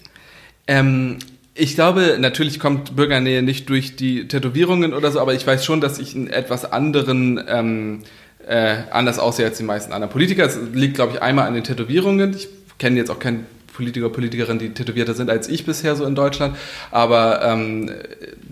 Ähm, 0.66 1.18
ich 1.54 1.74
glaube, 1.74 2.16
natürlich 2.18 2.58
kommt 2.58 2.96
Bürgernähe 2.96 3.42
nicht 3.42 3.68
durch 3.68 3.96
die 3.96 4.28
Tätowierungen 4.28 4.94
oder 4.94 5.10
so, 5.10 5.20
aber 5.20 5.34
ich 5.34 5.46
weiß 5.46 5.64
schon, 5.64 5.80
dass 5.80 5.98
ich 5.98 6.14
einen 6.14 6.28
etwas 6.28 6.70
anderen, 6.70 7.42
ähm, 7.48 8.02
äh, 8.46 8.76
anders 8.90 9.18
aussehe 9.18 9.46
als 9.46 9.58
die 9.58 9.64
meisten 9.64 9.92
anderen 9.92 10.10
Politiker. 10.10 10.44
Es 10.44 10.58
liegt, 10.72 10.94
glaube 10.94 11.12
ich, 11.14 11.22
einmal 11.22 11.46
an 11.46 11.54
den 11.54 11.64
Tätowierungen. 11.64 12.34
Ich 12.34 12.48
kenne 12.78 12.96
jetzt 12.96 13.10
auch 13.10 13.18
keinen 13.18 13.46
Politiker, 13.80 14.10
Politikerinnen, 14.10 14.58
die 14.58 14.74
tätowierter 14.74 15.14
sind 15.14 15.30
als 15.30 15.48
ich 15.48 15.64
bisher 15.64 15.96
so 15.96 16.04
in 16.04 16.14
Deutschland. 16.14 16.54
Aber 16.90 17.42
ähm, 17.42 17.90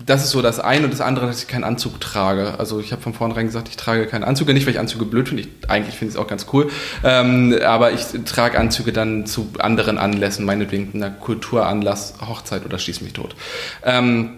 das 0.06 0.24
ist 0.24 0.30
so 0.30 0.40
das 0.40 0.58
eine 0.58 0.84
und 0.84 0.92
das 0.92 1.02
andere, 1.02 1.26
dass 1.26 1.42
ich 1.42 1.48
keinen 1.48 1.64
Anzug 1.64 2.00
trage. 2.00 2.58
Also 2.58 2.80
ich 2.80 2.92
habe 2.92 3.02
von 3.02 3.12
vornherein 3.12 3.44
gesagt, 3.44 3.68
ich 3.68 3.76
trage 3.76 4.06
keine 4.06 4.26
Anzüge, 4.26 4.54
nicht 4.54 4.66
weil 4.66 4.72
ich 4.72 4.80
Anzüge 4.80 5.04
blöd 5.04 5.28
finde. 5.28 5.42
Ich, 5.42 5.48
eigentlich 5.68 5.96
finde 5.96 6.12
ich 6.12 6.18
es 6.18 6.24
auch 6.24 6.28
ganz 6.28 6.46
cool. 6.54 6.70
Ähm, 7.04 7.54
aber 7.62 7.92
ich 7.92 8.06
trage 8.24 8.58
Anzüge 8.58 8.94
dann 8.94 9.26
zu 9.26 9.50
anderen 9.58 9.98
Anlässen, 9.98 10.46
meinetwegen 10.46 10.92
einer 10.94 11.10
Kulturanlass, 11.10 12.14
Hochzeit 12.26 12.64
oder 12.64 12.78
schieß 12.78 13.02
mich 13.02 13.12
tot. 13.12 13.36
Ähm, 13.84 14.37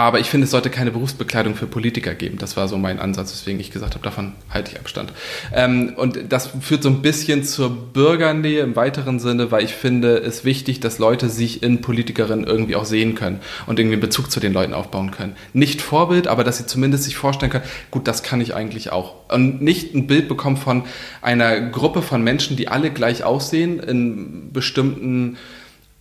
aber 0.00 0.20
ich 0.20 0.30
finde, 0.30 0.44
es 0.44 0.50
sollte 0.50 0.70
keine 0.70 0.90
Berufsbekleidung 0.90 1.54
für 1.54 1.66
Politiker 1.66 2.14
geben. 2.14 2.38
Das 2.38 2.56
war 2.56 2.68
so 2.68 2.76
mein 2.76 2.98
Ansatz, 2.98 3.32
weswegen 3.32 3.60
ich 3.60 3.70
gesagt 3.70 3.94
habe, 3.94 4.04
davon 4.04 4.34
halte 4.50 4.72
ich 4.72 4.78
Abstand. 4.78 5.12
Ähm, 5.52 5.94
und 5.96 6.18
das 6.28 6.50
führt 6.60 6.82
so 6.82 6.88
ein 6.88 7.02
bisschen 7.02 7.44
zur 7.44 7.70
Bürgernähe 7.70 8.60
im 8.60 8.76
weiteren 8.76 9.18
Sinne, 9.18 9.50
weil 9.50 9.64
ich 9.64 9.74
finde 9.74 10.18
es 10.18 10.44
wichtig, 10.44 10.80
dass 10.80 10.98
Leute 10.98 11.28
sich 11.28 11.62
in 11.62 11.80
Politikerinnen 11.80 12.46
irgendwie 12.46 12.76
auch 12.76 12.84
sehen 12.84 13.14
können 13.14 13.40
und 13.66 13.78
irgendwie 13.78 13.94
einen 13.94 14.02
Bezug 14.02 14.30
zu 14.30 14.40
den 14.40 14.52
Leuten 14.52 14.74
aufbauen 14.74 15.10
können. 15.10 15.36
Nicht 15.52 15.80
Vorbild, 15.80 16.28
aber 16.28 16.44
dass 16.44 16.58
sie 16.58 16.66
zumindest 16.66 17.04
sich 17.04 17.16
vorstellen 17.16 17.50
können, 17.50 17.64
gut, 17.90 18.06
das 18.06 18.22
kann 18.22 18.40
ich 18.40 18.54
eigentlich 18.54 18.92
auch. 18.92 19.14
Und 19.28 19.62
nicht 19.62 19.94
ein 19.94 20.06
Bild 20.06 20.28
bekommen 20.28 20.56
von 20.56 20.84
einer 21.22 21.60
Gruppe 21.70 22.02
von 22.02 22.22
Menschen, 22.22 22.56
die 22.56 22.68
alle 22.68 22.90
gleich 22.90 23.24
aussehen, 23.24 23.80
in 23.80 24.52
bestimmten 24.52 25.36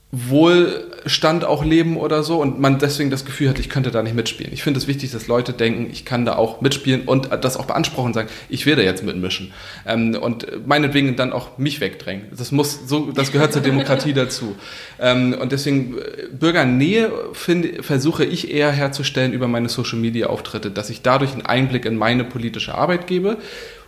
Wohlstand 0.09 1.43
auch 1.43 1.65
leben 1.65 1.97
oder 1.97 2.23
so 2.23 2.41
und 2.41 2.61
man 2.61 2.79
deswegen 2.79 3.09
das 3.09 3.25
Gefühl 3.25 3.49
hat, 3.49 3.59
ich 3.59 3.67
könnte 3.67 3.91
da 3.91 4.01
nicht 4.01 4.15
mitspielen. 4.15 4.53
Ich 4.53 4.63
finde 4.63 4.79
es 4.79 4.87
wichtig, 4.87 5.11
dass 5.11 5.27
Leute 5.27 5.51
denken, 5.51 5.89
ich 5.91 6.05
kann 6.05 6.25
da 6.25 6.37
auch 6.37 6.61
mitspielen 6.61 7.01
und 7.01 7.29
das 7.43 7.57
auch 7.57 7.65
beanspruchen 7.65 8.07
und 8.07 8.13
sagen, 8.13 8.29
ich 8.47 8.65
werde 8.65 8.85
jetzt 8.85 9.03
mitmischen. 9.03 9.51
Ähm, 9.85 10.15
und 10.15 10.65
meinetwegen 10.65 11.17
dann 11.17 11.33
auch 11.33 11.57
mich 11.57 11.81
wegdrängen. 11.81 12.27
Das 12.35 12.53
muss 12.53 12.87
so, 12.87 13.11
das 13.11 13.33
gehört 13.33 13.51
zur 13.51 13.61
Demokratie 13.61 14.13
dazu. 14.13 14.55
Ähm, 14.97 15.35
und 15.37 15.51
deswegen 15.51 15.97
äh, 15.97 16.27
Bürgernähe 16.31 17.11
finde, 17.33 17.83
versuche 17.83 18.23
ich 18.23 18.49
eher 18.49 18.71
herzustellen 18.71 19.33
über 19.33 19.49
meine 19.49 19.67
Social 19.67 19.99
Media 19.99 20.27
Auftritte, 20.27 20.71
dass 20.71 20.89
ich 20.89 21.01
dadurch 21.01 21.33
einen 21.33 21.45
Einblick 21.45 21.83
in 21.83 21.97
meine 21.97 22.23
politische 22.23 22.75
Arbeit 22.75 23.07
gebe, 23.07 23.37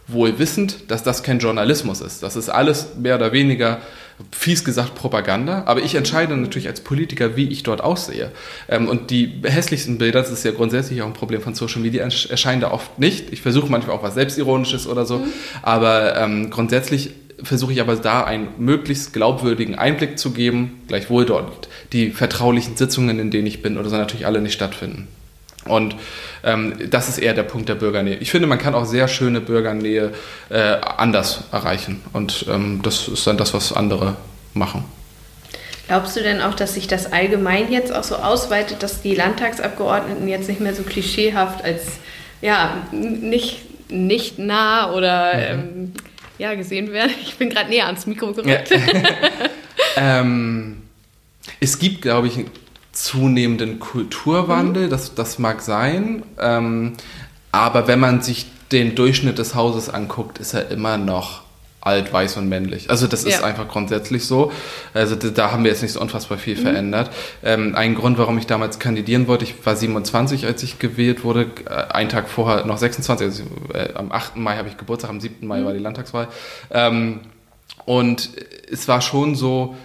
wohl 0.05 0.37
wissend, 0.37 0.91
dass 0.91 1.03
das 1.03 1.23
kein 1.23 1.39
Journalismus 1.39 2.01
ist. 2.01 2.23
Das 2.23 2.35
ist 2.35 2.49
alles 2.49 2.95
mehr 2.97 3.15
oder 3.15 3.31
weniger 3.31 3.79
fies 4.31 4.63
gesagt 4.63 4.95
Propaganda, 4.95 5.63
aber 5.65 5.81
ich 5.81 5.95
entscheide 5.95 6.35
natürlich 6.35 6.67
als 6.67 6.81
Politiker, 6.81 7.35
wie 7.35 7.47
ich 7.47 7.63
dort 7.63 7.81
aussehe. 7.81 8.31
Ähm, 8.67 8.87
und 8.87 9.11
die 9.11 9.41
hässlichsten 9.43 9.97
Bilder, 9.97 10.21
das 10.21 10.31
ist 10.31 10.43
ja 10.43 10.51
grundsätzlich 10.51 11.01
auch 11.01 11.07
ein 11.07 11.13
Problem 11.13 11.41
von 11.41 11.55
Social 11.55 11.81
Media, 11.81 12.03
erscheinen 12.03 12.61
da 12.61 12.71
oft 12.71 12.99
nicht. 12.99 13.31
Ich 13.31 13.41
versuche 13.41 13.69
manchmal 13.69 13.95
auch 13.95 14.03
was 14.03 14.13
Selbstironisches 14.15 14.87
oder 14.87 15.05
so, 15.05 15.19
mhm. 15.19 15.33
aber 15.61 16.17
ähm, 16.17 16.49
grundsätzlich 16.49 17.11
versuche 17.43 17.71
ich 17.73 17.81
aber 17.81 17.95
da 17.95 18.23
einen 18.23 18.49
möglichst 18.57 19.13
glaubwürdigen 19.13 19.75
Einblick 19.75 20.19
zu 20.19 20.31
geben, 20.31 20.81
gleichwohl 20.87 21.25
dort 21.25 21.69
die 21.93 22.11
vertraulichen 22.11 22.75
Sitzungen, 22.77 23.19
in 23.19 23.31
denen 23.31 23.47
ich 23.47 23.61
bin 23.61 23.77
oder 23.77 23.89
so 23.89 23.95
natürlich 23.95 24.25
alle 24.25 24.41
nicht 24.41 24.53
stattfinden. 24.53 25.07
Und 25.65 25.95
ähm, 26.43 26.89
das 26.89 27.09
ist 27.09 27.17
eher 27.17 27.33
der 27.33 27.43
Punkt 27.43 27.69
der 27.69 27.75
Bürgernähe. 27.75 28.15
Ich 28.17 28.31
finde, 28.31 28.47
man 28.47 28.57
kann 28.57 28.73
auch 28.73 28.85
sehr 28.85 29.07
schöne 29.07 29.41
Bürgernähe 29.41 30.13
äh, 30.49 30.57
anders 30.57 31.43
erreichen. 31.51 32.01
Und 32.13 32.45
ähm, 32.49 32.79
das 32.81 33.07
ist 33.07 33.27
dann 33.27 33.37
das, 33.37 33.53
was 33.53 33.73
andere 33.73 34.15
machen. 34.53 34.85
Glaubst 35.87 36.15
du 36.15 36.21
denn 36.21 36.39
auch, 36.39 36.53
dass 36.53 36.75
sich 36.75 36.87
das 36.87 37.11
allgemein 37.11 37.71
jetzt 37.71 37.91
auch 37.91 38.03
so 38.03 38.15
ausweitet, 38.15 38.83
dass 38.83 39.01
die 39.01 39.15
Landtagsabgeordneten 39.15 40.27
jetzt 40.27 40.47
nicht 40.47 40.61
mehr 40.61 40.75
so 40.75 40.83
klischeehaft 40.83 41.63
als 41.63 41.83
ja, 42.41 42.77
nicht, 42.91 43.61
nicht 43.89 44.39
nah 44.39 44.93
oder 44.93 45.33
mhm. 45.33 45.41
ähm, 45.41 45.93
ja, 46.37 46.53
gesehen 46.53 46.93
werden? 46.93 47.11
Ich 47.23 47.35
bin 47.35 47.49
gerade 47.49 47.69
näher 47.69 47.87
ans 47.87 48.05
Mikro 48.05 48.33
gerückt. 48.33 48.69
Ja. 48.69 48.77
ähm, 50.21 50.83
es 51.59 51.79
gibt, 51.79 52.03
glaube 52.03 52.27
ich, 52.27 52.45
zunehmenden 52.99 53.79
Kulturwandel, 53.79 54.87
mhm. 54.87 54.89
das, 54.89 55.15
das 55.15 55.39
mag 55.39 55.61
sein. 55.61 56.23
Ähm, 56.39 56.93
aber 57.51 57.87
wenn 57.87 57.99
man 57.99 58.21
sich 58.21 58.47
den 58.71 58.95
Durchschnitt 58.95 59.39
des 59.39 59.55
Hauses 59.55 59.89
anguckt, 59.89 60.37
ist 60.37 60.53
er 60.53 60.69
immer 60.69 60.97
noch 60.97 61.41
alt, 61.81 62.11
weiß 62.11 62.35
und 62.37 62.49
männlich. 62.49 62.89
Also 62.89 63.07
das 63.07 63.23
ist 63.23 63.39
ja. 63.39 63.45
einfach 63.45 63.69
grundsätzlich 63.69 64.25
so. 64.25 64.51
Also 64.93 65.15
da 65.15 65.51
haben 65.51 65.63
wir 65.63 65.71
jetzt 65.71 65.81
nicht 65.81 65.93
so 65.93 66.01
unfassbar 66.01 66.37
viel 66.37 66.57
mhm. 66.57 66.61
verändert. 66.61 67.09
Ähm, 67.41 67.73
ein 67.73 67.95
Grund, 67.95 68.17
warum 68.17 68.37
ich 68.37 68.47
damals 68.47 68.79
kandidieren 68.79 69.27
wollte, 69.27 69.45
ich 69.45 69.65
war 69.65 69.77
27, 69.77 70.45
als 70.45 70.61
ich 70.61 70.77
gewählt 70.77 71.23
wurde, 71.23 71.47
äh, 71.65 71.93
einen 71.93 72.09
Tag 72.09 72.27
vorher 72.27 72.65
noch 72.65 72.77
26, 72.77 73.27
also 73.27 73.43
äh, 73.73 73.93
am 73.93 74.11
8. 74.11 74.35
Mai 74.35 74.57
habe 74.57 74.67
ich 74.67 74.77
Geburtstag, 74.77 75.09
am 75.09 75.21
7. 75.21 75.47
Mai 75.47 75.61
mhm. 75.61 75.65
war 75.65 75.73
die 75.73 75.79
Landtagswahl. 75.79 76.27
Ähm, 76.69 77.21
und 77.85 78.29
es 78.69 78.89
war 78.89 78.99
schon 78.99 79.35
so, 79.35 79.75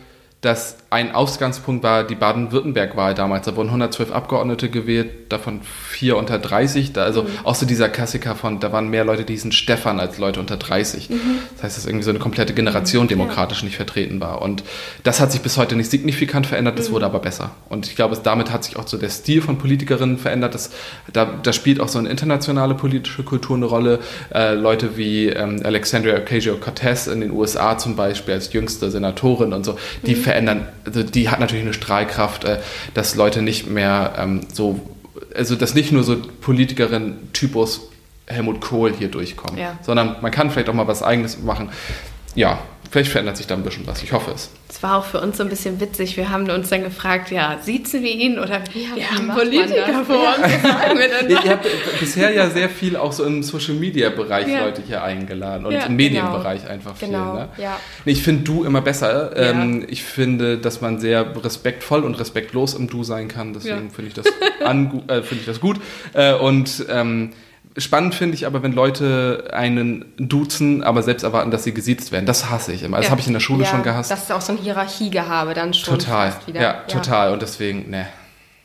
dass 0.44 0.76
ein 0.90 1.14
Ausgangspunkt 1.14 1.83
war 1.83 2.04
die 2.04 2.14
Baden-Württemberg-Wahl 2.14 3.14
damals. 3.14 3.46
Da 3.46 3.57
wurden 3.57 3.68
112 3.68 4.12
Abgeordnete 4.12 4.68
gewählt, 4.68 5.33
davon 5.33 5.62
vier 5.94 6.16
unter 6.16 6.38
30. 6.38 6.92
Da, 6.92 7.04
also 7.04 7.22
mhm. 7.22 7.28
auch 7.44 7.54
so 7.54 7.66
dieser 7.66 7.88
Klassiker 7.88 8.35
von, 8.35 8.61
da 8.61 8.72
waren 8.72 8.88
mehr 8.88 9.04
Leute, 9.04 9.24
die 9.24 9.33
hießen 9.33 9.52
Stefan 9.52 10.00
als 10.00 10.18
Leute 10.18 10.40
unter 10.40 10.57
30. 10.57 11.11
Mhm. 11.11 11.20
Das 11.54 11.62
heißt, 11.64 11.76
dass 11.78 11.87
irgendwie 11.87 12.04
so 12.04 12.11
eine 12.11 12.18
komplette 12.18 12.52
Generation 12.54 13.09
demokratisch 13.09 13.61
ja. 13.61 13.66
nicht 13.66 13.76
vertreten 13.76 14.20
war. 14.20 14.42
Und 14.42 14.64
das 15.02 15.20
hat 15.20 15.33
sich 15.33 15.40
bis 15.40 15.57
heute 15.57 15.76
nicht 15.76 15.90
signifikant 15.90 16.46
verändert, 16.46 16.78
das 16.78 16.88
mhm. 16.88 16.94
wurde 16.94 17.07
aber 17.07 17.20
besser. 17.20 17.52
Und 17.68 17.87
ich 17.87 17.96
glaube, 17.96 18.18
damit 18.22 18.52
hat 18.52 18.64
sich 18.64 18.76
auch 18.76 18.87
so 18.87 18.96
der 18.96 19.11
Stil 19.11 19.40
von 19.40 19.59
Politikerinnen 19.59 20.18
verändert. 20.18 20.54
Das, 20.54 20.70
da, 21.12 21.26
da 21.42 21.52
spielt 21.52 21.80
auch 21.80 21.88
so 21.88 21.98
eine 21.98 22.09
internationale 22.09 22.74
politische 22.74 23.22
Kultur 23.22 23.57
eine 23.57 23.66
Rolle. 23.66 24.00
Äh, 24.33 24.54
Leute 24.54 24.96
wie 24.96 25.28
ähm, 25.28 25.61
Alexandria 25.64 26.16
Ocasio-Cortez 26.16 27.07
in 27.07 27.20
den 27.20 27.30
USA 27.30 27.78
zum 27.78 27.96
Beispiel 27.96 28.35
als 28.35 28.52
jüngste 28.52 28.90
Senatorin 28.90 29.52
und 29.52 29.64
so, 29.64 29.76
die 30.04 30.14
mhm. 30.14 30.20
verändern 30.20 30.68
also 30.85 31.02
die 31.02 31.28
hat 31.28 31.40
natürlich 31.40 31.64
eine 31.64 31.74
Strahlkraft, 31.74 32.44
äh, 32.44 32.59
dass 32.94 33.14
Leute 33.14 33.42
nicht 33.42 33.68
mehr 33.68 34.14
ähm, 34.18 34.40
so, 34.52 34.80
also 35.34 35.56
dass 35.56 35.74
nicht 35.74 35.92
nur 35.92 36.04
so 36.04 36.16
Politikerin-Typus 36.40 37.88
Helmut 38.26 38.60
Kohl 38.60 38.92
hier 38.92 39.08
durchkommen, 39.08 39.58
ja. 39.58 39.78
sondern 39.82 40.16
man 40.22 40.30
kann 40.30 40.50
vielleicht 40.50 40.68
auch 40.68 40.74
mal 40.74 40.86
was 40.86 41.02
Eigenes 41.02 41.42
machen. 41.42 41.70
Ja, 42.34 42.60
vielleicht 42.90 43.10
verändert 43.10 43.36
sich 43.36 43.46
da 43.46 43.54
ein 43.54 43.62
bisschen 43.62 43.86
was. 43.86 44.02
Ich 44.02 44.12
hoffe 44.12 44.32
es. 44.32 44.50
Es 44.74 44.82
war 44.82 44.98
auch 44.98 45.04
für 45.04 45.20
uns 45.20 45.37
so 45.37 45.44
ein 45.44 45.48
bisschen 45.48 45.78
witzig. 45.80 46.16
Wir 46.16 46.30
haben 46.30 46.50
uns 46.50 46.68
dann 46.68 46.82
gefragt, 46.82 47.30
ja, 47.30 47.58
siezen 47.62 48.02
wir 48.02 48.10
ihn 48.10 48.40
oder 48.40 48.58
ja, 48.74 48.96
wir 48.96 49.08
haben 49.08 49.28
Politiker 49.28 50.04
vor 50.04 50.34
uns. 50.34 50.52
Ja. 51.28 51.44
Ihr 51.44 51.50
habt 51.52 51.66
bisher 52.00 52.32
ja 52.32 52.50
sehr 52.50 52.68
viel 52.68 52.96
auch 52.96 53.12
so 53.12 53.24
im 53.24 53.44
Social 53.44 53.74
Media 53.74 54.10
Bereich 54.10 54.48
ja. 54.48 54.64
Leute 54.64 54.82
hier 54.84 55.04
eingeladen 55.04 55.64
und 55.64 55.74
ja, 55.74 55.84
im 55.84 55.94
Medienbereich 55.94 56.62
genau. 56.62 56.72
einfach 56.72 56.96
viel. 56.96 57.06
Genau. 57.06 57.34
Ne? 57.34 57.48
Ja. 57.56 57.78
ich 58.04 58.24
finde 58.24 58.42
du 58.42 58.64
immer 58.64 58.80
besser. 58.80 59.37
Ähm, 59.37 59.87
ich 59.88 60.02
finde, 60.02 60.58
dass 60.58 60.80
man 60.80 60.98
sehr 60.98 61.24
respektvoll 61.44 62.02
und 62.02 62.16
respektlos 62.16 62.74
im 62.74 62.88
Du 62.88 63.04
sein 63.04 63.28
kann. 63.28 63.52
Deswegen 63.52 63.90
finde 63.90 64.08
ich, 64.08 64.14
das 64.14 64.26
äh, 64.26 65.22
find 65.22 65.40
ich 65.40 65.46
das 65.46 65.60
gut. 65.60 65.80
Äh, 66.14 66.34
und 66.34 66.84
ähm, 66.90 67.30
Spannend 67.76 68.14
finde 68.14 68.34
ich 68.34 68.46
aber, 68.46 68.62
wenn 68.62 68.72
Leute 68.72 69.50
einen 69.52 70.04
duzen, 70.16 70.84
aber 70.84 71.02
selbst 71.02 71.24
erwarten, 71.24 71.50
dass 71.50 71.64
sie 71.64 71.74
gesiezt 71.74 72.12
werden. 72.12 72.24
Das 72.24 72.48
hasse 72.48 72.72
ich 72.72 72.84
immer. 72.84 72.98
Das 72.98 73.06
ja. 73.06 73.10
habe 73.10 73.20
ich 73.20 73.26
in 73.26 73.32
der 73.32 73.40
Schule 73.40 73.64
ja, 73.64 73.70
schon 73.70 73.82
gehasst. 73.82 74.12
Das 74.12 74.22
ist 74.22 74.32
auch 74.32 74.40
so 74.40 74.52
ein 74.52 74.58
Hierarchiegehabe 74.58 75.54
dann 75.54 75.74
schon. 75.74 75.98
Total. 75.98 76.32
Ja, 76.52 76.62
ja, 76.62 76.72
total. 76.87 77.32
Und 77.32 77.42
deswegen, 77.42 77.90
ne. 77.90 78.06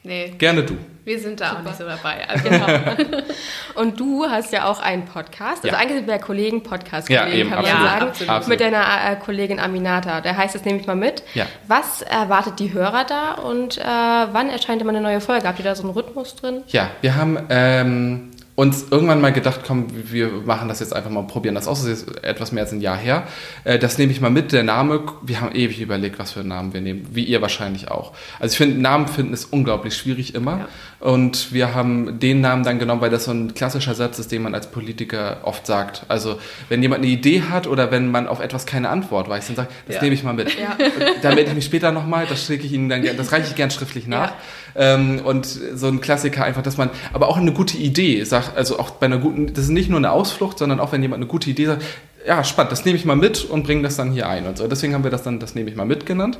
Nee. 0.03 0.33
Gerne 0.37 0.63
du. 0.63 0.77
Wir 1.03 1.19
sind 1.19 1.41
da 1.41 1.49
Super. 1.49 1.59
auch 1.59 1.63
nicht 1.65 1.77
so 1.77 1.85
dabei. 1.85 2.29
Also 2.29 2.49
genau. 2.49 3.23
und 3.75 3.99
du 3.99 4.25
hast 4.29 4.53
ja 4.53 4.65
auch 4.65 4.79
einen 4.79 5.05
Podcast. 5.05 5.65
Also 5.65 5.75
eigentlich 5.75 5.97
sind 5.97 6.07
wir 6.07 6.15
ja 6.15 6.21
Kollegen, 6.21 6.61
Podcast-Kollegen, 6.61 7.31
ja, 7.31 7.33
eben, 7.33 7.49
kann 7.49 7.63
man 7.63 7.71
sagen. 7.71 8.05
Absolut. 8.05 8.47
Mit 8.47 8.61
deiner 8.61 8.83
äh, 8.83 9.15
Kollegin 9.15 9.59
Aminata. 9.59 10.21
Der 10.21 10.37
heißt, 10.37 10.53
das 10.53 10.63
nehme 10.65 10.79
ich 10.79 10.85
mal 10.85 10.95
mit. 10.95 11.23
Ja. 11.33 11.47
Was 11.67 12.03
erwartet 12.03 12.59
die 12.59 12.73
Hörer 12.73 13.05
da 13.05 13.33
und 13.33 13.79
äh, 13.79 13.81
wann 13.83 14.49
erscheint 14.49 14.81
immer 14.81 14.91
eine 14.91 15.01
neue 15.01 15.19
Folge? 15.19 15.47
Habt 15.47 15.57
ihr 15.57 15.65
da 15.65 15.73
so 15.73 15.83
einen 15.83 15.93
Rhythmus 15.93 16.35
drin? 16.35 16.61
Ja, 16.67 16.91
wir 17.01 17.15
haben 17.15 17.39
ähm, 17.49 18.31
uns 18.59 18.87
irgendwann 18.91 19.21
mal 19.21 19.31
gedacht, 19.31 19.61
komm, 19.65 19.87
wir 20.11 20.27
machen 20.43 20.67
das 20.67 20.81
jetzt 20.81 20.93
einfach 20.93 21.09
mal, 21.09 21.23
probieren 21.23 21.55
das 21.55 21.65
aus. 21.65 21.81
Das 21.81 21.87
ist 21.87 22.07
jetzt 22.09 22.23
etwas 22.25 22.51
mehr 22.51 22.63
als 22.63 22.73
ein 22.73 22.81
Jahr 22.81 22.97
her. 22.97 23.23
Äh, 23.63 23.79
das 23.79 23.97
nehme 23.97 24.11
ich 24.11 24.19
mal 24.19 24.29
mit. 24.29 24.51
Der 24.51 24.63
Name, 24.63 25.01
wir 25.21 25.39
haben 25.39 25.55
ewig 25.55 25.79
überlegt, 25.79 26.19
was 26.19 26.33
für 26.33 26.41
einen 26.41 26.49
Namen 26.49 26.73
wir 26.73 26.81
nehmen. 26.81 27.07
Wie 27.09 27.23
ihr 27.23 27.41
wahrscheinlich 27.41 27.89
auch. 27.89 28.11
Also 28.37 28.51
ich 28.51 28.57
finde, 28.57 28.81
Namen 28.81 29.07
finden 29.07 29.31
ist 29.31 29.45
unglaublich 29.45 29.95
schwierig 29.95 30.35
immer. 30.35 30.57
Ja. 30.57 30.67
Und 30.99 31.53
wir 31.53 31.73
haben 31.73 32.19
den 32.19 32.41
Namen 32.41 32.63
dann 32.63 32.79
genommen, 32.79 32.99
weil 32.99 33.09
das 33.09 33.23
so 33.23 33.31
ein 33.31 33.53
klassischer 33.53 33.95
Satz 33.95 34.19
ist, 34.19 34.29
den 34.33 34.41
man 34.41 34.53
als 34.53 34.69
Politiker 34.69 35.37
oft 35.43 35.65
sagt. 35.65 36.03
Also 36.09 36.37
wenn 36.67 36.81
jemand 36.81 37.03
eine 37.03 37.11
Idee 37.13 37.43
hat 37.49 37.65
oder 37.65 37.91
wenn 37.91 38.11
man 38.11 38.27
auf 38.27 38.41
etwas 38.41 38.65
keine 38.65 38.89
Antwort 38.89 39.29
weiß, 39.29 39.47
dann 39.47 39.55
sagt, 39.55 39.71
das 39.87 39.95
ja. 39.95 40.01
nehme 40.01 40.15
ich 40.15 40.23
mal 40.25 40.33
mit. 40.33 40.59
Ja. 40.59 40.77
Dann 41.21 41.35
melde 41.35 41.51
ich 41.51 41.55
mich 41.55 41.65
später 41.65 41.93
nochmal, 41.93 42.25
das 42.27 42.45
schicke 42.45 42.65
ich 42.65 42.73
Ihnen 42.73 42.89
dann, 42.89 43.05
das 43.15 43.31
reiche 43.31 43.47
ich 43.47 43.55
gern 43.55 43.71
schriftlich 43.71 44.05
nach. 44.05 44.33
Ähm, 44.75 45.21
und 45.23 45.45
so 45.45 45.87
ein 45.87 46.01
Klassiker 46.01 46.43
einfach, 46.43 46.61
dass 46.61 46.75
man, 46.75 46.89
aber 47.13 47.29
auch 47.29 47.37
eine 47.37 47.53
gute 47.53 47.77
Idee 47.77 48.23
sagt, 48.25 48.48
also 48.55 48.79
auch 48.79 48.91
bei 48.91 49.05
einer 49.05 49.17
guten, 49.17 49.53
das 49.53 49.65
ist 49.65 49.69
nicht 49.69 49.89
nur 49.89 49.97
eine 49.97 50.11
Ausflucht, 50.11 50.57
sondern 50.57 50.79
auch 50.79 50.91
wenn 50.91 51.01
jemand 51.01 51.21
eine 51.21 51.29
gute 51.29 51.49
Idee 51.49 51.65
sagt, 51.65 51.83
ja, 52.25 52.43
spannend, 52.43 52.71
das 52.71 52.85
nehme 52.85 52.97
ich 52.97 53.05
mal 53.05 53.15
mit 53.15 53.45
und 53.45 53.63
bringe 53.63 53.83
das 53.83 53.95
dann 53.95 54.11
hier 54.11 54.27
ein 54.27 54.45
und 54.45 54.57
so. 54.57 54.67
Deswegen 54.67 54.93
haben 54.93 55.03
wir 55.03 55.11
das 55.11 55.23
dann, 55.23 55.39
das 55.39 55.55
nehme 55.55 55.69
ich 55.69 55.75
mal 55.75 55.85
mit 55.85 56.05
genannt. 56.05 56.37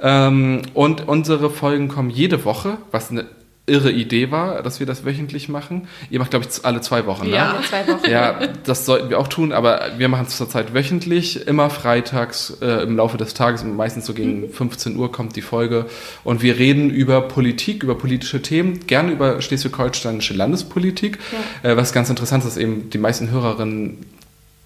Ähm, 0.00 0.62
und 0.74 1.06
unsere 1.06 1.50
Folgen 1.50 1.88
kommen 1.88 2.10
jede 2.10 2.44
Woche, 2.44 2.78
was 2.90 3.10
eine 3.10 3.26
irre 3.68 3.90
Idee 3.90 4.30
war, 4.30 4.62
dass 4.62 4.80
wir 4.80 4.86
das 4.86 5.04
wöchentlich 5.04 5.48
machen. 5.48 5.88
Ihr 6.10 6.18
macht, 6.18 6.30
glaube 6.30 6.46
ich, 6.48 6.64
alle 6.64 6.80
zwei 6.80 7.06
Wochen, 7.06 7.26
ne? 7.28 7.36
Ja, 7.36 7.52
alle 7.52 7.62
zwei 7.62 7.86
Wochen. 7.86 8.10
Ja, 8.10 8.40
das 8.64 8.86
sollten 8.86 9.10
wir 9.10 9.18
auch 9.18 9.28
tun, 9.28 9.52
aber 9.52 9.80
wir 9.98 10.08
machen 10.08 10.26
es 10.26 10.36
zurzeit 10.36 10.74
wöchentlich, 10.74 11.46
immer 11.46 11.70
freitags 11.70 12.56
äh, 12.60 12.82
im 12.82 12.96
Laufe 12.96 13.16
des 13.16 13.34
Tages, 13.34 13.64
meistens 13.64 14.06
so 14.06 14.14
gegen 14.14 14.50
15 14.50 14.96
Uhr 14.96 15.12
kommt 15.12 15.36
die 15.36 15.42
Folge. 15.42 15.86
Und 16.24 16.42
wir 16.42 16.58
reden 16.58 16.90
über 16.90 17.20
Politik, 17.22 17.82
über 17.82 17.96
politische 17.96 18.42
Themen, 18.42 18.86
gerne 18.86 19.12
über 19.12 19.40
schleswig-holsteinische 19.40 20.34
Landespolitik. 20.34 21.18
Ja. 21.62 21.70
Äh, 21.70 21.76
was 21.76 21.92
ganz 21.92 22.10
interessant 22.10 22.44
ist, 22.44 22.50
dass 22.50 22.56
eben 22.56 22.90
die 22.90 22.98
meisten 22.98 23.30
Hörerinnen 23.30 23.98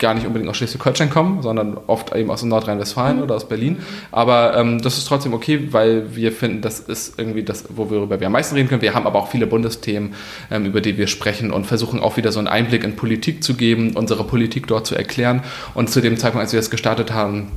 gar 0.02 0.12
nicht 0.12 0.26
unbedingt 0.26 0.50
aus 0.50 0.58
Schleswig-Holstein 0.58 1.08
kommen, 1.08 1.40
sondern 1.40 1.78
oft 1.86 2.14
eben 2.14 2.30
aus 2.30 2.42
Nordrhein-Westfalen 2.42 3.18
mhm. 3.18 3.22
oder 3.22 3.36
aus 3.36 3.48
Berlin. 3.48 3.78
Aber 4.10 4.54
ähm, 4.56 4.82
das 4.82 4.98
ist 4.98 5.06
trotzdem 5.06 5.32
okay, 5.32 5.68
weil 5.70 6.14
wir 6.14 6.32
finden, 6.32 6.60
das 6.60 6.80
ist 6.80 7.18
irgendwie 7.18 7.44
das, 7.44 7.64
worüber 7.70 8.20
wir 8.20 8.26
am 8.26 8.32
meisten 8.32 8.54
reden 8.54 8.68
können. 8.68 8.82
Wir 8.82 8.92
haben 8.92 9.06
aber 9.06 9.18
auch 9.20 9.28
viele 9.28 9.46
Bundesthemen, 9.46 10.14
ähm, 10.50 10.66
über 10.66 10.82
die 10.82 10.98
wir 10.98 11.06
sprechen 11.06 11.50
und 11.52 11.66
versuchen 11.66 12.00
auch 12.00 12.18
wieder 12.18 12.32
so 12.32 12.40
einen 12.40 12.48
Einblick 12.48 12.84
in 12.84 12.96
Politik 12.96 13.42
zu 13.42 13.54
geben, 13.54 13.92
unsere 13.94 14.24
Politik 14.24 14.66
dort 14.66 14.86
zu 14.86 14.94
erklären. 14.94 15.42
Und 15.72 15.88
zu 15.88 16.02
dem 16.02 16.18
Zeitpunkt, 16.18 16.42
als 16.42 16.52
wir 16.52 16.60
das 16.60 16.70
gestartet 16.70 17.14
haben, 17.14 17.52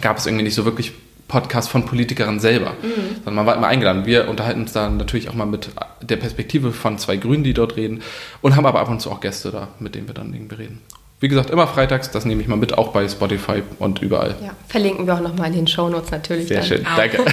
gab 0.00 0.18
es 0.18 0.26
irgendwie 0.26 0.44
nicht 0.44 0.54
so 0.54 0.64
wirklich 0.64 0.92
Podcast 1.28 1.70
von 1.70 1.86
Politikerinnen 1.86 2.38
selber, 2.38 2.72
mhm. 2.82 3.16
sondern 3.24 3.34
man 3.34 3.46
war 3.46 3.56
immer 3.56 3.66
eingeladen. 3.66 4.06
Wir 4.06 4.28
unterhalten 4.28 4.60
uns 4.60 4.72
dann 4.72 4.96
natürlich 4.96 5.28
auch 5.28 5.34
mal 5.34 5.46
mit 5.46 5.70
der 6.02 6.16
Perspektive 6.16 6.72
von 6.72 6.98
zwei 6.98 7.16
Grünen, 7.16 7.42
die 7.42 7.54
dort 7.54 7.76
reden 7.76 8.02
und 8.42 8.54
haben 8.54 8.66
aber 8.66 8.80
ab 8.80 8.88
und 8.90 9.00
zu 9.00 9.10
auch 9.10 9.20
Gäste 9.20 9.50
da, 9.50 9.68
mit 9.80 9.94
denen 9.94 10.06
wir 10.06 10.14
dann 10.14 10.32
irgendwie 10.32 10.54
reden. 10.56 10.82
Wie 11.18 11.28
gesagt, 11.28 11.48
immer 11.48 11.66
freitags, 11.66 12.10
das 12.10 12.26
nehme 12.26 12.42
ich 12.42 12.48
mal 12.48 12.56
mit, 12.56 12.76
auch 12.76 12.92
bei 12.92 13.08
Spotify 13.08 13.62
und 13.78 14.02
überall. 14.02 14.34
Ja, 14.42 14.50
verlinken 14.68 15.06
wir 15.06 15.14
auch 15.14 15.20
nochmal 15.20 15.46
in 15.46 15.54
den 15.54 15.66
Shownotes 15.66 16.10
natürlich. 16.10 16.48
Sehr 16.48 16.58
dann. 16.58 16.66
schön, 16.66 16.86
danke. 16.94 17.24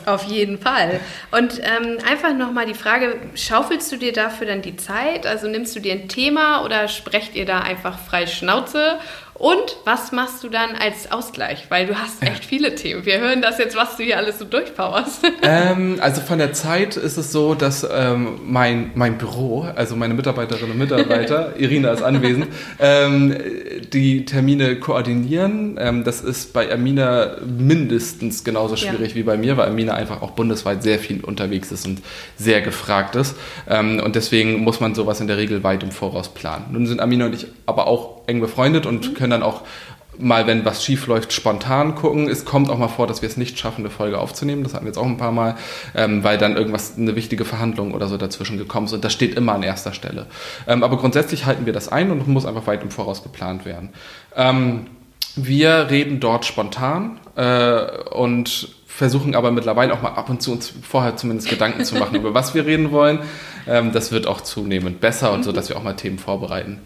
Auf 0.06 0.24
jeden 0.24 0.58
Fall. 0.58 0.98
Und 1.30 1.60
ähm, 1.60 1.98
einfach 2.10 2.34
nochmal 2.34 2.64
die 2.64 2.72
Frage, 2.72 3.16
schaufelst 3.34 3.92
du 3.92 3.98
dir 3.98 4.14
dafür 4.14 4.46
dann 4.46 4.62
die 4.62 4.76
Zeit? 4.76 5.26
Also 5.26 5.46
nimmst 5.46 5.76
du 5.76 5.80
dir 5.80 5.92
ein 5.92 6.08
Thema 6.08 6.64
oder 6.64 6.88
sprecht 6.88 7.36
ihr 7.36 7.44
da 7.44 7.60
einfach 7.60 7.98
frei 7.98 8.26
Schnauze? 8.26 8.98
Und 9.34 9.78
was 9.84 10.12
machst 10.12 10.44
du 10.44 10.48
dann 10.48 10.70
als 10.78 11.10
Ausgleich? 11.10 11.66
Weil 11.70 11.86
du 11.86 11.94
hast 11.94 12.22
echt 12.22 12.44
viele 12.44 12.74
Themen. 12.74 13.06
Wir 13.06 13.18
hören 13.18 13.40
das 13.40 13.58
jetzt, 13.58 13.76
was 13.76 13.96
du 13.96 14.02
hier 14.02 14.18
alles 14.18 14.38
so 14.38 14.44
durchpowerst. 14.44 15.20
Ähm, 15.44 15.98
also 16.00 16.20
von 16.20 16.38
der 16.38 16.52
Zeit 16.52 16.96
ist 16.96 17.16
es 17.16 17.32
so, 17.32 17.54
dass 17.54 17.86
ähm, 17.90 18.38
mein, 18.46 18.92
mein 18.94 19.18
Büro, 19.18 19.66
also 19.74 19.96
meine 19.96 20.14
Mitarbeiterinnen 20.14 20.70
und 20.70 20.78
Mitarbeiter, 20.78 21.54
Irina 21.58 21.90
ist 21.90 22.02
anwesend, 22.02 22.46
ähm, 22.78 23.36
die 23.92 24.24
Termine 24.24 24.76
koordinieren. 24.78 25.78
Ähm, 25.80 26.04
das 26.04 26.20
ist 26.20 26.52
bei 26.52 26.72
Amina 26.72 27.38
mindestens 27.44 28.44
genauso 28.44 28.76
schwierig 28.76 29.10
ja. 29.10 29.16
wie 29.16 29.22
bei 29.24 29.36
mir, 29.36 29.56
weil 29.56 29.68
Amina 29.68 29.94
einfach 29.94 30.22
auch 30.22 30.30
bundesweit 30.30 30.84
sehr 30.84 31.00
viel 31.00 31.24
unterwegs 31.24 31.72
ist 31.72 31.86
und 31.86 32.02
sehr 32.36 32.60
gefragt 32.60 33.16
ist. 33.16 33.34
Ähm, 33.68 34.00
und 34.00 34.14
deswegen 34.14 34.60
muss 34.60 34.78
man 34.78 34.94
sowas 34.94 35.20
in 35.20 35.26
der 35.26 35.38
Regel 35.38 35.64
weit 35.64 35.82
im 35.82 35.90
Voraus 35.90 36.28
planen. 36.28 36.66
Nun 36.70 36.86
sind 36.86 37.00
Amina 37.00 37.26
und 37.26 37.34
ich 37.34 37.46
aber 37.66 37.88
auch 37.88 38.21
eng 38.26 38.40
befreundet 38.40 38.86
und 38.86 39.10
mhm. 39.10 39.14
können 39.14 39.30
dann 39.30 39.42
auch 39.42 39.62
mal, 40.18 40.46
wenn 40.46 40.64
was 40.64 40.84
schief 40.84 41.06
läuft, 41.06 41.32
spontan 41.32 41.94
gucken. 41.94 42.28
Es 42.28 42.44
kommt 42.44 42.70
auch 42.70 42.78
mal 42.78 42.88
vor, 42.88 43.06
dass 43.06 43.22
wir 43.22 43.28
es 43.28 43.36
nicht 43.36 43.58
schaffen, 43.58 43.82
eine 43.82 43.90
Folge 43.90 44.18
aufzunehmen. 44.18 44.62
Das 44.62 44.74
hatten 44.74 44.84
wir 44.84 44.90
jetzt 44.90 44.98
auch 44.98 45.06
ein 45.06 45.16
paar 45.16 45.32
Mal, 45.32 45.56
ähm, 45.94 46.22
weil 46.22 46.38
dann 46.38 46.56
irgendwas, 46.56 46.96
eine 46.96 47.16
wichtige 47.16 47.44
Verhandlung 47.44 47.94
oder 47.94 48.08
so 48.08 48.16
dazwischen 48.16 48.58
gekommen 48.58 48.86
ist. 48.86 48.92
Und 48.92 49.04
das 49.04 49.12
steht 49.12 49.34
immer 49.34 49.54
an 49.54 49.62
erster 49.62 49.92
Stelle. 49.92 50.26
Ähm, 50.66 50.82
aber 50.82 50.98
grundsätzlich 50.98 51.46
halten 51.46 51.66
wir 51.66 51.72
das 51.72 51.88
ein 51.88 52.10
und 52.10 52.26
muss 52.28 52.46
einfach 52.46 52.66
weit 52.66 52.82
im 52.82 52.90
Voraus 52.90 53.22
geplant 53.22 53.64
werden. 53.64 53.90
Ähm, 54.36 54.86
wir 55.34 55.88
reden 55.90 56.20
dort 56.20 56.44
spontan 56.44 57.18
äh, 57.36 58.02
und 58.10 58.68
versuchen 58.86 59.34
aber 59.34 59.50
mittlerweile 59.50 59.94
auch 59.94 60.02
mal 60.02 60.10
ab 60.10 60.28
und 60.28 60.42
zu 60.42 60.52
uns 60.52 60.72
vorher 60.82 61.16
zumindest 61.16 61.48
Gedanken 61.48 61.84
zu 61.84 61.94
machen, 61.94 62.14
über 62.16 62.34
was 62.34 62.54
wir 62.54 62.66
reden 62.66 62.92
wollen. 62.92 63.20
Ähm, 63.66 63.92
das 63.92 64.12
wird 64.12 64.26
auch 64.26 64.42
zunehmend 64.42 65.00
besser 65.00 65.32
und 65.32 65.42
so, 65.44 65.52
dass 65.52 65.70
wir 65.70 65.78
auch 65.78 65.82
mal 65.82 65.94
Themen 65.94 66.18
vorbereiten. 66.18 66.80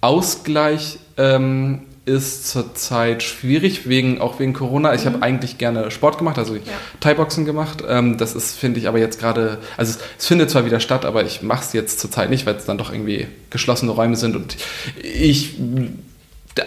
Ausgleich 0.00 0.98
ähm, 1.16 1.82
ist 2.06 2.48
zurzeit 2.48 3.22
schwierig, 3.22 3.88
wegen, 3.88 4.20
auch 4.20 4.38
wegen 4.38 4.52
Corona. 4.52 4.94
Ich 4.94 5.04
mhm. 5.04 5.14
habe 5.14 5.22
eigentlich 5.22 5.58
gerne 5.58 5.90
Sport 5.90 6.18
gemacht, 6.18 6.38
also 6.38 6.56
ja. 6.56 6.62
Thai-Boxen 7.00 7.44
gemacht. 7.44 7.84
Ähm, 7.86 8.16
das 8.18 8.34
ist, 8.34 8.58
finde 8.58 8.80
ich, 8.80 8.88
aber 8.88 8.98
jetzt 8.98 9.20
gerade, 9.20 9.58
also 9.76 9.92
es, 9.92 9.98
es, 10.18 10.26
findet 10.26 10.50
zwar 10.50 10.64
wieder 10.64 10.80
statt, 10.80 11.04
aber 11.04 11.24
ich 11.24 11.42
mache 11.42 11.64
es 11.64 11.72
jetzt 11.72 12.00
zurzeit 12.00 12.30
nicht, 12.30 12.46
weil 12.46 12.56
es 12.56 12.64
dann 12.64 12.78
doch 12.78 12.92
irgendwie 12.92 13.28
geschlossene 13.50 13.92
Räume 13.92 14.16
sind 14.16 14.34
und 14.34 14.56
ich 15.02 15.54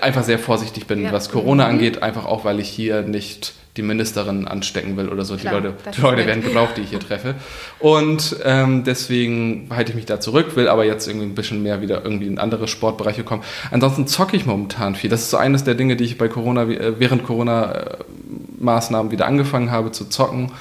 einfach 0.02 0.24
sehr 0.24 0.40
vorsichtig 0.40 0.88
bin, 0.88 1.04
ja. 1.04 1.12
was 1.12 1.30
Corona 1.30 1.66
mhm. 1.66 1.72
angeht, 1.72 2.04
einfach 2.04 2.26
auch, 2.26 2.46
weil 2.46 2.60
ich 2.60 2.70
hier 2.70 3.02
nicht 3.02 3.54
die 3.78 3.82
Ministerin 3.82 4.48
anstecken 4.48 4.98
will 4.98 5.10
oder 5.10 5.26
so. 5.26 5.36
Klar, 5.36 5.62
die 5.62 5.68
Leute, 5.68 5.78
die 5.96 6.02
Leute 6.02 6.28
werden 6.28 6.44
gebraucht, 6.44 6.78
die 6.78 6.82
ich 6.82 6.90
hier 6.90 7.00
treffe. 7.00 7.36
Und 7.80 8.38
ähm, 8.44 8.84
deswegen 8.84 9.68
halte 9.72 9.92
ich 9.92 9.96
mich 9.96 10.06
da 10.06 10.20
zurück, 10.20 10.56
will 10.56 10.68
aber 10.68 10.86
jetzt 10.86 11.08
irgendwie 11.08 11.26
ein 11.26 11.34
bisschen 11.34 11.64
mehr 11.64 11.82
wieder 11.82 12.04
irgendwie 12.04 12.28
in 12.28 12.38
andere 12.38 12.68
Sportbereiche 12.68 13.24
kommen. 13.24 13.44
Ansonsten 13.72 14.06
zocke 14.06 14.38
ich 14.38 14.46
momentan 14.46 14.94
viel. 14.96 15.10
Das 15.10 15.22
ist 15.22 15.32
so 15.32 15.38
eines 15.38 15.64
der 15.64 15.74
Dinge, 15.74 15.96
die 15.96 16.04
ich 16.04 16.18
bei 16.20 16.28
Corona, 16.28 16.64
äh, 16.64 17.00
während 17.00 17.24
Corona-Maßnahmen 17.24 19.12
wieder 19.12 19.26
angefangen 19.26 19.72
habe 19.72 19.92
zu 19.92 20.06
zocken. 20.06 20.52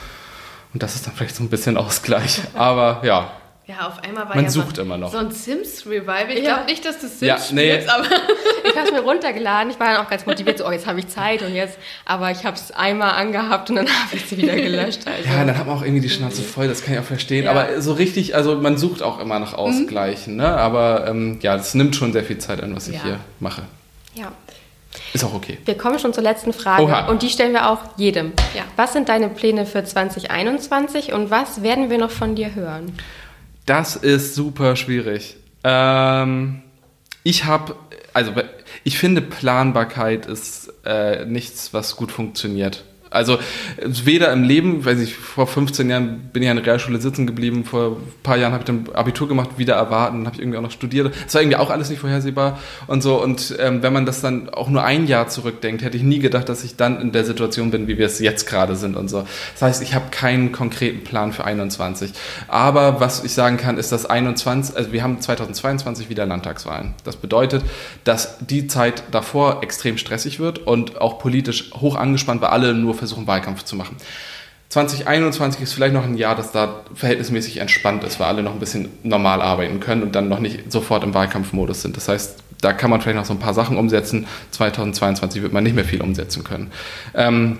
Und 0.73 0.83
das 0.83 0.95
ist 0.95 1.07
dann 1.07 1.15
vielleicht 1.15 1.37
so 1.37 1.43
ein 1.43 1.51
bisschen 1.51 1.77
Ausgleich. 1.77 2.41
Aber 2.55 3.03
ja, 3.05 3.31
ja, 3.73 3.87
auf 3.87 4.03
einmal 4.03 4.29
war 4.29 4.37
Man 4.37 4.45
ja 4.45 4.51
sucht 4.51 4.77
so, 4.77 4.83
immer 4.83 4.99
noch. 4.99 5.13
so 5.13 5.19
ein 5.19 5.31
Sims-Revival. 5.31 6.31
Ich 6.31 6.45
ja. 6.45 6.55
glaube 6.55 6.71
nicht, 6.71 6.85
dass 6.85 6.99
du 6.99 7.09
Sims 7.09 7.21
ja, 7.21 7.39
nee. 7.53 7.73
spielst, 7.73 7.89
aber... 7.89 8.05
ich 8.65 8.77
habe 8.77 8.87
es 8.87 8.93
mir 8.93 9.01
runtergeladen. 9.01 9.71
Ich 9.71 9.81
war 9.81 9.89
dann 9.89 10.05
auch 10.05 10.11
ganz 10.11 10.27
motiviert, 10.27 10.59
so, 10.59 10.67
oh, 10.67 10.71
jetzt 10.71 10.87
habe 10.87 11.01
ich 11.01 11.09
Zeit 11.09 11.43
und 11.43 11.55
jetzt... 11.55 11.79
Aber 12.05 12.31
ich 12.31 12.45
habe 12.45 12.57
es 12.57 12.71
einmal 12.73 13.13
angehabt 13.13 13.71
und 13.71 13.77
dann 13.77 13.87
habe 14.05 14.17
ich 14.17 14.27
sie 14.27 14.37
wieder 14.37 14.57
gelöscht. 14.57 15.01
Also. 15.07 15.29
Ja, 15.29 15.45
dann 15.45 15.57
hat 15.57 15.67
man 15.67 15.79
auch 15.79 15.83
irgendwie 15.83 16.03
die 16.03 16.11
Schnauze 16.11 16.43
voll, 16.43 16.69
das 16.69 16.85
kann 16.85 16.95
ich 16.95 17.01
auch 17.01 17.05
verstehen. 17.05 17.45
Ja. 17.45 17.51
Aber 17.53 17.81
so 17.81 17.93
richtig, 17.93 18.35
also 18.35 18.57
man 18.57 18.77
sucht 18.77 19.03
auch 19.03 19.21
immer 19.21 19.39
nach 19.39 19.55
Ausgleichen. 19.55 20.35
Mhm. 20.35 20.41
Ne? 20.41 20.49
Aber 20.49 21.07
ähm, 21.09 21.39
ja, 21.43 21.57
das 21.57 21.75
nimmt 21.75 21.97
schon 21.97 22.13
sehr 22.13 22.25
viel 22.25 22.39
Zeit 22.39 22.63
an, 22.63 22.75
was 22.77 22.89
ich 22.89 23.03
hier 23.03 23.19
mache. 23.41 23.63
Ja. 24.15 24.33
Ist 25.13 25.25
auch 25.25 25.35
okay. 25.35 25.59
Wir 25.65 25.77
kommen 25.77 25.99
schon 25.99 26.13
zur 26.13 26.23
letzten 26.23 26.53
Frage 26.53 26.83
Oha. 26.83 27.07
und 27.07 27.23
die 27.23 27.29
stellen 27.29 27.53
wir 27.53 27.71
auch 27.71 27.81
jedem. 27.97 28.33
Ja. 28.55 28.63
Was 28.77 28.93
sind 28.93 29.09
deine 29.09 29.29
Pläne 29.29 29.67
für 29.67 29.85
2021 29.85 31.13
und 31.13 31.31
was 31.31 31.63
werden 31.63 31.91
wir 31.91 31.99
noch 31.99 32.11
von 32.11 32.35
dir 32.35 32.55
hören? 32.55 32.97
Das 33.67 33.97
ist 33.97 34.35
super 34.35 34.77
schwierig. 34.77 35.37
Ähm, 35.65 36.63
ich 37.23 37.45
habe, 37.45 37.77
also 38.13 38.33
ich 38.85 38.99
finde 38.99 39.23
Planbarkeit 39.23 40.27
ist 40.27 40.73
äh, 40.85 41.25
nichts, 41.25 41.73
was 41.73 41.97
gut 41.97 42.11
funktioniert. 42.11 42.85
Also 43.13 43.39
weder 43.85 44.33
im 44.33 44.43
Leben, 44.43 44.85
weiß 44.85 45.01
ich, 45.01 45.15
vor 45.15 45.47
15 45.47 45.91
Jahren 45.91 46.31
bin 46.33 46.43
ich 46.43 46.49
an 46.49 46.57
der 46.57 46.67
Realschule 46.67 47.01
sitzen 47.01 47.27
geblieben, 47.27 47.65
vor 47.65 47.93
ein 47.93 48.23
paar 48.23 48.37
Jahren 48.37 48.53
habe 48.53 48.63
ich 48.63 48.67
dann 48.67 48.89
Abitur 48.95 49.29
gemacht, 49.29 49.51
wieder 49.57 49.75
erwarten, 49.75 50.27
habe 50.27 50.37
ich 50.37 50.41
irgendwie 50.41 50.59
auch 50.59 50.63
noch 50.63 50.71
studiert. 50.71 51.15
Das 51.25 51.35
war 51.35 51.43
irgendwie 51.43 51.57
auch 51.57 51.71
alles 51.71 51.91
nicht 51.91 52.01
vorhersehbar 52.01 52.59
und 52.87 53.03
so. 53.03 53.23
Und 53.23 53.57
ähm, 53.59 53.83
wenn 53.83 53.93
man 53.93 54.07
das 54.07 54.21
dann 54.21 54.49
auch 54.49 54.69
nur 54.69 54.85
ein 54.85 55.07
Jahr 55.07 55.29
zurückdenkt, 55.29 55.83
hätte 55.83 55.97
ich 55.97 56.03
nie 56.03 56.19
gedacht, 56.19 56.49
dass 56.49 56.65
ich 56.65 56.77
dann 56.77 57.01
in 57.01 57.13
der 57.13 57.25
Situation 57.25 57.71
bin, 57.71 57.89
wie 57.89 57.99
wir 57.99 58.07
es 58.07 58.19
jetzt 58.19 58.47
gerade 58.47 58.77
sind 58.77 58.97
und 58.97 59.09
so. 59.09 59.25
Das 59.55 59.63
heißt, 59.63 59.83
ich 59.83 59.95
habe 59.95 60.07
keinen 60.11 60.53
konkreten 60.53 61.05
Plan 61.05 61.33
für 61.33 61.45
21. 61.45 62.13
Aber 62.49 63.01
was 63.01 63.25
ich 63.25 63.33
sagen 63.33 63.57
kann, 63.57 63.79
ist, 63.79 63.93
dass 63.93 64.07
21, 64.07 64.77
also 64.77 64.93
wir 64.93 65.03
haben 65.03 65.21
2022 65.21 66.09
wieder 66.09 66.27
Landtagswahlen. 66.27 66.95
Das 67.05 67.17
bedeutet, 67.17 67.65
dass 68.05 68.39
die 68.39 68.67
Zeit 68.67 69.05
davor 69.11 69.63
extrem 69.63 69.99
stressig 69.99 70.41
wird 70.41 70.59
und 70.67 71.01
auch 71.01 71.19
politisch 71.19 71.71
hoch 71.75 71.97
angespannt, 71.97 72.41
weil 72.41 72.51
alle 72.51 72.75
nur 72.75 72.95
versuchen, 73.03 73.27
Wahlkampf 73.27 73.65
zu 73.65 73.77
machen. 73.77 73.97
2021 74.69 75.61
ist 75.61 75.75
vielleicht 75.75 75.93
noch 75.93 76.05
ein 76.05 76.17
Jahr, 76.17 76.35
das 76.35 76.51
da 76.51 76.81
verhältnismäßig 76.95 77.59
entspannt 77.59 78.05
ist, 78.05 78.19
weil 78.19 78.29
alle 78.29 78.43
noch 78.43 78.55
ein 78.55 78.59
bisschen 78.59 78.89
normal 79.03 79.43
arbeiten 79.43 79.81
können 79.81 80.03
und 80.03 80.15
dann 80.15 80.31
noch 80.31 80.39
nicht 80.39 80.73
sofort 80.73 81.05
im 81.05 81.13
Wahlkampfmodus 81.13 81.83
sind. 81.83 81.97
Das 81.97 82.09
heißt, 82.09 82.39
da 82.63 82.73
kann 82.73 82.89
man 82.89 83.03
vielleicht 83.03 83.19
noch 83.19 83.27
so 83.27 83.35
ein 83.35 83.39
paar 83.39 83.53
Sachen 83.53 83.77
umsetzen. 83.77 84.27
2022 84.53 85.43
wird 85.43 85.53
man 85.53 85.63
nicht 85.63 85.75
mehr 85.75 85.85
viel 85.85 86.01
umsetzen 86.01 86.43
können. 86.43 86.71
Ähm, 87.15 87.59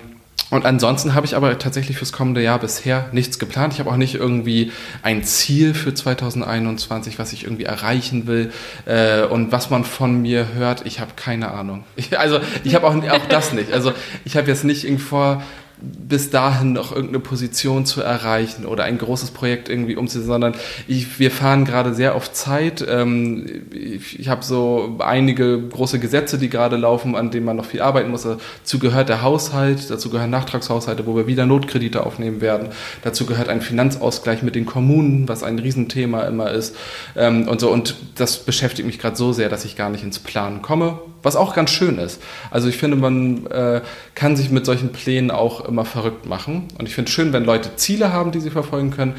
und 0.53 0.65
ansonsten 0.65 1.15
habe 1.15 1.25
ich 1.25 1.35
aber 1.35 1.57
tatsächlich 1.57 1.97
fürs 1.97 2.11
kommende 2.11 2.41
Jahr 2.43 2.59
bisher 2.59 3.09
nichts 3.11 3.39
geplant. 3.39 3.73
Ich 3.73 3.79
habe 3.79 3.89
auch 3.89 3.97
nicht 3.97 4.13
irgendwie 4.13 4.71
ein 5.01 5.23
Ziel 5.23 5.73
für 5.73 5.95
2021, 5.95 7.17
was 7.17 7.33
ich 7.33 7.45
irgendwie 7.45 7.63
erreichen 7.63 8.27
will. 8.27 8.51
Äh, 8.85 9.23
und 9.23 9.51
was 9.51 9.71
man 9.71 9.83
von 9.83 10.21
mir 10.21 10.53
hört, 10.53 10.85
ich 10.85 10.99
habe 10.99 11.13
keine 11.15 11.49
Ahnung. 11.51 11.85
Ich, 11.95 12.17
also 12.19 12.39
ich 12.63 12.75
habe 12.75 12.87
auch, 12.87 12.93
auch 12.93 13.25
das 13.29 13.53
nicht. 13.53 13.73
Also 13.73 13.93
ich 14.25 14.37
habe 14.37 14.47
jetzt 14.47 14.63
nicht 14.63 14.85
irgendwie 14.85 15.03
vor, 15.03 15.41
bis 15.83 16.29
dahin 16.29 16.73
noch 16.73 16.91
irgendeine 16.91 17.19
Position 17.19 17.85
zu 17.85 18.01
erreichen 18.01 18.65
oder 18.65 18.83
ein 18.85 18.97
großes 18.97 19.31
Projekt 19.31 19.69
irgendwie 19.69 19.95
umzusetzen, 19.95 20.27
sondern 20.27 20.55
ich, 20.87 21.19
wir 21.19 21.31
fahren 21.31 21.65
gerade 21.65 21.93
sehr 21.93 22.15
auf 22.15 22.31
Zeit. 22.31 22.85
Ähm, 22.87 23.63
ich, 23.71 24.19
ich 24.19 24.29
habe 24.29 24.43
so 24.43 24.97
einige 24.99 25.61
große 25.61 25.99
Gesetze, 25.99 26.37
die 26.37 26.49
gerade 26.49 26.77
laufen, 26.77 27.15
an 27.15 27.31
denen 27.31 27.45
man 27.45 27.57
noch 27.57 27.65
viel 27.65 27.81
arbeiten 27.81 28.11
muss. 28.11 28.23
Dazu 28.23 28.79
gehört 28.79 29.09
der 29.09 29.21
Haushalt, 29.21 29.89
dazu 29.89 30.09
gehören 30.09 30.29
Nachtragshaushalte, 30.29 31.05
wo 31.05 31.15
wir 31.15 31.27
wieder 31.27 31.45
Notkredite 31.45 32.05
aufnehmen 32.05 32.41
werden. 32.41 32.69
Dazu 33.01 33.25
gehört 33.25 33.49
ein 33.49 33.61
Finanzausgleich 33.61 34.43
mit 34.43 34.55
den 34.55 34.65
Kommunen, 34.65 35.27
was 35.27 35.43
ein 35.43 35.59
Riesenthema 35.59 36.23
immer 36.23 36.51
ist 36.51 36.75
ähm, 37.15 37.47
und 37.47 37.59
so. 37.59 37.71
Und 37.71 37.95
das 38.15 38.37
beschäftigt 38.37 38.85
mich 38.85 38.99
gerade 38.99 39.15
so 39.15 39.33
sehr, 39.33 39.49
dass 39.49 39.65
ich 39.65 39.75
gar 39.75 39.89
nicht 39.89 40.03
ins 40.03 40.19
Planen 40.19 40.61
komme 40.61 40.99
was 41.23 41.35
auch 41.35 41.55
ganz 41.55 41.71
schön 41.71 41.97
ist. 41.97 42.21
Also 42.51 42.67
ich 42.67 42.77
finde, 42.77 42.97
man 42.97 43.47
äh, 43.47 43.81
kann 44.13 44.35
sich 44.35 44.51
mit 44.51 44.65
solchen 44.65 44.91
Plänen 44.91 45.31
auch 45.31 45.65
immer 45.65 45.85
verrückt 45.85 46.25
machen. 46.25 46.67
Und 46.77 46.87
ich 46.87 46.93
finde 46.93 47.09
es 47.09 47.13
schön, 47.15 47.33
wenn 47.33 47.45
Leute 47.45 47.75
Ziele 47.77 48.13
haben, 48.13 48.31
die 48.31 48.39
sie 48.39 48.51
verfolgen 48.51 48.91
können. 48.91 49.15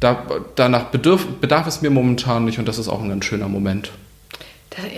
da, 0.00 0.26
danach 0.56 0.84
bedarf, 0.84 1.26
bedarf 1.40 1.66
es 1.66 1.82
mir 1.82 1.90
momentan 1.90 2.44
nicht 2.44 2.58
und 2.58 2.66
das 2.66 2.78
ist 2.78 2.88
auch 2.88 3.02
ein 3.02 3.08
ganz 3.08 3.24
schöner 3.24 3.48
Moment. 3.48 3.90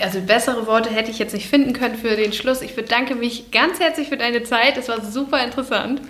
Also 0.01 0.21
bessere 0.21 0.67
Worte 0.67 0.89
hätte 0.89 1.11
ich 1.11 1.19
jetzt 1.19 1.33
nicht 1.33 1.47
finden 1.47 1.73
können 1.73 1.95
für 1.95 2.15
den 2.15 2.33
Schluss. 2.33 2.61
Ich 2.61 2.75
bedanke 2.75 3.15
mich 3.15 3.51
ganz 3.51 3.79
herzlich 3.79 4.09
für 4.09 4.17
deine 4.17 4.43
Zeit. 4.43 4.77
Es 4.77 4.89
war 4.89 5.03
super 5.03 5.43
interessant. 5.43 6.01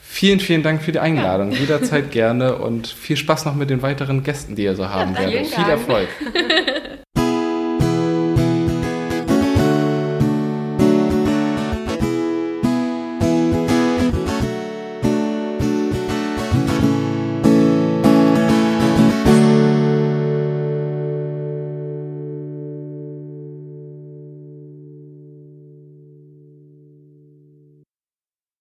Vielen, 0.00 0.38
vielen 0.40 0.62
Dank 0.62 0.82
für 0.82 0.92
die 0.92 1.00
Einladung. 1.00 1.50
Ja. 1.50 1.58
Jederzeit 1.58 2.10
gerne 2.12 2.56
und 2.56 2.86
viel 2.86 3.16
Spaß 3.16 3.44
noch 3.44 3.54
mit 3.54 3.68
den 3.68 3.82
weiteren 3.82 4.22
Gästen, 4.22 4.54
die 4.54 4.62
ihr 4.62 4.76
so 4.76 4.88
haben 4.88 5.14
ja, 5.14 5.20
werdet. 5.20 5.48
Viel 5.48 5.68
Erfolg. 5.68 6.08